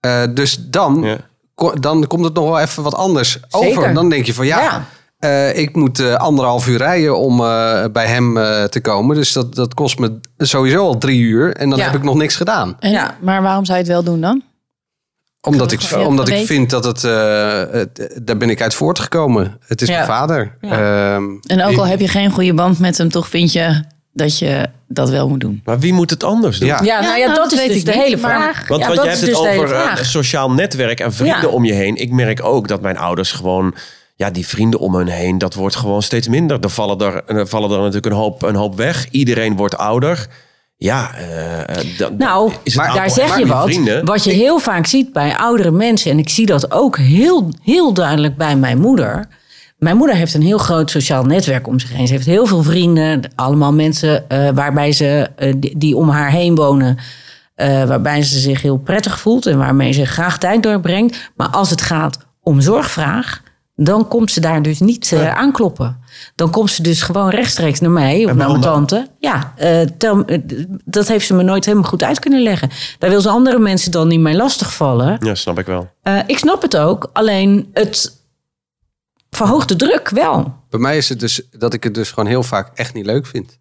Eh, 0.00 0.22
dus 0.34 0.56
dan, 0.70 1.00
Ja. 1.02 1.16
ko- 1.54 1.74
dan 1.74 2.06
komt 2.06 2.24
het 2.24 2.34
nog 2.34 2.44
wel 2.44 2.58
even 2.60 2.82
wat 2.82 2.94
anders 2.94 3.38
Zeker. 3.48 3.68
over. 3.78 3.94
Dan 3.94 4.08
denk 4.08 4.26
je 4.26 4.34
van 4.34 4.46
ja, 4.46 4.60
Ja. 4.62 4.86
Eh, 5.18 5.58
ik 5.58 5.74
moet 5.76 5.98
eh, 6.00 6.14
anderhalf 6.14 6.66
uur 6.68 6.78
rijden 6.78 7.18
om 7.18 7.40
eh, 7.40 7.84
bij 7.92 8.06
hem 8.06 8.36
eh, 8.38 8.64
te 8.64 8.80
komen. 8.80 9.16
Dus 9.16 9.32
dat, 9.32 9.54
dat 9.54 9.74
kost 9.74 9.98
me 9.98 10.20
sowieso 10.38 10.78
al 10.86 10.98
drie 10.98 11.20
uur. 11.20 11.54
En 11.56 11.70
dan 11.70 11.78
Ja. 11.78 11.84
heb 11.84 11.94
ik 11.94 12.02
nog 12.02 12.14
niks 12.14 12.36
gedaan. 12.36 12.76
En- 12.78 12.90
Ja. 12.90 13.16
maar 13.20 13.42
waarom 13.42 13.64
zou 13.64 13.78
je 13.78 13.84
het 13.84 13.92
wel 13.92 14.02
doen 14.02 14.20
dan? 14.20 14.42
Omdat 15.40 15.72
ik, 15.72 15.80
omdat 16.06 16.28
ik 16.28 16.46
vind 16.46 16.70
dat 16.70 16.84
het, 16.84 17.04
eh, 17.04 17.62
het- 17.70 18.20
daar 18.22 18.36
ben 18.36 18.50
ik 18.50 18.62
uit 18.62 18.74
voortgekomen. 18.74 19.56
Het 19.66 19.82
is 19.82 19.88
Ja. 19.88 19.94
mijn 19.94 20.06
vader. 20.06 20.56
Ja. 20.60 20.70
Ehm, 20.70 21.24
En 21.46 21.62
ook 21.64 21.76
al 21.78 21.86
heb 21.86 22.00
je 22.00 22.08
geen 22.08 22.30
goede 22.30 22.54
band 22.54 22.78
met 22.78 22.98
hem, 22.98 23.08
toch 23.10 23.28
vind 23.28 23.52
je 23.52 23.82
dat 24.12 24.38
je 24.38 24.68
dat 24.88 25.10
wel 25.10 25.28
moet 25.28 25.40
doen. 25.40 25.60
Maar 25.64 25.78
wie 25.78 25.92
moet 25.92 26.10
het 26.10 26.24
anders 26.24 26.58
doen? 26.58 26.68
Ja. 26.68 26.80
Ja, 26.82 27.00
nou 27.00 27.18
ja, 27.18 27.24
nou, 27.26 27.28
dat, 27.28 27.36
dat 27.36 27.52
is 27.52 27.58
weet 27.58 27.68
dus 27.68 27.76
ik 27.76 27.84
de 27.84 27.92
hele 27.92 28.18
vraag. 28.18 28.68
Want, 28.68 28.80
ja, 28.80 28.86
want 28.86 29.00
jij 29.00 29.08
hebt 29.08 29.20
het 29.20 29.30
dus 29.30 29.38
over 29.38 29.72
eh, 29.72 29.96
sociaal 29.96 30.50
netwerk 30.50 31.00
en 31.00 31.12
vrienden 31.12 31.40
Ja. 31.40 31.46
om 31.48 31.64
je 31.64 31.72
heen. 31.72 31.96
Ik 31.96 32.10
merk 32.10 32.44
ook 32.44 32.68
dat 32.68 32.80
mijn 32.80 32.98
ouders 32.98 33.32
gewoon... 33.32 33.74
Ja, 34.18 34.30
die 34.30 34.46
vrienden 34.46 34.80
om 34.80 34.94
hun 34.94 35.06
heen, 35.08 35.38
dat 35.38 35.54
wordt 35.54 35.76
gewoon 35.76 36.02
steeds 36.02 36.28
minder. 36.28 36.60
Er 36.60 36.70
vallen 36.70 36.98
er, 36.98 37.24
er 37.26 37.46
vallen 37.46 37.70
er 37.70 37.78
natuurlijk 37.78 38.06
een 38.06 38.12
hoop, 38.12 38.42
een 38.42 38.54
hoop 38.54 38.76
weg. 38.76 39.10
Iedereen 39.10 39.56
wordt 39.56 39.76
ouder. 39.76 40.26
Ja, 40.76 41.14
eh, 41.14 41.76
dan 41.98 42.16
Nou, 42.16 42.52
is 42.62 42.74
maar 42.74 42.94
daar 42.94 43.10
zeg 43.10 43.38
je 43.38 43.46
wat. 43.46 43.64
Vrienden, 43.64 44.04
Wat 44.04 44.24
je 44.24 44.32
heel 44.32 44.58
vaak 44.58 44.86
ziet 44.86 45.12
bij 45.12 45.36
oudere 45.36 45.70
mensen. 45.70 46.10
En 46.10 46.18
ik 46.18 46.28
zie 46.28 46.46
dat 46.46 46.70
ook 46.72 46.98
heel, 46.98 47.48
heel 47.62 47.92
duidelijk 47.92 48.36
bij 48.36 48.56
mijn 48.56 48.78
moeder. 48.78 49.28
Mijn 49.78 49.96
moeder 49.96 50.16
heeft 50.16 50.34
een 50.34 50.42
heel 50.42 50.58
groot 50.58 50.90
sociaal 50.90 51.24
netwerk 51.24 51.66
om 51.66 51.78
zich 51.80 51.92
heen. 51.92 52.06
Ze 52.06 52.12
heeft 52.12 52.26
heel 52.26 52.46
veel 52.46 52.62
vrienden. 52.62 53.20
Allemaal 53.34 53.72
mensen 53.72 54.28
eh, 54.28 54.48
waarbij 54.54 54.92
ze, 54.92 55.30
eh, 55.36 55.52
die, 55.56 55.78
die 55.78 55.96
om 55.96 56.08
haar 56.08 56.30
heen 56.30 56.54
wonen. 56.54 56.96
eh, 57.54 57.84
waarbij 57.84 58.22
ze 58.22 58.38
zich 58.38 58.62
heel 58.62 58.76
prettig 58.78 59.20
voelt. 59.20 59.46
En 59.46 59.58
waarmee 59.58 59.92
ze 59.92 60.04
graag 60.06 60.38
tijd 60.38 60.62
doorbrengt. 60.62 61.30
Maar 61.36 61.48
als 61.48 61.70
het 61.70 61.82
gaat 61.82 62.18
om 62.42 62.60
zorgvraag. 62.60 63.42
Dan 63.78 64.08
komt 64.08 64.30
ze 64.30 64.40
daar 64.40 64.62
dus 64.62 64.80
niet 64.80 65.12
eh, 65.12 65.34
aankloppen. 65.36 66.00
Dan 66.34 66.50
komt 66.50 66.70
ze 66.70 66.82
dus 66.82 67.02
gewoon 67.02 67.28
rechtstreeks 67.28 67.80
naar 67.80 67.90
mij 67.90 68.24
of 68.24 68.34
naar 68.34 68.48
mijn 68.48 68.60
tante. 68.60 69.08
Ja, 69.18 69.52
eh, 69.56 69.80
tel- 69.80 70.24
eh, 70.24 70.38
dat 70.84 71.08
heeft 71.08 71.26
ze 71.26 71.34
me 71.34 71.42
nooit 71.42 71.64
helemaal 71.64 71.88
goed 71.88 72.02
uit 72.02 72.18
kunnen 72.18 72.42
leggen. 72.42 72.70
Daar 72.98 73.10
wil 73.10 73.20
ze 73.20 73.28
andere 73.28 73.58
mensen 73.58 73.90
dan 73.90 74.08
niet 74.08 74.20
mee 74.20 74.36
lastigvallen. 74.36 75.16
Ja, 75.20 75.34
snap 75.34 75.58
ik 75.58 75.66
wel. 75.66 75.90
Eh, 76.02 76.18
ik 76.26 76.38
snap 76.38 76.62
het 76.62 76.76
ook, 76.76 77.10
alleen 77.12 77.70
het 77.72 78.20
verhoogt 79.30 79.68
de 79.68 79.76
druk 79.76 80.08
wel. 80.08 80.54
Bij 80.70 80.80
mij 80.80 80.96
is 80.96 81.08
het 81.08 81.20
dus 81.20 81.42
dat 81.50 81.72
ik 81.74 81.82
het 81.84 81.94
dus 81.94 82.08
gewoon 82.10 82.26
heel 82.28 82.42
vaak 82.42 82.70
echt 82.78 82.94
niet 82.94 83.06
leuk 83.06 83.26
vind. 83.26 83.58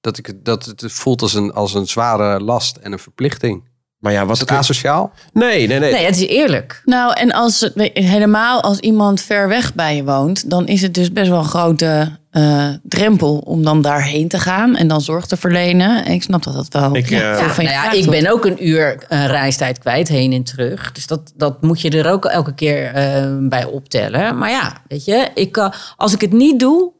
Dat, 0.00 0.18
ik 0.18 0.26
het, 0.26 0.44
dat 0.44 0.64
het 0.64 0.84
voelt 0.92 1.22
als 1.22 1.34
een, 1.34 1.52
als 1.52 1.74
een 1.74 1.86
zware 1.88 2.40
last 2.40 2.76
en 2.76 2.92
een 2.92 2.98
verplichting. 2.98 3.70
Maar 4.02 4.12
ja, 4.12 4.18
Was 4.18 4.28
wat 4.28 4.38
het 4.38 4.48
het 4.48 4.58
asociaal? 4.58 5.12
Nee, 5.32 5.66
nee, 5.66 5.78
nee. 5.78 5.92
Nee, 5.92 6.04
het 6.04 6.16
is 6.16 6.26
eerlijk. 6.26 6.82
Nou, 6.84 7.12
en 7.12 7.32
als 7.32 7.70
helemaal 7.92 8.62
als 8.62 8.78
iemand 8.78 9.20
ver 9.20 9.48
weg 9.48 9.74
bij 9.74 9.96
je 9.96 10.04
woont, 10.04 10.50
dan 10.50 10.66
is 10.66 10.82
het 10.82 10.94
dus 10.94 11.12
best 11.12 11.28
wel 11.28 11.38
een 11.38 11.44
grote 11.44 12.18
eh, 12.30 12.68
drempel 12.82 13.38
om 13.38 13.64
dan 13.64 13.82
daarheen 13.82 14.28
te 14.28 14.38
gaan 14.38 14.76
en 14.76 14.88
dan 14.88 15.00
zorg 15.00 15.26
te 15.26 15.36
verlenen. 15.36 16.04
En 16.04 16.12
ik 16.12 16.22
snap 16.22 16.42
dat 16.42 16.54
dat 16.54 16.68
wel. 16.68 16.96
Ik, 16.96 17.08
ja, 17.08 17.36
eh, 17.38 17.56
Nou 17.56 17.68
ja, 17.68 17.92
ik 17.92 18.10
ben 18.10 18.32
ook 18.32 18.44
een 18.44 18.68
uur 18.68 19.04
eh, 19.08 19.26
reistijd 19.26 19.78
kwijt, 19.78 20.08
heen 20.08 20.32
en 20.32 20.42
terug. 20.42 20.92
Dus 20.92 21.06
dat, 21.06 21.32
dat 21.36 21.62
moet 21.62 21.80
je 21.80 21.90
er 21.90 22.10
ook 22.10 22.24
elke 22.24 22.54
keer 22.54 22.92
eh, 22.94 23.36
bij 23.40 23.64
optellen. 23.64 24.38
Maar 24.38 24.50
ja, 24.50 24.72
weet 24.88 25.04
je, 25.04 25.28
ik, 25.34 25.70
als 25.96 26.12
ik 26.12 26.20
het 26.20 26.32
niet 26.32 26.60
doe, 26.60 26.92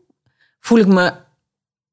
voel 0.61 0.79
ik 0.79 0.87
me 0.87 1.13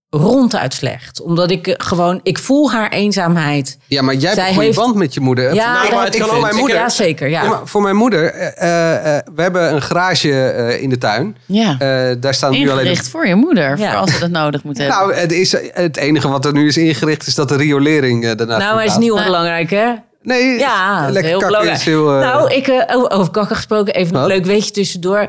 ronduit 0.09 0.73
slecht. 0.73 1.21
Omdat 1.21 1.51
ik 1.51 1.67
eh, 1.67 1.73
gewoon, 1.77 2.19
ik 2.23 2.37
voel 2.37 2.71
haar 2.71 2.89
eenzaamheid. 2.91 3.77
Ja, 3.87 4.01
maar 4.01 4.15
jij 4.15 4.29
hebt 4.29 4.41
Zij 4.41 4.49
een 4.53 4.59
heeft- 4.59 4.77
band 4.77 4.95
met 4.95 5.13
je 5.13 5.19
moeder. 5.19 5.53
Ja, 5.53 5.73
Nou, 5.73 5.93
maar 5.95 6.05
het 6.05 6.15
ik 6.15 6.21
kan 6.21 6.41
mijn 6.41 6.55
moeder. 6.55 6.75
Ja, 6.77 6.89
zeker. 6.89 7.29
Ja. 7.29 7.43
Ja, 7.43 7.49
maar 7.49 7.59
voor 7.63 7.81
mijn 7.81 7.95
moeder, 7.95 8.31
eh, 8.33 9.15
eh, 9.17 9.23
we 9.35 9.41
hebben 9.41 9.73
een 9.73 9.81
garage 9.81 10.41
eh, 10.43 10.81
in 10.81 10.89
de 10.89 10.97
tuin. 10.97 11.37
Ja. 11.45 11.75
Eh, 11.79 12.15
daar 12.19 12.33
staan 12.33 12.51
nu 12.51 12.69
alleen. 12.69 12.79
Ingericht 12.85 13.09
voor 13.09 13.27
je 13.27 13.35
moeder, 13.35 13.77
Ja. 13.77 13.91
voor 13.91 13.99
als 13.99 14.11
ze 14.13 14.19
dat 14.19 14.29
nodig 14.29 14.63
moet 14.63 14.77
hebben. 14.77 14.97
Nou, 14.97 15.13
het, 15.13 15.31
is, 15.31 15.55
het 15.73 15.97
enige 15.97 16.27
wat 16.29 16.45
er 16.45 16.53
nu 16.53 16.67
is 16.67 16.77
ingericht 16.77 17.27
is 17.27 17.35
dat 17.35 17.49
de 17.49 17.55
riolering 17.55 18.31
daarna. 18.33 18.57
nou, 18.57 18.73
maar 18.75 18.83
het 18.83 18.91
is 18.91 18.97
niet 18.97 19.11
onbelangrijk, 19.11 19.69
hè? 19.69 19.93
Nee, 20.21 20.59
Ja, 20.59 20.99
lekker 21.01 21.23
heel 21.23 21.31
kakken 21.31 21.47
belangrijk. 21.47 21.77
is 21.77 21.85
heel. 21.85 22.03
Nou, 22.09 22.53
ik, 22.53 22.85
over- 23.09 23.31
kakken 23.31 23.55
gesproken, 23.55 23.93
even 23.93 24.15
een 24.15 24.25
leuk 24.27 24.45
weetje 24.45 24.71
tussendoor. 24.71 25.27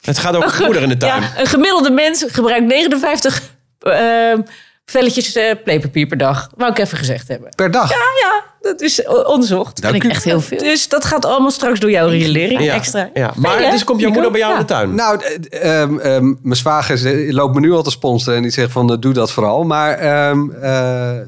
Het 0.00 0.18
gaat 0.18 0.36
over 0.36 0.62
moeder 0.64 0.82
in 0.82 0.88
de 0.88 0.96
tuin. 0.96 1.22
Ja, 1.22 1.28
een 1.40 1.46
gemiddelde 1.46 1.90
mens 1.90 2.24
gebruikt 2.28 2.66
59 2.66 3.42
eh, 3.80 4.38
velletjes 4.84 5.34
eh 5.34 5.54
playpapier 5.64 6.06
per 6.06 6.16
dag. 6.18 6.50
Wou 6.56 6.70
ik 6.70 6.78
even 6.78 6.98
gezegd 6.98 7.28
hebben. 7.28 7.52
per 7.56 7.70
dag. 7.70 7.90
Ja, 7.90 7.96
ja, 8.20 8.42
dat 8.60 8.80
is 8.80 9.06
onderzocht. 9.06 9.82
Dat 9.82 9.90
vind 9.90 10.04
ik 10.04 10.10
echt 10.10 10.24
heel 10.24 10.40
veel. 10.40 10.58
Dus 10.58 10.88
dat 10.88 11.04
gaat 11.04 11.24
allemaal 11.24 11.50
straks 11.50 11.80
door 11.80 11.90
jouw 11.90 12.08
riolering 12.08 12.62
Ja, 12.62 12.74
extra. 12.74 13.10
ja. 13.14 13.32
Maar 13.36 13.58
Veel, 13.58 13.70
dus 13.70 13.84
komt 13.84 14.00
jouw 14.00 14.10
moeder 14.10 14.30
bij 14.30 14.40
jou 14.40 14.52
ja. 14.52 14.58
in 14.58 14.66
de 14.66 14.72
tuin? 14.72 14.94
Nou, 14.94 15.20
ehm, 15.50 15.98
ehm, 15.98 16.24
mijn 16.42 16.56
zwager 16.56 17.32
loopt 17.34 17.54
me 17.54 17.60
nu 17.60 17.72
al 17.72 17.82
te 17.82 17.90
sponsoren 17.90 18.36
en 18.36 18.42
die 18.42 18.52
zegt 18.52 18.72
van 18.72 18.92
eh, 18.92 18.98
doe 19.00 19.12
dat 19.12 19.32
vooral. 19.32 19.64
Maar 19.64 19.98
ehm, 19.98 20.50
eh, 20.50 21.18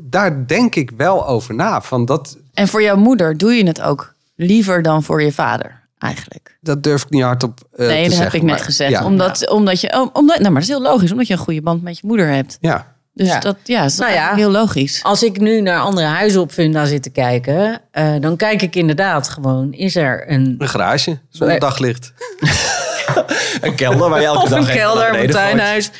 daar 0.00 0.46
denk 0.46 0.74
ik 0.74 0.90
wel 0.96 1.26
over 1.26 1.54
na. 1.54 1.80
Van 1.80 2.04
dat, 2.04 2.36
En 2.54 2.68
voor 2.68 2.82
jouw 2.82 2.96
moeder 2.96 3.36
doe 3.36 3.52
je 3.54 3.66
het 3.66 3.80
ook 3.80 4.12
liever 4.34 4.82
dan 4.82 5.02
voor 5.02 5.22
je 5.22 5.32
vader, 5.32 5.77
eigenlijk. 5.98 6.56
dat 6.60 6.82
durf 6.82 7.02
ik 7.02 7.10
niet 7.10 7.22
hardop 7.22 7.58
eh 7.72 7.86
nee, 7.86 7.88
te 7.88 8.02
dat 8.02 8.02
zeggen. 8.12 8.24
heb 8.24 8.34
ik 8.34 8.42
net 8.42 8.56
maar- 8.56 8.64
gezegd. 8.64 8.90
Ja, 8.90 9.04
Omdat, 9.04 9.48
omdat 9.50 9.80
je, 9.80 9.92
oh, 9.92 10.08
omdat, 10.12 10.38
nou, 10.38 10.42
maar 10.52 10.60
dat 10.60 10.70
is 10.70 10.76
heel 10.76 10.82
logisch, 10.82 11.10
omdat 11.12 11.26
je 11.26 11.32
een 11.32 11.38
goede 11.38 11.62
band 11.62 11.82
met 11.82 11.98
je 11.98 12.06
moeder 12.06 12.28
hebt. 12.28 12.56
ja. 12.60 12.96
Dus 13.14 13.28
Ja. 13.28 13.38
dat 13.40 13.56
ja, 13.64 13.84
is 13.84 13.96
Nou 13.96 14.12
ja. 14.12 14.34
heel 14.34 14.50
logisch. 14.50 15.00
Als 15.02 15.22
ik 15.22 15.40
nu 15.40 15.60
naar 15.60 15.78
andere 15.80 16.06
huizen 16.06 16.40
op 16.40 16.52
Funda 16.52 16.84
zit 16.84 17.02
te 17.02 17.10
kijken, 17.10 17.80
eh, 17.90 18.14
dan 18.20 18.36
kijk 18.36 18.62
ik 18.62 18.76
inderdaad 18.76 19.28
gewoon, 19.28 19.72
is 19.72 19.96
er 19.96 20.30
een... 20.30 20.54
een 20.58 20.68
garage 20.68 21.18
zonder 21.28 21.48
Nee. 21.48 21.58
daglicht. 21.58 22.12
Een 23.60 23.74
kelder 23.74 24.08
waar 24.10 24.20
je 24.20 24.26
elke 24.26 24.42
Of 24.42 24.48
dag 24.48 24.58
een 24.68 24.74
kelder, 24.76 25.20
een 25.22 25.30
tuinhuis. 25.30 25.90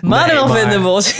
Manuel 0.00 0.48
maar- 0.48 0.60
van 0.60 0.70
den 0.70 0.82
Bos. 0.82 1.14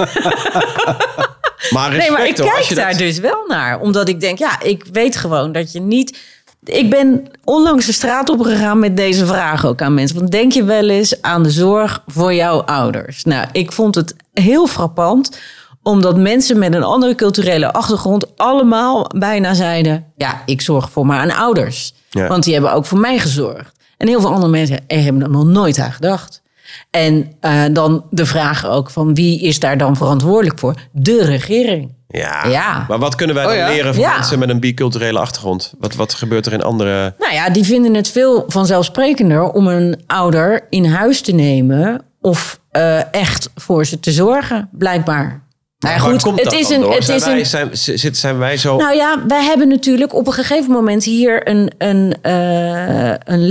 Maar 1.70 1.90
Nee, 1.90 2.10
maar 2.10 2.26
ik 2.26 2.36
respect 2.36 2.38
hoor, 2.38 2.52
kijk 2.52 2.74
daar 2.74 2.90
dat... 2.90 2.98
dus 2.98 3.18
wel 3.18 3.44
naar. 3.48 3.80
Omdat 3.80 4.08
ik 4.08 4.20
denk, 4.20 4.38
ja, 4.38 4.60
ik 4.62 4.84
weet 4.92 5.16
gewoon 5.16 5.52
dat 5.52 5.72
je 5.72 5.80
niet... 5.80 6.18
Ik 6.66 6.90
ben 6.90 7.22
onlangs 7.44 7.87
de 7.87 7.92
straat 7.92 8.29
opgegaan 8.29 8.79
met 8.79 8.96
deze 8.96 9.26
vraag 9.26 9.66
ook 9.66 9.83
aan 9.83 9.94
mensen. 9.94 10.18
Want 10.18 10.31
denk 10.31 10.52
je 10.52 10.64
wel 10.64 10.88
eens 10.88 11.22
aan 11.22 11.42
de 11.42 11.50
zorg 11.50 12.02
voor 12.07 12.35
jouw 12.35 12.62
ouders? 12.62 13.24
Nou, 13.24 13.46
ik 13.52 13.72
vond 13.72 13.94
het 13.94 14.14
heel 14.33 14.66
frappant. 14.66 15.38
Omdat 15.83 16.16
mensen 16.16 16.59
met 16.59 16.74
een 16.74 16.83
andere 16.83 17.14
culturele 17.14 17.72
achtergrond 17.72 18.37
allemaal 18.37 19.11
bijna 19.18 19.55
zeiden... 19.55 20.05
Ja, 20.16 20.42
ik 20.46 20.61
zorg 20.61 20.90
voor 20.90 21.07
mijn 21.07 21.33
ouders. 21.33 21.94
Ja. 22.11 22.29
Want 22.29 22.44
die 22.44 22.52
hebben 22.52 22.72
ook 22.72 22.87
voor 22.87 22.98
mij 22.98 23.18
gezorgd. 23.18 23.76
En 23.96 24.09
heel 24.09 24.20
veel 24.20 24.33
andere 24.33 24.50
mensen 24.50 24.81
er 24.87 25.02
hebben 25.02 25.22
er 25.22 25.31
nog 25.31 25.44
nooit 25.44 25.79
aan 25.79 25.92
gedacht. 25.92 26.42
En 26.90 27.33
eh, 27.40 27.62
dan 27.72 28.05
de 28.11 28.26
vraag 28.26 28.66
ook 28.66 28.90
van 28.90 29.14
wie 29.14 29.40
is 29.40 29.59
daar 29.61 29.79
dan 29.79 29.96
verantwoordelijk 29.96 30.59
voor? 30.59 30.74
De 30.92 31.24
regering. 31.24 31.94
Ja. 32.09 32.46
Ja. 32.48 32.85
maar 32.88 32.98
wat 32.98 33.14
kunnen 33.14 33.35
wij 33.37 33.44
dan 33.44 33.52
Oh 33.52 33.59
ja? 33.59 33.68
leren 33.68 33.94
van 33.94 34.02
Ja. 34.02 34.14
mensen 34.14 34.38
met 34.38 34.48
een 34.48 34.61
biculturele 34.61 35.18
achtergrond? 35.18 35.74
Wat, 35.79 35.94
wat 35.94 36.14
gebeurt 36.14 36.46
er 36.46 36.52
in 36.52 36.62
andere... 36.62 37.14
Nou 37.18 37.33
ja, 37.33 37.50
die 37.50 37.64
vinden 37.64 37.94
het 37.94 38.09
veel 38.11 38.44
vanzelfsprekender 38.48 39.50
om 39.50 39.66
een 39.66 40.02
ouder 40.07 40.66
in 40.70 40.85
huis 40.85 41.20
te 41.20 41.33
nemen 41.33 42.02
of 42.20 42.61
eh, 42.70 43.14
echt 43.14 43.50
voor 43.55 43.85
ze 43.87 44.00
te 44.00 44.12
zorgen, 44.12 44.68
blijkbaar. 44.72 45.44
Nou 45.79 45.94
ja, 45.94 46.00
Waar 46.00 46.11
goed, 46.11 46.22
komt 46.22 46.37
het 46.40 46.44
dat 46.50 46.55
is 46.61 46.68
dan 46.68 46.76
een. 46.76 46.83
door? 46.83 46.94
Het 46.94 47.05
zijn, 47.05 47.16
is 47.18 47.24
wij, 47.24 47.38
een 47.38 47.46
zijn, 47.46 47.98
zit- 47.98 48.16
zijn 48.16 48.38
wij 48.38 48.57
zo... 48.57 48.76
nou 48.76 48.94
ja, 48.94 49.24
wij 49.29 49.44
hebben 49.44 49.68
natuurlijk 49.68 50.14
op 50.14 50.26
een 50.26 50.33
gegeven 50.33 50.70
moment 50.70 51.05
hier 51.05 51.48
een, 51.48 51.70
een, 51.79 52.16
eh, 52.22 53.14
een 53.24 53.46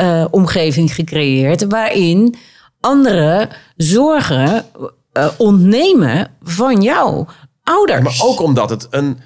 leefomgeving 0.00 0.94
gecreëerd 0.94 1.66
waarin 1.66 2.34
anderen 2.80 3.48
zorgen 3.76 4.64
eh, 5.12 5.28
ontnemen 5.36 6.28
van 6.42 6.82
jouw 6.82 7.26
ouders. 7.62 8.02
Maar 8.02 8.28
ook 8.28 8.40
omdat 8.40 8.70
het 8.70 8.86
een, 8.90 9.18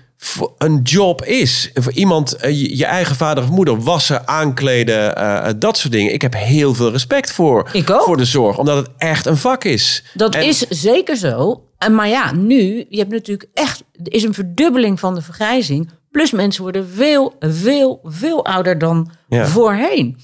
een 0.58 0.80
job 0.82 1.24
is. 1.24 1.70
Voor 1.74 1.92
iemand, 1.92 2.32
eh, 2.32 2.76
je, 2.78 2.84
eigen 2.84 3.16
vader 3.16 3.44
of 3.44 3.50
moeder, 3.50 3.80
wassen, 3.80 4.28
aankleden, 4.28 5.16
eh, 5.16 5.48
dat 5.58 5.78
soort 5.78 5.92
dingen. 5.92 6.12
Ik 6.12 6.22
heb 6.22 6.34
heel 6.34 6.74
veel 6.74 6.90
respect 6.90 7.32
voor, 7.32 7.68
Ik 7.72 7.90
ook. 7.90 8.02
voor 8.02 8.16
de 8.16 8.24
zorg. 8.24 8.58
Omdat 8.58 8.76
het 8.76 8.88
echt 8.98 9.26
een 9.26 9.36
vak 9.36 9.64
is. 9.64 10.04
Dat 10.14 10.34
En- 10.34 10.42
is 10.46 10.58
zeker 10.68 11.16
zo. 11.16 11.64
En 11.78 11.94
Maar 11.94 12.08
ja, 12.08 12.32
nu, 12.32 12.86
je 12.88 12.98
hebt 12.98 13.10
natuurlijk 13.10 13.48
echt, 13.54 13.82
er 14.02 14.12
is 14.12 14.22
een 14.22 14.34
verdubbeling 14.34 15.00
van 15.00 15.14
de 15.14 15.22
vergrijzing. 15.22 15.90
Plus 16.10 16.30
mensen 16.30 16.62
worden 16.62 16.88
veel, 16.88 17.34
veel, 17.40 18.00
veel 18.04 18.44
ouder 18.44 18.78
dan 18.78 19.10
Ja. 19.28 19.46
voorheen. 19.46 20.18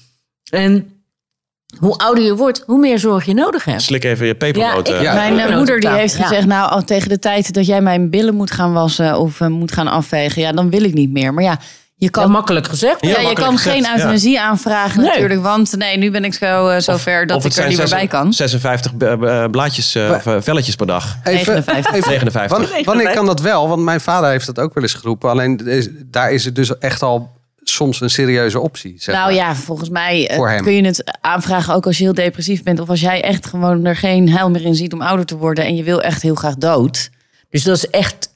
En 0.49 0.91
hoe 1.79 1.95
ouder 1.97 2.23
je 2.23 2.35
wordt, 2.35 2.63
hoe 2.65 2.79
meer 2.79 2.99
zorg 2.99 3.25
je 3.25 3.33
nodig 3.33 3.65
hebt. 3.65 3.81
Slik 3.81 4.03
even 4.03 4.25
je 4.27 4.35
pepernoten. 4.35 4.93
Ja, 4.93 4.99
ik- 4.99 5.05
Ja. 5.05 5.13
Mijn 5.13 5.39
eh, 5.39 5.49
Ja. 5.49 5.55
moeder 5.57 5.79
die 5.79 5.89
heeft 5.89 6.15
gezegd, 6.15 6.45
nou 6.47 6.69
al 6.69 6.83
tegen 6.83 7.09
de 7.09 7.19
tijd 7.19 7.53
dat 7.53 7.65
jij 7.65 7.81
mijn 7.81 8.09
billen 8.09 8.35
moet 8.35 8.51
gaan 8.51 8.73
wassen 8.73 9.19
of 9.19 9.41
eh, 9.41 9.47
moet 9.47 9.71
gaan 9.71 9.87
afvegen, 9.87 10.41
ja, 10.41 10.51
dan 10.51 10.69
wil 10.69 10.83
ik 10.83 10.93
niet 10.93 11.11
meer. 11.11 11.33
Maar 11.33 11.43
ja, 11.43 11.59
je 11.95 12.09
kan, 12.09 12.31
makkelijk 12.31 12.67
gezegd. 12.67 13.01
ja, 13.01 13.07
Ja, 13.09 13.15
je 13.17 13.21
makkelijk 13.23 13.47
kan 13.49 13.57
gezegd, 13.57 13.75
geen 13.75 13.85
ja. 13.85 13.93
euthanasie 13.95 14.39
aanvragen 14.41 15.01
Nee. 15.01 15.09
natuurlijk, 15.09 15.41
want 15.41 15.75
nee, 15.77 15.97
nu 15.97 16.11
ben 16.11 16.23
ik 16.25 16.33
zo, 16.33 16.67
eh, 16.67 16.79
zo 16.81 16.97
ver 16.97 17.27
dat 17.27 17.37
Of 17.37 17.45
ik 17.45 17.53
er 17.53 17.67
niet 17.67 17.77
meer 17.77 17.89
bij 17.89 18.07
kan. 18.07 18.33
56 18.33 18.91
eh, 18.99 19.11
eh, 19.43 19.49
blaadjes 19.51 19.95
eh, 19.95 20.09
of 20.15 20.25
eh, 20.25 20.35
velletjes 20.39 20.75
per 20.75 20.87
dag. 20.87 21.17
Even, 21.23 21.53
59. 21.53 21.93
even- 21.93 22.09
59. 22.09 22.57
Wanneer, 22.57 22.85
wanneer 22.85 23.09
kan 23.11 23.25
dat 23.25 23.41
wel? 23.41 23.67
Want 23.67 23.81
mijn 23.83 24.01
vader 24.01 24.29
heeft 24.29 24.45
dat 24.45 24.59
ook 24.59 24.73
wel 24.73 24.83
eens 24.83 24.93
geroepen. 24.93 25.29
Alleen 25.29 25.67
is- 25.67 25.89
daar 26.05 26.31
is 26.31 26.45
het 26.45 26.55
dus 26.55 26.77
echt 26.77 27.01
al 27.01 27.35
soms 27.69 28.01
een 28.01 28.09
serieuze 28.09 28.59
optie. 28.59 28.93
Zeg 29.01 29.15
Nou 29.15 29.27
maar. 29.27 29.35
ja, 29.35 29.55
volgens 29.55 29.89
mij 29.89 30.29
eh, 30.29 30.61
kun 30.61 30.73
je 30.73 30.85
het 30.85 31.17
aanvragen 31.21 31.73
ook 31.73 31.85
als 31.85 31.97
je 31.97 32.03
heel 32.03 32.13
depressief 32.13 32.63
bent. 32.63 32.79
Of 32.79 32.89
als 32.89 33.01
jij 33.01 33.21
echt 33.23 33.45
gewoon 33.45 33.85
er 33.85 33.95
geen 33.95 34.29
heil 34.29 34.49
meer 34.49 34.65
in 34.65 34.75
ziet 34.75 34.93
om 34.93 35.01
ouder 35.01 35.25
te 35.25 35.37
worden. 35.37 35.65
En 35.65 35.75
je 35.75 35.83
wil 35.83 36.01
echt 36.01 36.21
heel 36.21 36.35
graag 36.35 36.55
dood. 36.55 37.09
Dus 37.49 37.63
dat 37.63 37.75
is 37.77 37.89
echt, 37.89 38.29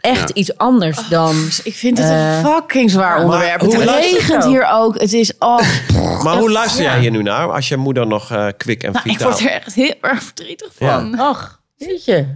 echt 0.00 0.30
iets 0.30 0.56
anders 0.58 1.08
dan... 1.08 1.34
Dus 1.44 1.62
ik 1.62 1.74
vind 1.74 1.98
het 1.98 2.06
Eh, 2.06 2.36
een 2.38 2.44
fucking 2.44 2.90
zwaar 2.90 3.22
onderwerp. 3.22 3.60
hoe 3.60 3.74
Het 3.76 3.88
regent 3.88 4.42
zo? 4.42 4.48
hier 4.48 4.68
ook. 4.72 5.00
Het 5.00 5.12
is... 5.12 5.32
Oh, 5.38 5.60
Maar 6.24 6.36
hoe 6.36 6.50
luister 6.50 6.82
jij 6.82 6.94
Ja. 6.94 7.00
hier 7.00 7.10
nu 7.10 7.22
naar? 7.22 7.52
Als 7.52 7.68
je 7.68 7.76
moeder 7.76 8.06
nog 8.06 8.30
eh, 8.30 8.48
kwik 8.56 8.82
en 8.82 8.92
nou, 8.92 9.04
ik 9.08 9.12
vitaal... 9.12 9.30
word 9.30 9.40
er 9.44 9.50
echt 9.50 9.74
heel 9.74 9.94
erg 10.00 10.22
verdrietig 10.22 10.72
Ja. 10.78 10.98
van. 11.00 11.18
Ach, 11.30 11.60
weet 11.76 12.04
je. 12.04 12.26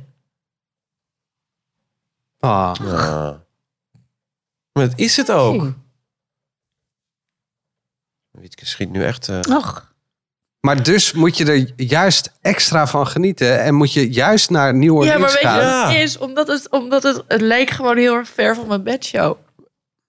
Ah. 2.40 2.72
Ja. 2.84 3.44
Maar 4.72 4.88
dat 4.88 4.98
is 4.98 5.16
het 5.16 5.30
ook. 5.32 5.72
Wietke 8.40 8.66
schiet 8.66 8.90
nu 8.90 9.04
echt... 9.04 9.28
eh, 9.28 9.40
Ach. 9.40 9.94
Maar 10.60 10.82
dus 10.82 11.12
moet 11.12 11.36
je 11.36 11.44
er 11.44 11.72
juist 11.86 12.32
extra 12.40 12.86
van 12.86 13.06
genieten. 13.06 13.60
En 13.62 13.74
moet 13.74 13.92
je 13.92 14.10
juist 14.10 14.50
naar 14.50 14.74
New 14.74 14.94
Orleans 14.94 15.12
Ja, 15.12 15.18
maar 15.18 15.28
weet 15.32 15.40
je 15.40 15.46
gaan. 15.46 15.82
Wat 15.82 15.92
het 15.92 16.02
is? 16.02 16.18
Omdat, 16.18 16.46
het, 16.48 16.70
omdat 16.70 17.02
het, 17.02 17.22
het 17.28 17.40
leek 17.40 17.70
gewoon 17.70 17.96
heel 17.96 18.14
erg 18.14 18.28
ver 18.28 18.54
van 18.54 18.66
mijn 18.66 18.82
bedshow. 18.82 19.36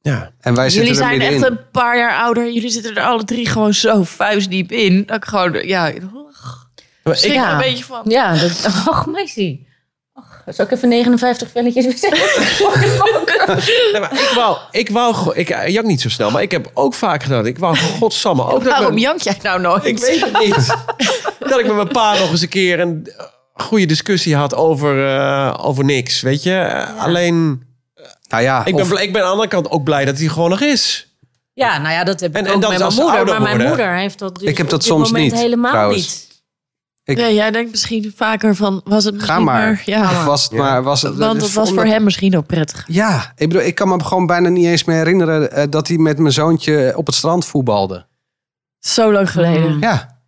ja. 0.02 0.32
En 0.40 0.54
wij 0.56 0.68
Jullie 0.70 0.88
zitten 0.96 1.06
zijn 1.06 1.22
echt 1.22 1.44
een 1.44 1.60
paar 1.72 1.98
jaar 1.98 2.18
ouder. 2.18 2.52
Jullie 2.52 2.70
zitten 2.70 2.96
er 2.96 3.04
alle 3.04 3.24
drie 3.24 3.46
gewoon 3.46 3.74
zo 3.74 4.04
vuistdiep 4.04 4.72
in. 4.72 5.06
Dat 5.06 5.16
ik 5.18 5.26
gewoon, 5.26 5.68
ja, 5.68 5.92
Maar 7.04 7.16
ik, 7.18 7.24
er 7.24 7.32
Ja. 7.34 7.52
een 7.52 7.58
beetje 7.58 7.84
van. 7.84 8.02
Ja, 8.08 8.36
dat, 8.38 8.64
ach, 8.90 9.06
meisje. 9.06 9.60
Zal 10.48 10.66
ik 10.66 10.72
even 10.72 10.90
59 10.90 11.50
velletjes 11.52 11.86
Nee, 13.92 14.02
maar 14.02 14.12
ik 14.14 14.32
wou, 14.36 14.58
ik 14.72 14.90
wou, 14.90 15.36
ik 15.36 15.50
eh, 15.50 15.68
jank 15.74 15.86
niet 15.88 16.02
zo 16.02 16.10
snel, 16.10 16.32
maar 16.32 16.42
ik 16.42 16.52
heb 16.52 16.72
ook 16.74 16.94
vaak 16.94 17.24
gedaan. 17.24 17.46
Ik 17.46 17.58
wou 17.58 17.76
godsamme 17.76 18.44
ook. 18.44 18.52
dat 18.52 18.62
ik 18.62 18.68
Waarom 18.70 18.98
jank 18.98 19.20
jij 19.22 19.38
nou 19.42 19.62
nooit? 19.62 19.86
Ik 19.86 19.98
weet 20.00 20.22
het 20.26 20.40
niet. 20.40 20.56
dat 21.50 21.60
ik 21.60 21.66
met 21.66 21.76
mijn 21.76 21.88
pa 21.88 22.12
nog 22.18 22.32
eens 22.32 22.42
een 22.42 22.48
keer 22.50 22.80
een 22.80 23.08
eh, 23.18 23.26
goede 23.66 23.86
discussie 23.86 24.36
had 24.36 24.56
over, 24.56 25.08
eh, 25.16 25.54
over 25.62 25.84
niks, 25.86 26.22
weet 26.22 26.44
je. 26.44 26.86
Alleen, 26.98 27.64
Nou 28.30 28.44
ja, 28.44 28.66
ik 28.66 28.76
ben, 28.76 28.84
of- 28.84 29.00
ik 29.00 29.14
ben 29.14 29.22
aan 29.22 29.28
de 29.28 29.32
andere 29.34 29.50
kant 29.50 29.70
ook 29.70 29.84
blij 29.84 30.06
dat 30.06 30.18
hij 30.18 30.28
gewoon 30.28 30.50
nog 30.50 30.62
is. 30.62 31.08
Ja, 31.54 31.78
nou 31.78 31.94
ja, 31.94 32.04
dat 32.04 32.20
heb 32.20 32.30
ik 32.30 32.36
En- 32.38 32.46
en 32.46 32.54
ook 32.56 32.62
dan 32.62 32.72
met 32.72 32.82
als 32.82 32.96
mijn 32.96 33.08
moeder. 33.10 33.26
Maar 33.26 33.42
mijn 33.42 33.68
moeder 33.68 33.96
heeft 33.96 34.20
dat 34.20 34.36
dus 34.40 34.48
Ik 34.50 34.58
heb 34.58 34.66
dat 34.70 34.76
op 34.76 34.80
dit 34.82 34.90
soms 34.90 35.12
moment 35.12 35.32
niet, 35.32 35.42
helemaal 35.42 35.72
trouwens. 35.72 36.02
niet. 36.02 36.27
Ik- 37.08 37.18
Ja, 37.18 37.30
jij 37.30 37.52
denkt 37.52 37.72
misschien 37.72 38.14
vaker 38.16 38.56
van, 38.56 38.82
was 38.84 39.04
het 39.04 39.14
misschien 39.14 39.36
ga 39.36 39.42
maar. 39.44 39.82
ja, 39.86 40.02
Of 40.12 40.26
was 40.26 40.44
het 40.44 40.52
maar 40.52 40.84
was 40.84 41.02
het, 41.02 41.16
want 41.16 41.42
het 41.42 41.54
was 41.54 41.72
voor 41.72 41.86
hem 41.86 42.04
misschien 42.04 42.38
ook 42.38 42.46
prettig. 42.46 42.84
Ja, 42.88 43.32
ik 43.36 43.48
bedoel, 43.50 43.64
ik 43.66 43.76
kan 43.76 43.88
me 43.88 44.04
gewoon 44.04 44.26
bijna 44.26 44.50
niet 44.50 44.66
eens 44.66 44.84
meer 44.84 44.96
herinneren 44.98 45.52
eh, 45.52 45.64
dat 45.70 45.88
hij 45.88 45.98
met 45.98 46.18
mijn 46.20 46.34
zoontje 46.34 46.94
op 46.96 47.06
het 47.06 47.16
strand 47.16 47.46
voetbalde. 47.46 48.06
Zo 48.80 49.12
lang 49.12 49.32
geleden. 49.32 49.80
Ja. 49.80 50.20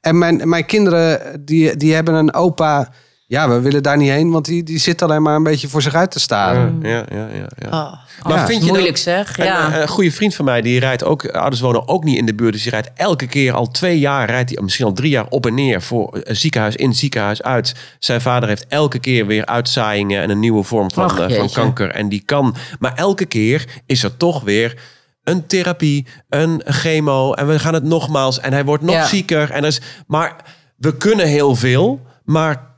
En 0.00 0.18
mijn, 0.18 0.48
mijn 0.48 0.66
kinderen, 0.66 1.20
die, 1.44 1.76
die 1.76 1.94
hebben 1.94 2.14
een 2.14 2.34
opa. 2.34 2.88
Ja, 3.26 3.48
we 3.48 3.60
willen 3.60 3.82
daar 3.82 3.96
niet 3.96 4.10
heen, 4.10 4.30
want 4.30 4.44
die, 4.44 4.62
die 4.62 4.78
zit 4.78 5.02
alleen 5.02 5.22
maar 5.22 5.36
een 5.36 5.42
beetje 5.42 5.68
voor 5.68 5.82
zich 5.82 5.94
uit 5.94 6.10
te 6.10 6.20
staren. 6.20 6.78
Ja, 6.82 6.88
ja, 6.88 7.28
ja. 7.32 7.46
ja. 7.58 7.66
Oh. 7.66 7.92
Maar 8.22 8.36
Ja, 8.38 8.46
vind 8.46 8.60
je 8.62 8.68
Moeilijk 8.68 8.94
dan, 8.94 9.02
zeg. 9.02 9.38
een, 9.38 9.44
Ja. 9.44 9.72
eh, 9.72 9.80
een 9.80 9.88
goede 9.88 10.10
vriend 10.12 10.34
van 10.34 10.44
mij, 10.44 10.60
die 10.60 10.78
rijdt 10.80 11.04
ook, 11.04 11.26
ouders 11.28 11.60
wonen 11.60 11.88
ook 11.88 12.04
niet 12.04 12.16
in 12.16 12.26
de 12.26 12.34
buurt. 12.34 12.52
Dus 12.52 12.62
die 12.62 12.70
rijdt 12.70 12.90
elke 12.94 13.26
keer, 13.26 13.52
al 13.52 13.66
twee 13.70 13.98
jaar, 13.98 14.26
rijdt 14.30 14.50
hij 14.50 14.62
misschien 14.62 14.86
al 14.86 14.92
drie 14.92 15.10
jaar 15.10 15.26
op 15.28 15.46
en 15.46 15.54
neer 15.54 15.82
voor 15.82 16.20
een 16.22 16.36
ziekenhuis 16.36 16.76
in, 16.76 16.94
ziekenhuis 16.94 17.42
uit. 17.42 17.74
Zijn 17.98 18.20
vader 18.20 18.48
heeft 18.48 18.66
elke 18.68 18.98
keer 18.98 19.26
weer 19.26 19.46
uitzaaiingen 19.46 20.22
en 20.22 20.30
een 20.30 20.40
nieuwe 20.40 20.62
vorm 20.62 20.90
van, 20.90 21.04
Ach, 21.04 21.18
eh, 21.20 21.36
van 21.36 21.50
kanker. 21.50 21.90
En 21.90 22.08
die 22.08 22.22
kan, 22.24 22.56
maar 22.78 22.94
elke 22.94 23.24
keer 23.24 23.64
is 23.86 24.02
er 24.02 24.16
toch 24.16 24.42
weer 24.42 24.78
een 25.24 25.46
therapie, 25.46 26.06
een 26.28 26.62
chemo 26.64 27.32
en 27.32 27.46
we 27.48 27.58
gaan 27.58 27.74
het 27.74 27.84
nogmaals 27.84 28.40
en 28.40 28.52
hij 28.52 28.64
wordt 28.64 28.82
nog 28.82 28.94
Ja. 28.94 29.06
zieker. 29.06 29.50
En 29.50 29.62
er 29.62 29.68
is, 29.68 29.80
maar 30.06 30.36
we 30.76 30.96
kunnen 30.96 31.26
heel 31.26 31.54
veel, 31.54 32.00
maar 32.24 32.72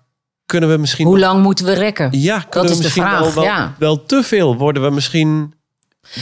kunnen 0.46 0.70
we 0.70 0.76
misschien... 0.76 1.06
Hoe 1.06 1.18
lang 1.18 1.42
moeten 1.42 1.64
we 1.64 1.72
rekken? 1.72 2.08
Ja, 2.12 2.44
we 2.50 2.60
is 2.60 2.78
de 2.78 2.90
vraag, 2.90 3.20
wel, 3.20 3.32
wel, 3.34 3.44
ja. 3.44 3.74
wel 3.78 4.04
te 4.06 4.22
veel? 4.22 4.56
Worden 4.56 4.82
we 4.82 4.90
misschien... 4.90 5.54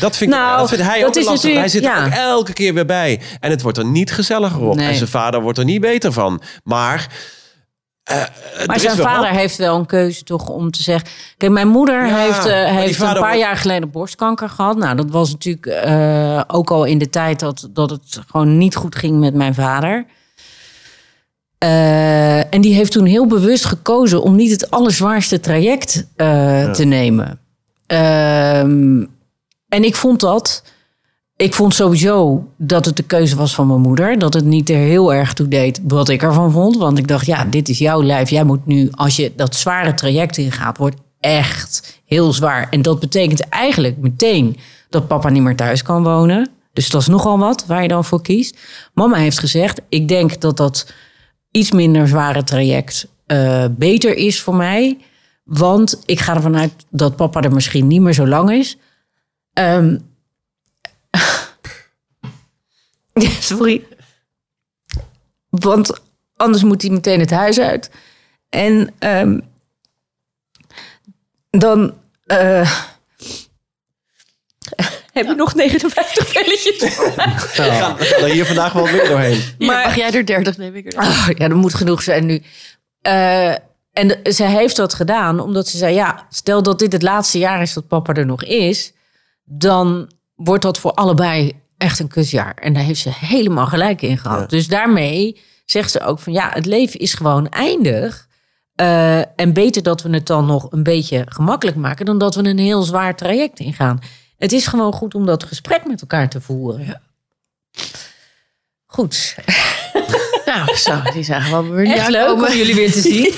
Dat 0.01 0.17
vind, 0.17 0.33
ik, 0.33 0.37
Nou, 0.39 0.59
dat 0.59 0.69
vindt 0.69 0.85
hij 0.85 0.99
dat 1.01 1.09
ook 1.09 1.15
is 1.17 1.25
lastig. 1.25 1.55
Hij 1.55 1.69
zit 1.69 1.85
er 1.85 2.05
ook 2.05 2.13
elke 2.13 2.53
keer 2.53 2.75
weer 2.75 2.87
bij. 2.87 3.21
En 3.41 3.51
het 3.51 3.63
wordt 3.63 3.79
er 3.79 3.85
niet 3.87 4.13
gezelliger 4.13 4.61
op. 4.61 4.75
Nee. 4.75 4.89
En 4.89 4.95
zijn 4.95 5.09
vader 5.09 5.41
wordt 5.41 5.59
er 5.59 5.65
niet 5.65 5.81
beter 5.81 6.13
van. 6.13 6.41
Maar... 6.65 7.07
eh, 8.03 8.21
er 8.21 8.31
Maar 8.67 8.81
zijn 8.81 8.97
vader 8.97 9.31
heeft 9.31 9.57
wel 9.57 9.77
een 9.77 9.87
keuze 9.87 10.23
toch 10.25 10.49
om 10.49 10.71
te 10.71 10.83
zeggen... 10.83 11.09
Kijk, 11.37 11.53
mijn 11.53 11.69
moeder 11.69 12.07
Ja, 12.07 12.17
heeft, 12.17 12.47
eh, 12.47 12.65
heeft 12.65 13.01
een 13.01 13.07
paar 13.07 13.19
wordt- 13.19 13.37
jaar 13.39 13.57
geleden 13.57 13.91
borstkanker 13.91 14.49
gehad. 14.49 14.77
Nou, 14.77 14.97
dat 14.97 15.11
was 15.11 15.31
natuurlijk 15.31 15.67
eh, 15.67 16.41
ook 16.47 16.71
al 16.71 16.85
in 16.85 16.99
de 16.99 17.11
tijd 17.11 17.41
dat, 17.41 17.69
dat 17.71 17.91
het 17.91 18.21
gewoon 18.31 18.59
niet 18.59 18.77
goed 18.77 18.97
ging 18.97 19.19
met 19.21 19.35
mijn 19.35 19.55
vader. 19.55 20.07
Eh, 21.65 22.55
en 22.55 22.61
die 22.61 22.75
heeft 22.75 22.93
toen 22.93 23.05
heel 23.05 23.27
bewust 23.27 23.65
gekozen 23.65 24.23
om 24.23 24.37
niet 24.37 24.51
het 24.51 24.71
allerzwaarste 24.71 25.41
traject 25.41 26.07
eh, 26.17 26.71
te 26.71 26.85
nemen. 26.85 27.39
Ehm, 27.87 29.05
en 29.69 29.85
ik 29.85 29.95
vond 29.95 30.21
dat... 30.21 30.63
Ik 31.37 31.55
vond 31.55 31.75
sowieso 31.75 32.49
dat 32.57 32.85
het 32.85 32.97
de 32.97 33.03
keuze 33.03 33.37
was 33.37 33.55
van 33.55 33.67
mijn 33.67 33.81
moeder. 33.81 34.19
Dat 34.19 34.35
het 34.35 34.45
niet 34.45 34.71
er 34.71 34.77
heel 34.77 35.15
erg 35.15 35.33
toe 35.33 35.49
deed 35.49 35.81
wat 35.83 36.09
ik 36.09 36.23
ervan 36.23 36.53
vond. 36.53 36.77
Want 36.77 36.99
ik 36.99 37.09
dacht, 37.09 37.27
ja, 37.27 37.45
dit 37.45 37.69
is 37.69 37.79
jouw 37.79 38.03
lijf. 38.03 38.31
Jij 38.31 38.45
moet 38.45 38.67
nu, 38.67 38.89
als 38.91 39.17
je 39.17 39.33
dat 39.37 39.55
zware 39.55 39.95
traject 39.95 40.37
ingaat, 40.37 40.77
wordt 40.77 40.97
echt 41.21 42.01
heel 42.05 42.33
zwaar. 42.33 42.69
En 42.71 42.83
dat 42.83 43.01
betekent 43.01 43.49
eigenlijk 43.49 43.97
meteen 43.97 44.57
dat 44.89 45.07
papa 45.07 45.29
niet 45.29 45.43
meer 45.43 45.57
thuis 45.57 45.83
kan 45.83 46.03
wonen. 46.03 46.51
Dus 46.73 46.91
dat 46.91 47.01
is 47.01 47.07
nogal 47.07 47.39
wat 47.39 47.67
waar 47.67 47.83
je 47.83 47.89
dan 47.89 48.05
voor 48.05 48.23
kiest. 48.23 48.59
Mama 48.95 49.17
heeft 49.17 49.39
gezegd, 49.39 49.81
ik 49.89 50.09
denk 50.09 50.41
dat 50.41 50.57
dat 50.57 50.87
iets 51.57 51.71
minder 51.71 52.09
zware 52.09 52.45
traject 52.45 53.09
eh, 53.27 53.65
beter 53.71 54.17
is 54.17 54.41
voor 54.41 54.55
mij. 54.55 54.99
Want 55.45 56.03
ik 56.05 56.21
ga 56.21 56.35
ervan 56.35 56.57
uit 56.57 56.87
dat 56.91 57.17
papa 57.17 57.41
er 57.41 57.53
misschien 57.53 57.87
niet 57.87 58.01
meer 58.01 58.13
zo 58.13 58.27
lang 58.27 58.51
is. 58.51 58.77
Ehm, 59.53 59.99
sorry. 63.51 63.87
Want 65.49 66.01
anders 66.37 66.63
moet 66.63 66.83
hij 66.83 66.91
meteen 66.91 67.21
het 67.21 67.31
huis 67.31 67.61
uit. 67.61 67.91
En 68.49 68.95
ehm, 68.99 69.41
dan 71.51 71.95
eh, 72.25 72.85
heb 75.15 75.27
je 75.27 75.35
nog 75.35 75.55
59 75.55 76.29
velletjes. 76.29 76.79
We 76.97 77.63
gaan 77.71 77.99
er 77.99 78.25
hier 78.25 78.47
vandaag 78.47 78.73
wel 78.73 78.85
meer 78.87 79.09
doorheen. 79.09 79.41
Hier, 79.59 79.69
Maar- 79.69 79.85
mag 79.85 79.95
jij 79.97 80.13
er 80.13 80.27
30, 80.27 80.57
neem 80.57 80.75
ik 80.75 80.93
er. 80.93 80.99
Oh, 81.03 81.29
ja, 81.37 81.49
dat 81.49 81.57
moet 81.59 81.75
genoeg 81.75 82.03
zijn 82.03 82.27
nu. 82.27 82.43
Eh, 83.03 83.49
en 83.93 84.09
de- 84.09 84.33
ze 84.33 84.45
heeft 84.45 84.77
dat 84.77 84.95
gedaan 84.95 85.41
omdat 85.41 85.69
ze 85.69 85.77
zei: 85.77 85.95
ja, 85.95 86.27
stel 86.31 86.63
dat 86.63 86.79
dit 86.79 86.93
het 86.93 87.03
laatste 87.03 87.39
jaar 87.39 87.63
is 87.63 87.73
dat 87.73 87.89
papa 87.89 88.13
er 88.13 88.27
nog 88.27 88.45
is, 88.45 88.93
dan 89.45 90.11
wordt 90.35 90.63
dat 90.63 90.79
voor 90.79 90.93
allebei 90.93 91.53
echt 91.79 91.99
een 91.99 92.09
kusjaar. 92.09 92.55
En 92.55 92.73
daar 92.75 92.83
heeft 92.83 93.01
ze 93.01 93.11
helemaal 93.15 93.67
gelijk 93.67 94.03
in 94.03 94.19
gehad. 94.19 94.51
Dus 94.51 94.69
daarmee 94.69 95.41
zegt 95.65 95.91
ze 95.91 96.01
ook 96.01 96.19
van 96.19 96.33
ja, 96.33 96.51
het 96.53 96.67
leven 96.67 97.01
is 97.01 97.15
gewoon 97.15 97.49
eindig. 97.49 98.27
Eh, 98.75 99.19
en 99.19 99.53
beter 99.53 99.83
dat 99.83 100.03
we 100.03 100.11
het 100.11 100.27
dan 100.27 100.47
nog 100.47 100.67
een 100.73 100.83
beetje 100.83 101.25
gemakkelijk 101.29 101.77
maken 101.77 102.07
dan 102.07 102.19
dat 102.19 102.35
we 102.35 102.45
een 102.45 102.59
heel 102.59 102.83
zwaar 102.83 103.17
traject 103.17 103.59
ingaan. 103.59 103.99
Het 104.39 104.53
is 104.53 104.67
gewoon 104.67 104.93
goed 104.93 105.15
om 105.15 105.27
dat 105.27 105.45
gesprek 105.45 105.87
met 105.87 106.01
elkaar 106.01 106.29
te 106.29 106.41
voeren. 106.41 107.03
Goed. 108.87 109.35
Nou, 110.45 110.77
zo, 110.77 111.01
die 111.13 111.23
zagen 111.23 111.51
wel 111.51 111.71
weer 111.71 111.93
Echt 111.93 112.09
leuk 112.09 112.33
om 112.33 112.53
jullie 112.53 112.75
weer 112.75 112.93
te 112.93 113.01
zien. 113.01 113.33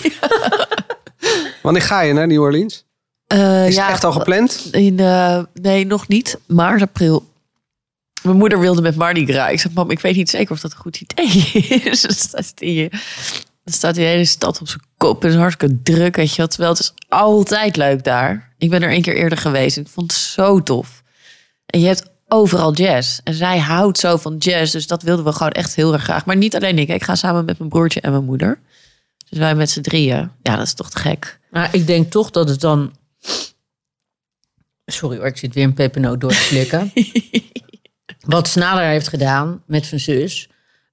Wanneer 1.63 1.83
ga 1.83 2.01
je 2.01 2.13
naar 2.13 2.27
New 2.27 2.41
Orleans? 2.41 2.85
Eh, 3.27 3.67
Is 3.67 3.75
ja, 3.75 3.83
het 3.83 3.93
echt 3.93 4.05
al 4.05 4.13
gepland? 4.13 4.69
In, 4.71 5.01
eh, 5.01 5.43
nee, 5.55 5.87
nog 5.87 6.09
niet. 6.09 6.39
Maart, 6.47 6.83
april. 6.83 7.31
Mijn 8.23 8.37
moeder 8.37 8.61
wilde 8.61 8.83
met 8.83 8.97
Mardi 8.97 9.27
Gras. 9.27 9.51
Ik 9.51 9.61
zei, 9.61 9.75
mam, 9.75 9.91
ik 9.91 10.01
weet 10.01 10.17
niet 10.17 10.31
zeker 10.31 10.53
of 10.53 10.61
dat 10.61 10.73
een 10.73 10.79
goed 10.79 11.01
idee 11.01 11.27
is. 11.83 12.01
Staat, 12.19 12.53
die, 12.59 12.91
dan 13.67 13.75
staat 13.75 13.95
die 13.95 14.05
hele 14.05 14.25
stad 14.25 14.61
op 14.61 14.69
zijn 14.69 14.83
kop. 14.97 15.23
Het 15.23 15.33
is 15.33 15.39
hartstikke 15.39 15.83
druk, 15.83 16.17
weet 16.17 16.31
je 16.31 16.37
wel. 16.37 16.47
Terwijl 16.47 16.71
het 16.71 16.81
is 16.81 16.93
altijd 17.09 17.77
leuk 17.77 18.05
daar. 18.05 18.55
Ik 18.59 18.71
ben 18.71 18.83
er 18.83 18.93
een 18.93 19.03
keer 19.03 19.17
eerder 19.17 19.39
geweest. 19.39 19.77
Ik 19.77 19.89
vond 19.89 20.12
het 20.12 20.21
zo 20.21 20.62
tof. 20.62 21.03
En 21.67 21.81
je 21.81 21.87
hebt 21.87 22.11
overal 22.29 22.75
jazz. 22.75 23.21
En 23.25 23.35
zij 23.35 23.59
houdt 23.59 23.99
zo 23.99 24.17
van 24.17 24.37
jazz. 24.37 24.73
Dus 24.73 24.87
dat 24.87 25.03
wilden 25.03 25.25
we 25.25 25.33
gewoon 25.33 25.53
echt 25.53 25.75
heel 25.75 25.93
erg 25.93 26.03
graag. 26.03 26.25
Maar 26.25 26.37
niet 26.37 26.57
alleen 26.57 26.79
ik. 26.79 26.89
Ik 26.89 27.03
ga 27.03 27.14
samen 27.14 27.45
met 27.45 27.59
mijn 27.59 27.71
broertje 27.71 28.01
en 28.01 28.11
mijn 28.11 28.25
moeder. 28.25 28.61
Dus 29.29 29.39
wij 29.39 29.55
met 29.55 29.71
z'n 29.71 29.81
drieën. 29.81 30.31
Ja, 30.43 30.57
dat 30.57 30.67
is 30.67 30.75
toch 30.75 30.91
te 30.91 30.99
gek. 30.99 31.39
Maar 31.51 31.75
ik 31.75 31.87
denk 31.87 32.11
toch 32.11 32.31
dat 32.31 32.49
het 32.49 32.61
dan. 32.61 32.97
Sorry 34.85 35.17
hoor, 35.17 35.27
ik 35.27 35.37
zit 35.37 35.55
weer 35.55 35.64
een 35.64 35.75
pepernoot 35.75 36.21
door 36.21 36.31
te 36.31 36.37
slikken. 36.37 36.93
Wat 38.35 38.49
Snader 38.49 38.85
heeft 38.85 39.09
gedaan 39.09 39.62
met 39.67 39.87
zijn 39.87 40.01
zus. 40.01 40.49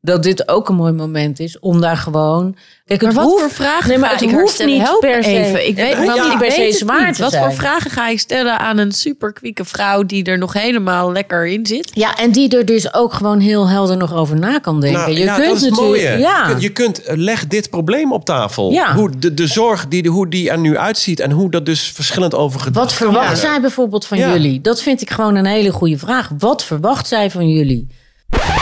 Dat 0.06 0.24
dit 0.24 0.48
ook 0.50 0.70
een 0.70 0.76
mooi 0.76 0.92
moment 0.92 1.40
is 1.40 1.60
om 1.60 1.82
daar 1.82 1.98
gewoon. 1.98 2.56
Kijk, 2.86 3.02
het 3.02 3.14
Maar 3.14 3.24
wat 3.24 3.32
hoeft, 3.32 3.42
voor 3.44 3.52
vragen 3.52 3.90
Nee, 3.90 3.98
maar 3.98 4.08
ga 4.10 4.14
het 4.16 4.24
ik 4.24 4.32
haar 4.32 4.40
hoeft 4.42 4.66
niet 4.66 4.82
Help 4.82 5.00
per 5.00 5.24
se. 5.24 5.30
even. 5.30 5.68
Ik 5.68 5.76
weet 5.76 5.96
hoeft 5.96 6.28
niet 6.30 6.38
per 6.38 6.52
se 6.52 6.62
het 6.62 6.76
zwaar 6.76 7.06
niet. 7.06 7.16
te 7.16 7.22
Wat 7.22 7.32
zijn. 7.32 7.44
voor 7.44 7.54
vragen 7.54 7.92
ga 7.92 8.08
je 8.10 8.18
stellen 8.18 8.60
aan 8.60 8.78
een 8.78 8.92
superkwieke 8.92 9.66
vrouw 9.66 10.04
die 10.04 10.24
er 10.24 10.38
nog 10.38 10.54
helemaal 10.54 11.12
lekker 11.12 11.48
in 11.48 11.66
zit? 11.66 11.92
Ja, 11.94 12.16
en 12.16 12.32
die 12.32 12.58
er 12.58 12.66
dus 12.66 12.94
ook 12.94 13.14
gewoon 13.14 13.40
heel 13.40 13.70
helder 13.70 13.98
nog 13.98 14.14
over 14.14 14.36
na 14.40 14.60
kan 14.60 14.80
denken. 14.82 15.00
Nou, 15.02 15.12
je 15.14 15.20
ja, 15.24 15.36
kunt 15.36 15.48
dat 15.48 15.56
is 15.56 15.62
het 15.62 15.70
natuurlijk. 15.70 16.04
mooie. 16.04 16.18
Ja. 16.20 16.42
Je 16.42 16.48
kunt, 16.52 16.62
je 16.62 16.70
kunt 16.72 17.04
eh, 17.04 17.18
leg 17.18 17.48
dit 17.48 17.70
probleem 17.70 18.12
op 18.14 18.26
tafel. 18.26 18.72
Ja. 18.72 18.94
Hoe 18.96 19.10
de, 19.20 19.34
de 19.34 19.48
zorg 19.48 19.88
die, 19.88 20.10
hoe 20.10 20.30
die 20.30 20.50
er 20.50 20.60
nu 20.60 20.78
uitziet 20.78 21.20
en 21.20 21.32
hoe 21.32 21.50
dat 21.52 21.66
dus 21.66 21.92
verschillend 21.92 22.36
over 22.36 22.60
gedrag 22.60 22.84
Wat 22.84 22.94
verwacht 22.94 23.30
Ja. 23.30 23.36
zij 23.36 23.62
bijvoorbeeld 23.62 24.06
van 24.06 24.18
Ja. 24.18 24.32
jullie? 24.32 24.62
Dat 24.62 24.82
vind 24.82 25.02
ik 25.02 25.10
gewoon 25.10 25.36
een 25.36 25.46
hele 25.46 25.72
goede 25.72 25.98
vraag. 25.98 26.30
Wat 26.38 26.64
verwacht 26.64 27.08
zij 27.08 27.32
van 27.32 27.50
jullie? 27.50 27.88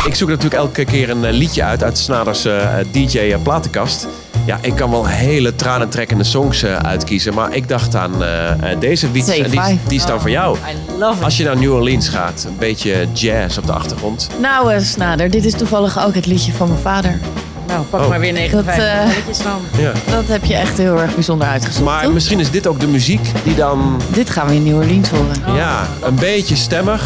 Ik 0.06 0.16
zoek 0.16 0.28
natuurlijk 0.28 0.56
elke 0.56 0.86
keer 0.86 1.10
een 1.10 1.26
eh, 1.26 1.34
liedje 1.34 1.64
uit 1.64 1.84
uit 1.84 1.98
Snaders 1.98 2.46
eh, 2.46 2.68
DJ-platenkast. 2.92 4.08
Ja, 4.46 4.58
ik 4.62 4.76
kan 4.76 4.90
wel 4.92 5.06
hele 5.08 5.56
tranentrekkende 5.56 6.24
songs 6.24 6.64
eh, 6.64 6.76
uitkiezen. 6.76 7.34
Maar 7.34 7.54
ik 7.56 7.68
dacht 7.68 7.96
aan 7.96 8.24
eh, 8.24 8.72
eh, 8.72 8.80
deze 8.80 9.08
beats. 9.08 9.28
Say 9.28 9.40
En 9.42 9.50
die, 9.50 9.80
die 9.88 9.98
is 9.98 10.06
dan 10.06 10.22
voor 10.22 10.30
jou. 10.30 10.58
I 10.58 10.98
love 11.00 11.18
it. 11.18 11.24
Als 11.24 11.38
je 11.38 11.44
naar 11.44 11.58
New 11.58 11.74
Orleans 11.74 12.10
gaat, 12.10 12.44
een 12.48 12.58
beetje 12.60 13.08
jazz 13.14 13.58
op 13.58 13.66
de 13.66 13.72
achtergrond. 13.72 14.30
Nou, 14.42 14.74
eh, 14.74 14.80
Snader, 14.82 15.30
dit 15.30 15.46
is 15.46 15.54
toevallig 15.54 16.06
ook 16.06 16.16
het 16.16 16.26
liedje 16.26 16.52
van 16.52 16.68
mijn 16.68 16.80
vader. 16.80 17.20
Nou, 17.68 17.84
pak 17.84 18.02
Oh. 18.02 18.10
maar 18.10 18.20
weer 18.20 18.34
59 18.34 18.76
Dat, 18.76 19.46
eh. 19.80 19.84
Ja. 19.84 19.92
Dat 20.12 20.28
heb 20.28 20.46
je 20.46 20.56
echt 20.56 20.78
heel 20.78 21.00
erg 21.00 21.14
bijzonder 21.14 21.48
uitgezocht. 21.48 21.86
Maar 21.86 22.04
toch? 22.04 22.14
misschien 22.14 22.40
is 22.40 22.52
dit 22.52 22.68
ook 22.68 22.80
de 22.80 22.88
muziek 22.88 23.32
die 23.44 23.56
dan 23.56 24.02
Dit 24.14 24.30
gaan 24.30 24.48
we 24.48 24.54
in 24.56 24.64
New 24.64 24.76
Orleans 24.76 25.10
horen. 25.10 25.56
ja, 25.56 25.88
een 26.04 26.16
beetje 26.16 26.56
stemmig, 26.56 27.04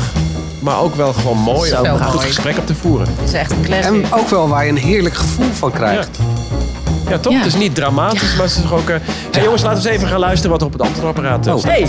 maar 0.65 0.79
ook 0.81 0.95
wel 0.95 1.13
gewoon 1.13 1.37
mooi 1.37 1.77
om 1.77 1.85
een 1.85 2.03
goed 2.03 2.21
gesprek 2.21 2.57
op 2.57 2.65
te 2.65 2.75
voeren. 2.75 3.07
Het 3.07 3.27
is 3.27 3.33
echt 3.33 3.51
een 3.51 3.61
classic. 3.61 3.85
En 3.93 4.13
ook 4.13 4.27
wel 4.27 4.47
waar 4.47 4.63
je 4.65 4.69
een 4.71 4.77
heerlijk 4.77 5.15
gevoel 5.15 5.49
van 5.51 5.71
krijgt. 5.71 6.19
Ja, 7.09 7.17
toch? 7.17 7.31
Ja. 7.33 7.37
Het 7.37 7.47
is 7.47 7.55
niet 7.55 7.75
dramatisch, 7.75 8.35
maar 8.35 8.45
het 8.45 8.55
is 8.55 8.61
toch 8.61 8.73
ook... 8.73 8.89
eh 8.89 8.97
hey, 9.31 9.43
jongens, 9.43 9.63
laten 9.63 9.83
we 9.83 9.89
eens 9.89 9.97
even 9.97 10.07
gaan 10.09 10.19
luisteren 10.19 10.51
wat 10.51 10.61
er 10.61 10.67
op 10.67 10.73
het 10.73 10.81
antwoordapparaat 10.81 11.47
Oh. 11.47 11.57
staat. 11.57 11.71
Hey. 11.71 11.87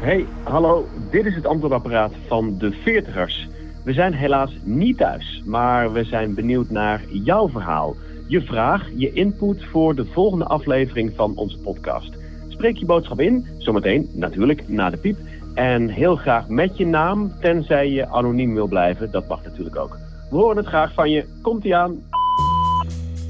Hey, 0.00 0.26
hallo. 0.42 0.88
Dit 1.10 1.26
is 1.26 1.34
het 1.34 1.46
antwoordapparaat 1.46 2.12
van 2.28 2.54
de 2.58 2.76
Veertigers. 2.84 3.48
We 3.84 3.92
zijn 3.92 4.14
helaas 4.14 4.50
niet 4.62 4.96
thuis, 4.98 5.42
maar 5.44 5.92
we 5.92 6.04
zijn 6.04 6.34
benieuwd 6.34 6.70
naar 6.70 7.00
jouw 7.08 7.48
verhaal. 7.48 7.96
Je 8.26 8.40
vraag, 8.42 8.82
je 8.96 9.12
input 9.12 9.64
voor 9.70 9.94
de 9.94 10.06
volgende 10.12 10.44
aflevering 10.44 11.12
van 11.16 11.32
onze 11.36 11.58
podcast. 11.58 12.10
Spreek 12.56 12.76
je 12.76 12.86
boodschap 12.86 13.20
in, 13.20 13.46
zometeen 13.58 14.10
natuurlijk 14.12 14.68
na 14.68 14.90
de 14.90 14.96
piep. 14.96 15.18
En 15.54 15.88
heel 15.88 16.16
graag 16.16 16.48
met 16.48 16.76
je 16.76 16.86
naam, 16.86 17.32
tenzij 17.40 17.90
je 17.90 18.08
anoniem 18.08 18.54
wil 18.54 18.66
blijven. 18.66 19.10
Dat 19.10 19.28
mag 19.28 19.42
natuurlijk 19.44 19.76
ook. 19.76 19.98
We 20.30 20.36
horen 20.36 20.56
het 20.56 20.66
graag 20.66 20.92
van 20.92 21.10
je. 21.10 21.24
Komt-ie 21.42 21.76
aan. 21.76 22.02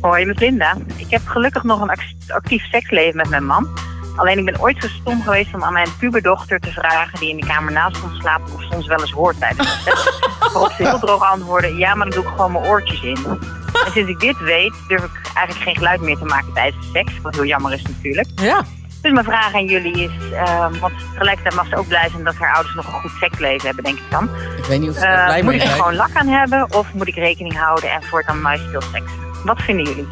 Hoi, 0.01 0.21
ik 0.21 0.27
ben 0.27 0.37
Linda. 0.49 0.77
Ik 0.97 1.11
heb 1.11 1.27
gelukkig 1.27 1.63
nog 1.63 1.81
een 1.81 1.91
act- 1.91 2.33
actief 2.33 2.65
seksleven 2.65 3.17
met 3.17 3.29
mijn 3.29 3.47
man. 3.47 3.69
Alleen 4.17 4.39
ik 4.39 4.45
ben 4.45 4.61
ooit 4.61 4.83
zo 4.83 4.89
stom 4.89 5.23
geweest 5.23 5.55
om 5.55 5.63
aan 5.63 5.73
mijn 5.73 5.89
puberdochter 5.99 6.61
te 6.61 6.71
vragen... 6.71 7.21
die 7.21 7.31
in 7.31 7.37
de 7.37 7.47
kamer 7.47 7.73
naast 7.73 8.03
ons 8.05 8.19
slaapt 8.19 8.55
of 8.55 8.63
ze 8.63 8.75
ons 8.75 8.87
wel 8.87 9.01
eens 9.01 9.13
hoort 9.13 9.39
tijdens 9.39 9.85
de 9.85 9.91
seks. 9.91 10.19
Waarop 10.53 10.71
ze 10.71 10.83
heel 10.83 10.99
droog 10.99 11.31
antwoordde, 11.33 11.77
ja, 11.77 11.95
maar 11.95 12.11
dan 12.11 12.21
doe 12.23 12.31
ik 12.31 12.37
gewoon 12.37 12.53
mijn 12.53 12.65
oortjes 12.65 13.03
in. 13.03 13.17
En 13.85 13.93
sinds 13.93 14.11
ik 14.11 14.21
dit 14.21 14.39
weet, 14.39 14.75
durf 14.89 15.05
ik 15.05 15.21
eigenlijk 15.35 15.65
geen 15.65 15.77
geluid 15.77 16.01
meer 16.01 16.17
te 16.19 16.25
maken 16.25 16.53
tijdens 16.53 16.87
de 16.87 16.99
seks. 16.99 17.21
Wat 17.21 17.35
heel 17.35 17.45
jammer 17.45 17.73
is 17.73 17.83
natuurlijk. 17.83 18.29
Ja. 18.35 18.65
Dus 19.07 19.15
mijn 19.15 19.27
vraag 19.27 19.55
aan 19.55 19.65
jullie 19.67 20.03
is, 20.03 20.11
ehm, 20.33 20.79
want 20.81 20.93
tegelijkertijd 21.13 21.55
mag 21.55 21.67
ze 21.69 21.77
ook 21.77 21.89
blij 21.89 22.09
zijn 22.11 22.25
dat 22.25 22.35
haar 22.39 22.55
ouders 22.55 22.75
nog 22.75 22.87
een 22.87 22.93
goed 23.01 23.11
seksleven 23.21 23.67
hebben, 23.67 23.85
denk 23.85 23.97
ik 23.97 24.11
dan. 24.11 24.29
Ik 24.59 24.65
weet 24.65 24.81
niet 24.81 24.91
of 24.91 24.97
ze 24.97 25.07
Eh, 25.07 25.25
blij 25.25 25.43
moet 25.43 25.53
ik 25.55 25.63
er 25.63 25.69
gewoon 25.69 25.95
lak 25.97 26.09
aan 26.15 26.29
hebben 26.29 26.75
of 26.75 26.87
moet 26.93 27.09
ik 27.09 27.15
rekening 27.15 27.59
houden 27.59 27.91
en 27.91 28.03
voortaan 28.03 28.41
muis 28.41 28.61
veel 28.71 28.83
seks? 28.93 29.11
Wat 29.45 29.61
vinden 29.61 29.85
jullie? 29.85 30.09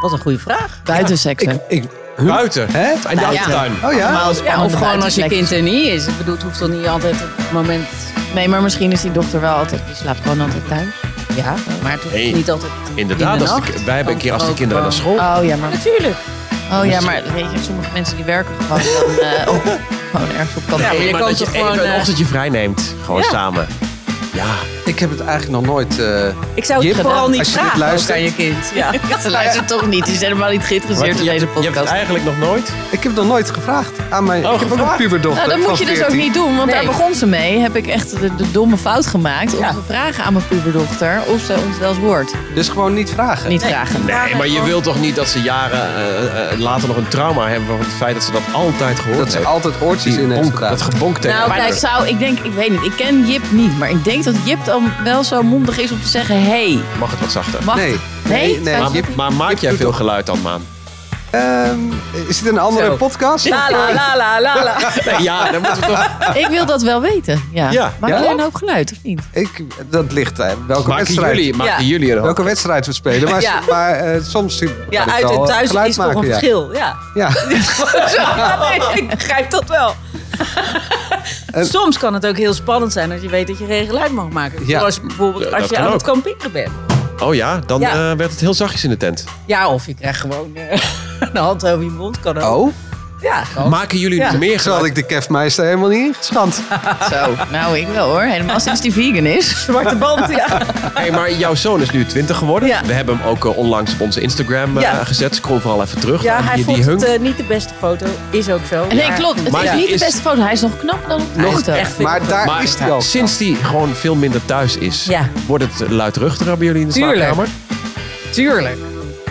Wat 0.00 0.12
een 0.12 0.18
goede 0.18 0.38
vraag. 0.38 0.80
Buitenseks. 0.84 1.42
Ik, 1.42 1.48
hè? 1.48 1.56
ik, 1.68 1.84
huh? 2.16 2.26
Buiten. 2.34 2.68
Hè? 2.70 2.92
In 3.10 3.16
de 3.16 3.26
achtertuin. 3.26 3.72
Oh 3.84 3.92
ja? 3.92 4.10
Normaal 4.10 4.28
Ja, 4.28 4.34
spannende 4.34 4.64
of 4.76 4.82
gewoon 4.82 5.02
als 5.02 5.14
je 5.14 5.26
kind 5.28 5.50
er 5.50 5.62
niet 5.62 5.86
is. 5.86 6.06
Ik 6.06 6.16
bedoel, 6.18 6.34
het 6.34 6.42
hoeft 6.42 6.58
toch 6.58 6.68
niet 6.68 6.86
altijd 6.86 7.14
op 7.14 7.28
het 7.36 7.52
moment... 7.52 7.86
Nee, 8.34 8.48
maar 8.48 8.62
misschien 8.62 8.92
is 8.92 9.00
die 9.00 9.12
dochter 9.12 9.40
wel 9.40 9.54
altijd... 9.54 9.80
Die 9.86 9.94
slaapt 9.94 10.20
gewoon 10.22 10.40
altijd 10.40 10.68
thuis. 10.68 10.86
Ja, 11.36 11.54
maar 11.82 11.92
het 11.92 12.02
hoeft 12.02 12.14
niet 12.34 12.50
altijd... 12.50 12.72
Inderdaad, 12.94 13.32
In 13.32 13.38
de 13.38 13.50
als 13.50 13.64
de- 13.64 13.70
nacht? 13.72 13.84
wij 13.84 13.96
hebben 13.96 14.12
een 14.14 14.18
keer 14.20 14.32
als 14.32 14.46
de 14.46 14.54
kinderen 14.54 14.82
naar 14.82 14.92
school... 14.92 15.14
Oh 15.14 15.38
ja, 15.42 15.56
maar, 15.56 15.70
Natuurlijk. 15.70 16.16
Oh, 16.72 16.86
ja, 16.86 17.00
maar 17.00 17.22
weet 17.34 17.52
je, 17.52 17.58
sommige 17.62 17.90
mensen 17.92 18.16
die 18.16 18.24
werken 18.24 18.54
gewoon, 18.60 18.80
dan, 18.82 19.26
eh, 19.26 19.52
op, 19.54 19.62
gewoon 20.12 20.28
ergens 20.30 20.56
op 20.56 20.62
kantoor. 20.68 20.80
Ja, 20.80 20.86
maar 20.92 20.96
je 21.04 21.10
maar 21.10 21.20
kan 21.20 21.28
dat 21.30 21.38
je 21.38 21.44
toch 21.44 21.54
even 21.54 21.66
gewoon, 21.68 21.84
een 21.86 21.92
eh, 21.92 21.98
ochtendje 21.98 22.24
vrij 22.24 22.48
neemt. 22.48 22.94
Gewoon 23.04 23.20
Ja. 23.22 23.28
samen. 23.28 23.66
Ja. 24.32 24.44
Ik 24.88 24.98
heb 24.98 25.10
het 25.10 25.20
eigenlijk 25.20 25.50
nog 25.50 25.74
nooit... 25.74 25.98
eh, 26.00 26.26
Ik 26.54 26.64
zou 26.64 26.78
het 26.78 26.88
Jip, 26.88 27.00
vooral 27.02 27.28
niet 27.28 27.38
als 27.38 27.48
je 27.48 27.52
dit 27.54 27.62
vragen 27.62 27.78
luistert- 27.78 28.16
aan 28.16 28.22
je 28.22 28.34
kind. 28.34 28.56
Ja. 28.74 28.92
Ze 29.22 29.30
luistert 29.30 29.68
toch 29.68 29.86
niet. 29.86 30.04
Die 30.04 30.14
is 30.14 30.20
helemaal 30.20 30.50
niet 30.50 30.64
geïnteresseerd 30.64 31.18
in 31.18 31.24
deze 31.24 31.28
hebt- 31.30 31.40
je 31.40 31.46
hebt 31.46 31.64
het 31.64 31.64
podcast. 31.74 31.92
eigenlijk 31.92 32.24
nog 32.24 32.38
nooit... 32.38 32.68
ik 32.90 33.02
heb 33.02 33.02
het 33.02 33.14
nog 33.14 33.26
nooit 33.26 33.50
gevraagd 33.50 33.90
aan 34.10 34.24
mijn... 34.24 34.46
Oh, 34.46 34.52
ik 34.52 34.58
heb 34.60 34.66
ook 34.68 34.72
een 34.72 34.78
gevraagd? 34.78 34.96
puberdochter 35.02 35.46
Nou, 35.46 35.48
dat 35.54 35.60
van 35.60 35.70
moet 35.70 35.78
je 35.78 35.84
dus 35.84 35.98
ook 35.98 36.10
14. 36.10 36.18
niet 36.24 36.34
doen, 36.34 36.56
want 36.56 36.66
Nee. 36.66 36.74
daar 36.74 36.84
begon 36.84 37.14
ze 37.14 37.26
mee. 37.26 37.58
Heb 37.58 37.76
ik 37.76 37.86
echt 37.86 38.10
de, 38.20 38.34
de 38.34 38.50
domme 38.50 38.76
fout 38.76 39.06
gemaakt 39.06 39.54
om 39.54 39.60
Ja. 39.60 39.72
te 39.72 39.78
vragen 39.86 40.24
aan 40.24 40.32
mijn 40.32 40.46
puberdochter 40.48 41.20
of 41.26 41.40
ze 41.40 41.54
ons 41.66 41.78
wel 41.78 41.88
eens 41.88 41.98
hoort. 41.98 42.32
Dus 42.54 42.68
gewoon 42.68 42.94
niet 42.94 43.10
vragen. 43.10 43.48
Niet 43.48 43.62
vragen. 43.64 44.04
Nee, 44.04 44.34
maar 44.36 44.48
je 44.48 44.62
wilt 44.62 44.84
toch 44.84 45.00
niet 45.00 45.16
dat 45.16 45.28
ze 45.28 45.42
jaren 45.42 45.80
eh, 45.96 46.52
eh, 46.52 46.58
later 46.58 46.88
nog 46.88 46.96
een 46.96 47.08
trauma 47.08 47.48
hebben... 47.48 47.66
van 47.68 47.78
het 47.78 47.88
feit 47.96 48.14
dat 48.14 48.24
ze 48.24 48.32
dat 48.32 48.42
altijd 48.52 48.98
gehoord 48.98 49.18
Dat 49.18 49.30
ze 49.30 49.36
heeft. 49.36 49.48
altijd 49.48 49.74
oortjes 49.80 50.14
Die 50.14 50.22
in 50.22 50.44
gedaan. 50.44 50.70
dat 50.70 50.82
gebonk 50.82 51.18
tegen 51.18 51.36
Nou, 51.38 51.52
kijk, 51.52 51.74
zou, 51.74 52.06
ik 52.08 52.18
denk, 52.18 52.38
ik 52.38 52.52
weet 52.52 52.70
niet, 52.70 52.82
ik 52.84 52.92
ken 52.96 53.26
Jip 53.26 53.42
niet, 53.50 53.78
maar 53.78 53.90
ik 53.90 54.04
denk 54.04 54.24
dat 54.24 54.34
Jip 54.44 54.64
wel 55.04 55.24
zo 55.24 55.42
mondig 55.42 55.78
is 55.78 55.90
om 55.90 56.02
te 56.02 56.08
zeggen, 56.08 56.42
hey, 56.42 56.78
Mag 56.98 57.10
het 57.10 57.20
wat 57.20 57.32
zachter? 57.32 57.64
mag 57.64 57.76
Nee. 57.76 58.00
Nee, 58.28 58.60
Nee? 58.60 59.02
Maar, 59.16 59.32
maak 59.32 59.58
jij 59.58 59.72
veel 59.74 59.92
geluid 59.92 60.26
dan, 60.26 60.40
Maan? 60.42 60.62
Ehm, 61.30 61.78
is 62.28 62.38
dit 62.42 62.52
een 62.52 62.58
andere 62.58 62.86
Zo. 62.86 62.96
podcast? 62.96 63.48
La 63.48 63.70
la 63.70 63.92
la 63.94 64.16
la 64.16 64.40
la 64.40 64.62
la. 64.64 64.76
Nee, 65.12 65.22
ja, 65.22 65.50
dan 65.50 65.62
moeten 65.62 65.80
we 65.80 65.86
toch... 65.86 66.34
Ik 66.34 66.46
wil 66.46 66.66
dat 66.66 66.82
wel 66.82 67.00
weten, 67.00 67.42
ja. 67.52 67.70
Ja. 67.70 67.92
Maak 68.00 68.10
Ja? 68.10 68.22
jij 68.22 68.30
een 68.32 68.40
hoop 68.40 68.54
geluid, 68.54 68.92
of 68.92 68.98
niet? 69.02 69.20
Ik, 69.32 69.64
dat 69.90 70.12
ligt 70.12 70.40
aan 70.40 70.66
welke 70.66 70.88
Maken 70.88 71.04
wedstrijd, 71.04 71.36
jullie, 71.36 71.54
maken 71.54 71.82
Ja. 71.84 71.88
jullie 71.88 72.10
er 72.12 72.18
ook? 72.18 72.24
welke 72.24 72.42
wedstrijd 72.42 72.86
we 72.86 72.92
spelen. 72.92 73.30
Maar, 73.30 73.40
Ja. 73.40 73.60
maar 73.70 73.90
eh, 73.94 74.20
soms 74.22 74.62
Ja, 74.90 75.06
uit 75.08 75.22
wel 75.22 75.40
en 75.40 75.46
thuis 75.48 75.70
is 75.88 75.94
toch 75.96 76.14
een 76.14 76.20
ja. 76.22 76.22
verschil. 76.22 76.72
Ja. 76.74 76.96
Ja. 77.14 77.28
nee, 78.60 79.02
ik 79.02 79.08
begrijp 79.08 79.50
dat 79.50 79.64
wel. 79.68 79.94
En- 81.58 81.66
Soms 81.66 81.98
kan 81.98 82.14
het 82.14 82.26
ook 82.26 82.36
heel 82.36 82.54
spannend 82.54 82.92
zijn 82.92 83.12
als 83.12 83.20
je 83.20 83.28
weet 83.28 83.46
dat 83.46 83.58
je 83.58 83.66
geen 83.66 84.14
mag 84.14 84.28
maken. 84.28 84.66
Ja. 84.66 84.78
Zoals 84.78 85.00
bijvoorbeeld 85.00 85.52
als 85.52 85.60
dat 85.60 85.70
je 85.70 85.78
aan 85.78 85.86
ook. 85.86 85.92
het 85.92 86.02
kamperen 86.02 86.52
bent. 86.52 86.70
Oh 87.22 87.34
ja, 87.34 87.60
dan 87.66 87.80
Ja. 87.80 87.90
eh, 88.10 88.16
werd 88.16 88.30
het 88.30 88.40
heel 88.40 88.54
zachtjes 88.54 88.84
in 88.84 88.90
de 88.90 88.96
tent. 88.96 89.24
Ja, 89.46 89.68
of 89.68 89.86
je 89.86 89.94
krijgt 89.94 90.20
gewoon 90.20 90.50
eh, 90.54 90.80
een 91.32 91.36
hand 91.36 91.66
over 91.66 91.84
je 91.84 91.90
mond. 91.90 92.20
Kan 92.20 92.38
ook. 92.38 92.56
Oh, 92.66 92.72
Ja, 93.20 93.44
gewoon. 93.44 93.70
Maken 93.70 93.98
jullie 93.98 94.18
Ja. 94.18 94.32
meer 94.32 94.60
zo 94.60 94.72
had 94.72 94.84
ik 94.84 94.94
de 94.94 95.02
Kefmeister 95.02 95.64
helemaal 95.64 95.88
niet 95.88 96.06
ingeschat. 96.06 96.54
Zo, 97.12 97.34
nou 97.50 97.78
ik 97.78 97.86
wel 97.88 98.08
hoor, 98.08 98.22
helemaal 98.22 98.60
sinds 98.60 98.80
die 98.80 98.92
vegan 98.92 99.26
is. 99.26 99.48
zwarte 99.64 99.96
band. 99.96 100.30
Ja. 100.30 100.60
Hey, 100.94 101.10
maar 101.10 101.32
jouw 101.32 101.54
zoon 101.54 101.80
is 101.80 101.90
nu 101.90 102.06
20 102.06 102.36
geworden. 102.36 102.68
Ja. 102.68 102.80
We 102.86 102.92
hebben 102.92 103.18
hem 103.18 103.26
ook 103.26 103.44
eh, 103.44 103.56
onlangs 103.56 103.92
op 103.92 104.00
onze 104.00 104.20
Instagram 104.20 104.76
eh, 104.76 104.82
Ja. 104.82 105.04
gezet. 105.04 105.34
Scroll 105.34 105.60
vooral 105.60 105.82
even 105.82 106.00
terug. 106.00 106.22
ja, 106.22 106.36
Die- 106.38 106.46
hij 106.46 106.54
die 106.56 106.64
vond 106.64 106.84
hunk. 106.84 107.00
het 107.00 107.08
eh, 107.10 107.18
niet 107.20 107.36
de 107.36 107.42
beste 107.42 107.72
foto. 107.78 108.06
Is 108.30 108.50
ook 108.50 108.60
zo. 108.70 108.86
Nee, 108.86 109.06
Maar- 109.08 109.16
klopt. 109.18 109.40
Het 109.42 109.50
Maar 109.50 109.64
is 109.64 109.72
niet 109.72 109.88
de 109.98 110.04
beste 110.04 110.20
foto. 110.20 110.40
Hij 110.42 110.52
is 110.52 110.60
nog 110.60 110.76
knapper 110.78 111.08
dan 111.08 111.20
op 111.20 111.34
de 111.34 111.40
Nog 111.40 111.54
foto. 111.54 111.72
echt. 111.72 111.98
Maar 111.98 112.26
daar 112.26 112.46
Maar 112.46 112.62
is 112.62 112.74
hij 112.78 112.90
al. 112.90 113.00
sinds 113.00 113.38
hij 113.38 113.56
gewoon 113.62 113.94
veel 113.94 114.14
minder 114.14 114.44
thuis 114.44 114.76
is, 114.76 115.04
Ja. 115.04 115.28
wordt 115.46 115.64
het 115.64 115.90
luidruchtiger 115.90 116.56
bij 116.56 116.66
jullie 116.66 116.82
in 116.82 116.88
de 116.88 116.94
Tuurlijk. 116.94 117.16
slaapkamer? 117.16 117.48
Tuurlijk. 118.30 118.76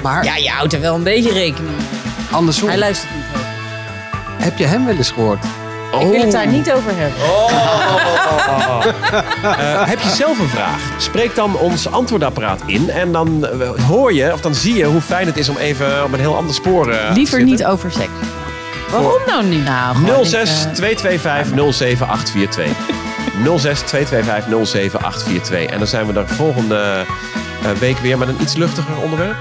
Maar 0.04 0.24
Ja, 0.26 0.36
je 0.36 0.50
houdt 0.50 0.74
er 0.74 0.82
wel 0.82 0.96
een 0.96 1.04
beetje 1.04 1.32
rekening 1.34 1.76
mee. 1.76 1.86
andersom, 2.32 2.68
Hij 2.68 2.78
luistert. 2.78 3.12
Heb 4.48 4.58
je 4.58 4.66
hem 4.66 4.86
wel 4.86 4.96
eens 4.96 5.12
gehoord? 5.12 5.44
Ik 6.00 6.08
wil 6.08 6.22
het 6.22 6.32
daar 6.32 6.48
niet 6.48 6.72
over 6.72 6.92
hebben. 6.96 7.20
Eh, 9.44 9.88
heb 9.88 10.00
je 10.00 10.10
zelf 10.10 10.40
een 10.40 10.48
vraag? 10.48 10.80
Spreek 10.98 11.36
dan 11.36 11.58
ons 11.58 11.92
antwoordapparaat 11.92 12.62
in. 12.66 12.90
En 12.90 13.12
dan 13.12 13.46
eh, 13.46 13.70
hoor 13.88 14.14
je, 14.14 14.34
of 14.34 14.42
dan 14.42 14.56
zie 14.56 14.76
je 14.76 14.86
hoe 14.86 15.02
fijn 15.02 15.28
het 15.28 15.38
is 15.38 15.50
om 15.50 15.58
even 15.58 16.04
op 16.04 16.14
een 16.14 16.20
heel 16.20 16.36
ander 16.36 16.56
spoor 16.56 16.92
eh, 16.92 17.08
te 17.08 17.14
Liever 17.14 17.44
niet 17.44 17.66
over 17.66 17.92
seks. 17.92 18.12
Waarom 18.92 19.22
nou 19.28 19.46
niet? 19.46 19.64
Nou, 19.64 19.96
gewoon 19.96 20.26
06 20.26 20.50
niet, 20.50 20.68
eh, 20.68 20.74
225 20.74 21.74
07842. 21.74 22.66
06 23.58 23.80
225 23.82 24.68
07842. 24.68 25.66
En 25.66 25.78
dan 25.78 25.88
zijn 25.88 26.06
we 26.06 26.20
er 26.20 26.28
volgende 26.28 27.06
eh, 27.64 27.72
week 27.80 27.98
weer 27.98 28.18
met 28.18 28.28
een 28.28 28.42
iets 28.42 28.56
luchtiger 28.56 28.98
onderwerp. 29.04 29.36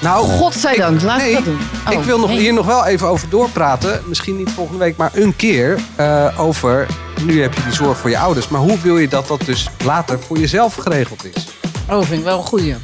Nou, 0.00 0.26
Godzijdank, 0.26 1.02
laat 1.02 1.18
nee, 1.18 1.28
ik 1.28 1.34
dat 1.34 1.44
doen. 1.44 1.58
Oh, 1.86 1.92
ik 1.92 2.00
wil 2.00 2.18
nog, 2.18 2.28
nee. 2.28 2.38
hier 2.38 2.52
nog 2.52 2.66
wel 2.66 2.86
even 2.86 3.08
over 3.08 3.28
doorpraten. 3.28 4.00
Misschien 4.06 4.36
niet 4.36 4.50
volgende 4.50 4.78
week, 4.84 4.96
maar 4.96 5.10
een 5.14 5.36
keer 5.36 5.78
eh, 5.96 6.26
over... 6.40 6.86
Nu 7.22 7.42
heb 7.42 7.54
je 7.54 7.62
die 7.62 7.72
zorg 7.72 7.98
voor 7.98 8.10
je 8.10 8.18
ouders. 8.18 8.48
Maar 8.48 8.60
hoe 8.60 8.78
wil 8.82 8.98
je 8.98 9.08
dat 9.08 9.26
dat 9.28 9.40
dus 9.44 9.68
later 9.84 10.20
voor 10.26 10.38
jezelf 10.38 10.74
geregeld 10.74 11.24
is? 11.36 11.46
Oh, 11.90 11.96
vind 12.02 12.18
ik 12.18 12.24
wel 12.24 12.38
een 12.38 12.44
goeie. 12.44 12.74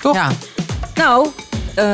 Toch? 0.00 0.14
Ja. 0.14 0.28
Nou, 0.94 1.26
eh, 1.74 1.84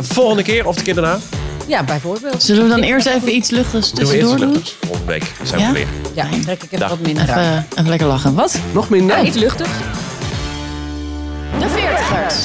Volgende 0.00 0.42
keer 0.42 0.66
of 0.66 0.76
de 0.76 0.82
keer 0.82 0.94
daarna? 0.94 1.18
ja, 1.66 1.82
bijvoorbeeld. 1.84 2.42
Zullen 2.42 2.62
we 2.62 2.68
dan 2.68 2.80
eerst 2.80 3.06
even 3.06 3.34
iets 3.34 3.50
luchtigs 3.50 3.90
Doen 3.92 4.06
we 4.06 4.12
eerst 4.16 4.20
tussendoor 4.20 4.38
doen? 4.46 4.48
luchtigs. 4.54 4.76
Volgende 4.86 5.12
week 5.12 5.32
zijn 5.42 5.60
Ja? 5.60 5.66
we 5.66 5.72
weer. 5.72 5.86
Ja, 6.14 6.26
dan 6.30 6.40
trek 6.40 6.56
ik 6.62 6.64
even 6.64 6.78
Dag. 6.78 6.88
wat 6.88 6.98
minder. 7.00 7.22
Even, 7.22 7.66
even 7.76 7.88
lekker 7.88 8.06
lachen. 8.06 8.34
Wat? 8.34 8.58
Nog 8.72 8.88
minder? 8.88 9.16
Ja, 9.16 9.22
iets 9.24 9.36
luchtigs. 9.36 9.70
De 11.58 11.68
Veertigers. 11.68 12.36